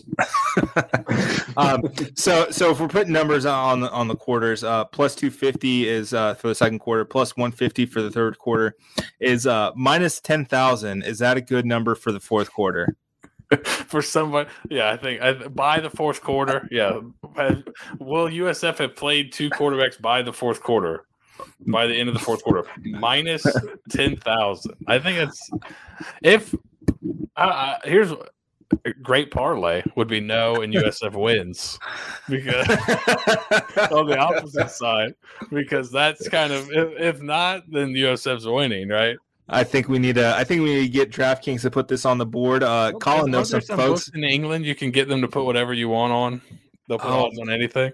[1.57, 1.83] um,
[2.15, 5.89] so, so if we're putting numbers on the on the quarters, uh, plus two fifty
[5.89, 8.77] is uh, for the second quarter, plus one fifty for the third quarter,
[9.21, 11.03] is uh, minus ten thousand.
[11.03, 12.97] Is that a good number for the fourth quarter?
[13.65, 14.49] for somebody.
[14.69, 16.69] Yeah, I think I, by the fourth quarter.
[16.77, 17.01] Yeah,
[17.99, 21.07] will USF have played two quarterbacks by the fourth quarter?
[21.67, 23.47] By the end of the fourth quarter, minus
[23.91, 24.75] ten thousand.
[24.87, 25.51] I think it's
[26.23, 26.55] if
[27.37, 31.79] I, here's a great parlay would be no and USF wins
[32.29, 32.69] because
[33.93, 35.15] on the opposite side
[35.51, 39.17] because that's kind of if, if not then USF's winning right.
[39.49, 40.35] I think we need to.
[40.37, 42.63] I think we need to get DraftKings to put this on the board.
[42.63, 44.09] Uh, Colin knows some Aren't folks.
[44.09, 46.43] in England you can get them to put whatever you want on.
[46.89, 47.31] They'll put Oh.
[47.41, 47.93] on anything.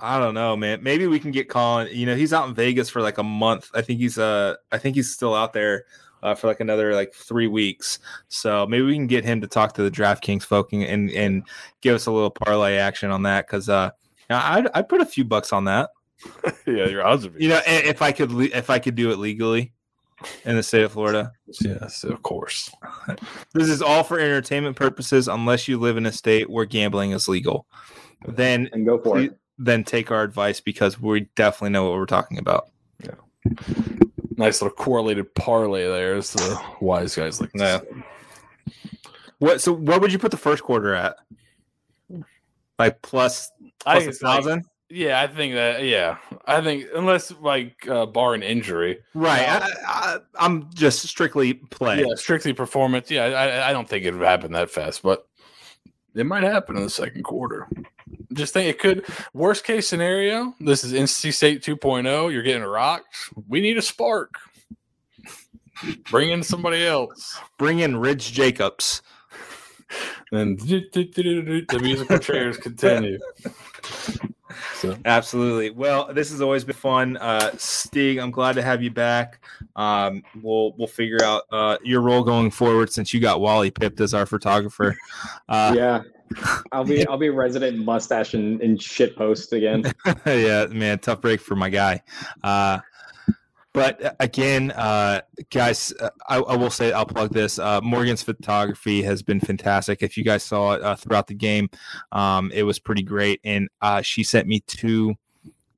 [0.00, 0.82] I don't know, man.
[0.82, 1.88] Maybe we can get Colin.
[1.92, 3.70] You know, he's out in Vegas for like a month.
[3.74, 5.84] I think he's uh, I think he's still out there
[6.22, 7.98] uh, for like another like three weeks.
[8.28, 11.42] So maybe we can get him to talk to the DraftKings folk and and, and
[11.82, 13.90] give us a little parlay action on that because uh,
[14.30, 15.90] I'd I'd put a few bucks on that.
[16.66, 17.44] yeah, your odds would be.
[17.44, 19.72] You know, if I could if I could do it legally
[20.44, 21.32] in the state of Florida.
[21.60, 22.70] yes, of course.
[23.54, 27.28] This is all for entertainment purposes, unless you live in a state where gambling is
[27.28, 27.66] legal.
[28.26, 29.38] Then and go for please- it.
[29.58, 32.68] then take our advice because we definitely know what we're talking about.
[33.02, 33.14] Yeah.
[34.36, 37.52] Nice little correlated parlay there, as the wise guys like.
[37.52, 38.72] to Yeah.
[39.38, 41.16] What so what would you put the first quarter at?
[42.78, 43.50] Like plus
[43.86, 44.64] I plus a like- thousand?
[44.90, 45.84] Yeah, I think that.
[45.84, 49.42] Yeah, I think unless like uh, bar an injury, Right.
[49.42, 49.46] No.
[49.46, 52.00] I, I, I'm just strictly play.
[52.00, 53.10] yeah, strictly performance.
[53.10, 55.26] Yeah, I, I don't think it would happen that fast, but
[56.14, 57.68] it might happen in the second quarter.
[58.32, 59.04] Just think it could.
[59.34, 62.32] Worst case scenario, this is NC State 2.0.
[62.32, 63.16] You're getting rocked.
[63.46, 64.34] We need a spark.
[66.10, 67.38] Bring in somebody else.
[67.58, 69.02] Bring in Ridge Jacobs.
[70.32, 73.18] And the musical chairs continue.
[74.74, 74.96] So.
[75.04, 75.70] Absolutely.
[75.70, 77.16] Well, this has always been fun.
[77.16, 79.44] Uh, Steeg, I'm glad to have you back.
[79.76, 84.00] Um, we'll we'll figure out uh, your role going forward since you got Wally pipped
[84.00, 84.96] as our photographer.
[85.48, 86.02] Uh, yeah,
[86.72, 89.84] I'll be I'll be resident mustache and, and shit post again.
[90.26, 92.02] yeah, man, tough break for my guy.
[92.42, 92.78] Uh,
[93.72, 95.20] but uh, again, uh,
[95.50, 97.58] guys, uh, I, I, will say I'll plug this.
[97.58, 100.02] Uh, Morgan's photography has been fantastic.
[100.02, 101.68] If you guys saw it uh, throughout the game,
[102.12, 103.40] um, it was pretty great.
[103.44, 105.14] And uh, she sent me two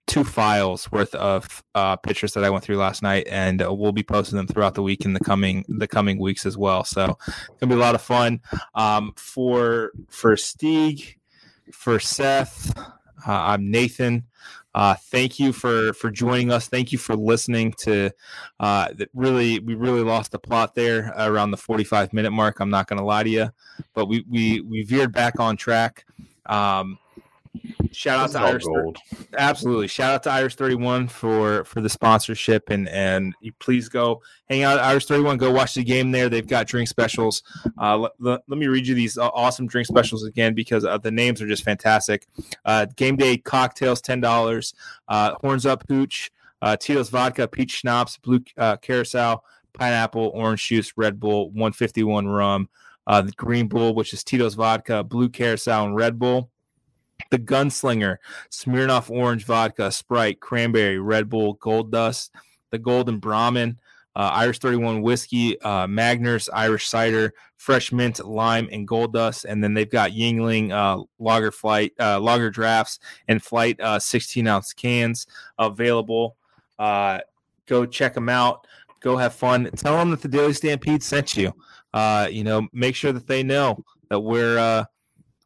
[0.07, 1.63] two files worth of
[2.03, 5.05] pictures that I went through last night, and we'll be posting them throughout the week
[5.05, 6.85] in the coming the coming weeks as well.
[6.85, 8.41] So it's gonna be a lot of fun.
[8.75, 11.17] Um, for for Steeg,
[11.73, 12.73] for Seth,
[13.27, 14.25] I'm Nathan.
[14.75, 16.69] Uh, thank you for for joining us.
[16.69, 18.11] Thank you for listening to.
[18.59, 22.61] Uh, that really, we really lost the plot there around the 45 minute mark.
[22.61, 23.51] I'm not going to lie to you,
[23.95, 26.05] but we we we veered back on track.
[26.47, 26.99] Um,
[27.93, 28.99] Shout out to Irish Gold.
[29.37, 29.89] Absolutely.
[29.89, 34.63] Shout out to Irish 31 for for the sponsorship and and you please go hang
[34.63, 35.37] out at Irish 31.
[35.39, 36.29] Go watch the game there.
[36.29, 37.43] They've got drink specials.
[37.81, 41.11] Uh, let, let, let me read you these awesome drink specials again because uh, the
[41.11, 42.27] names are just fantastic.
[42.65, 44.73] Uh, game day cocktails ten dollars.
[45.09, 46.31] Uh, horns up hooch.
[46.63, 52.69] Uh, Tito's vodka, peach schnapps, blue uh, curacao, pineapple, orange juice, Red Bull, 151 rum.
[53.07, 56.50] the Green Bull, which is Tito's vodka, blue curaçao, and Red Bull
[57.31, 58.17] the Gunslinger,
[58.51, 62.33] Smirnoff Orange Vodka, Sprite, Cranberry, Red Bull, Gold Dust,
[62.71, 63.79] the Golden Brahmin,
[64.17, 69.45] uh, Irish 31 Whiskey, uh, Magners, Irish Cider, Fresh Mint, Lime, and Gold Dust.
[69.45, 72.99] And then they've got Yuengling uh, Lager Flight, uh, Lager Drafts,
[73.29, 75.27] and Flight uh, 16 ounce cans
[75.59, 76.37] available.
[76.79, 77.21] Uh,
[77.67, 78.67] go check them out.
[79.01, 79.71] Go have fun.
[79.77, 81.55] Tell them that the Daily Stampede sent you.
[81.95, 84.87] Uh, you know, make sure that they know that we're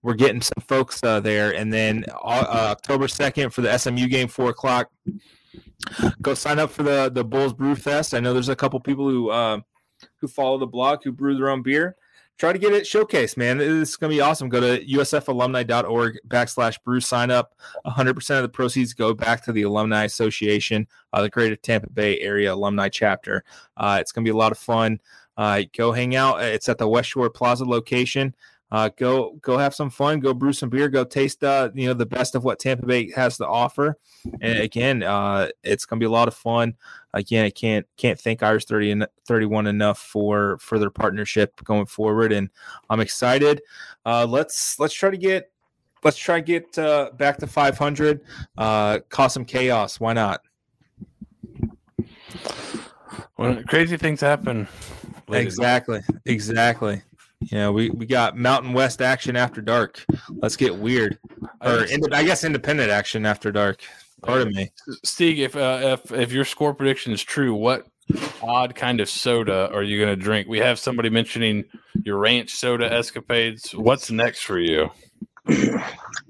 [0.05, 4.29] we're getting some folks uh, there, and then uh, October second for the SMU game,
[4.29, 4.91] four o'clock.
[6.21, 8.13] Go sign up for the the Bulls Brew Fest.
[8.13, 9.61] I know there's a couple people who uh,
[10.19, 11.97] who follow the blog who brew their own beer.
[12.37, 13.61] Try to get it showcased, man.
[13.61, 14.51] It's gonna be awesome.
[14.51, 17.01] Go to usfalumni.org backslash brew.
[17.01, 17.55] Sign up.
[17.87, 22.21] 100% of the proceeds go back to the Alumni Association, uh, the Greater Tampa Bay
[22.21, 23.43] Area Alumni Chapter.
[23.77, 25.01] Uh, it's gonna be a lot of fun.
[25.37, 26.43] Uh, go hang out.
[26.43, 28.35] It's at the West Shore Plaza location
[28.75, 31.95] uh, go go have some fun, go brew some beer, go taste uh, you know
[31.95, 33.97] the best of what Tampa Bay has to offer.
[34.41, 36.75] And again, uh, it's gonna be a lot of fun.
[37.13, 41.87] Again, I can't can't thank Irish 30 and 31 enough for for their partnership going
[41.87, 42.51] forward, and
[42.91, 43.63] I'm excited.
[44.05, 45.53] Uh, let's let's try to get
[46.03, 48.23] let's try to get uh, back to 500.
[48.59, 50.01] Uh, cause some chaos.
[50.01, 50.41] Why not?
[53.37, 54.67] When crazy things happen.
[55.29, 56.01] Exactly.
[56.27, 57.03] Exactly.
[57.51, 60.05] You know, we, we got Mountain West action after dark.
[60.31, 61.19] Let's get weird,
[61.61, 63.83] or I guess independent action after dark.
[64.23, 64.73] Pardon me,
[65.05, 65.39] Steeg.
[65.39, 67.87] If uh, if if your score prediction is true, what
[68.43, 70.49] odd kind of soda are you going to drink?
[70.49, 71.65] We have somebody mentioning
[72.05, 73.75] your ranch soda escapades.
[73.75, 74.91] What's next for you?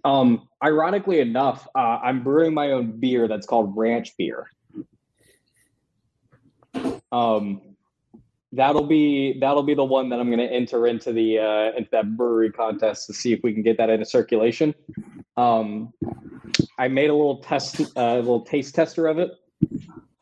[0.04, 4.48] um, ironically enough, uh, I'm brewing my own beer that's called ranch beer.
[7.12, 7.73] Um,
[8.54, 11.88] that'll be that'll be the one that I'm going to enter into the uh, into
[11.92, 14.74] that brewery contest to see if we can get that into circulation.
[15.36, 15.92] Um,
[16.78, 19.32] I made a little test, uh, a uh, little taste tester of it,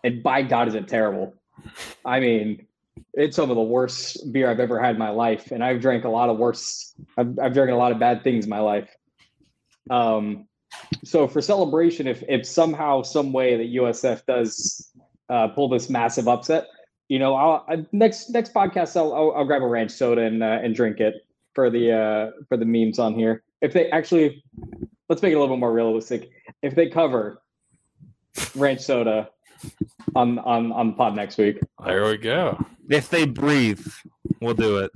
[0.04, 1.34] and by God, is it terrible!
[2.04, 2.66] I mean,
[3.14, 6.04] it's some of the worst beer I've ever had in my life, and I've drank
[6.04, 6.94] a lot of worse.
[7.16, 8.88] I've, I've drank a lot of bad things in my life.
[9.90, 10.46] Um,
[11.04, 14.90] so for celebration, if if somehow, some way that USF does
[15.28, 16.66] uh, pull this massive upset,
[17.08, 20.42] you know, I'll I, next next podcast I'll, I'll, I'll grab a ranch soda and
[20.42, 23.42] uh, and drink it for the uh for the memes on here.
[23.60, 24.42] If they actually,
[25.08, 26.30] let's make it a little bit more realistic.
[26.62, 27.42] If they cover
[28.54, 29.30] ranch soda
[30.14, 32.64] on on on the pod next week, there we go.
[32.88, 33.86] If they breathe,
[34.40, 34.90] we'll do it.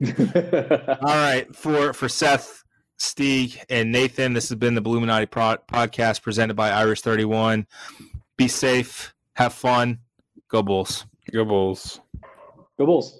[1.00, 2.64] All right, for for Seth,
[2.98, 7.66] Steeg, and Nathan, this has been the Bulluminati Pro- podcast presented by Irish Thirty One.
[8.36, 10.00] Be safe, have fun,
[10.48, 11.06] go Bulls.
[11.32, 12.00] Go Bulls.
[12.78, 13.17] Go Bulls.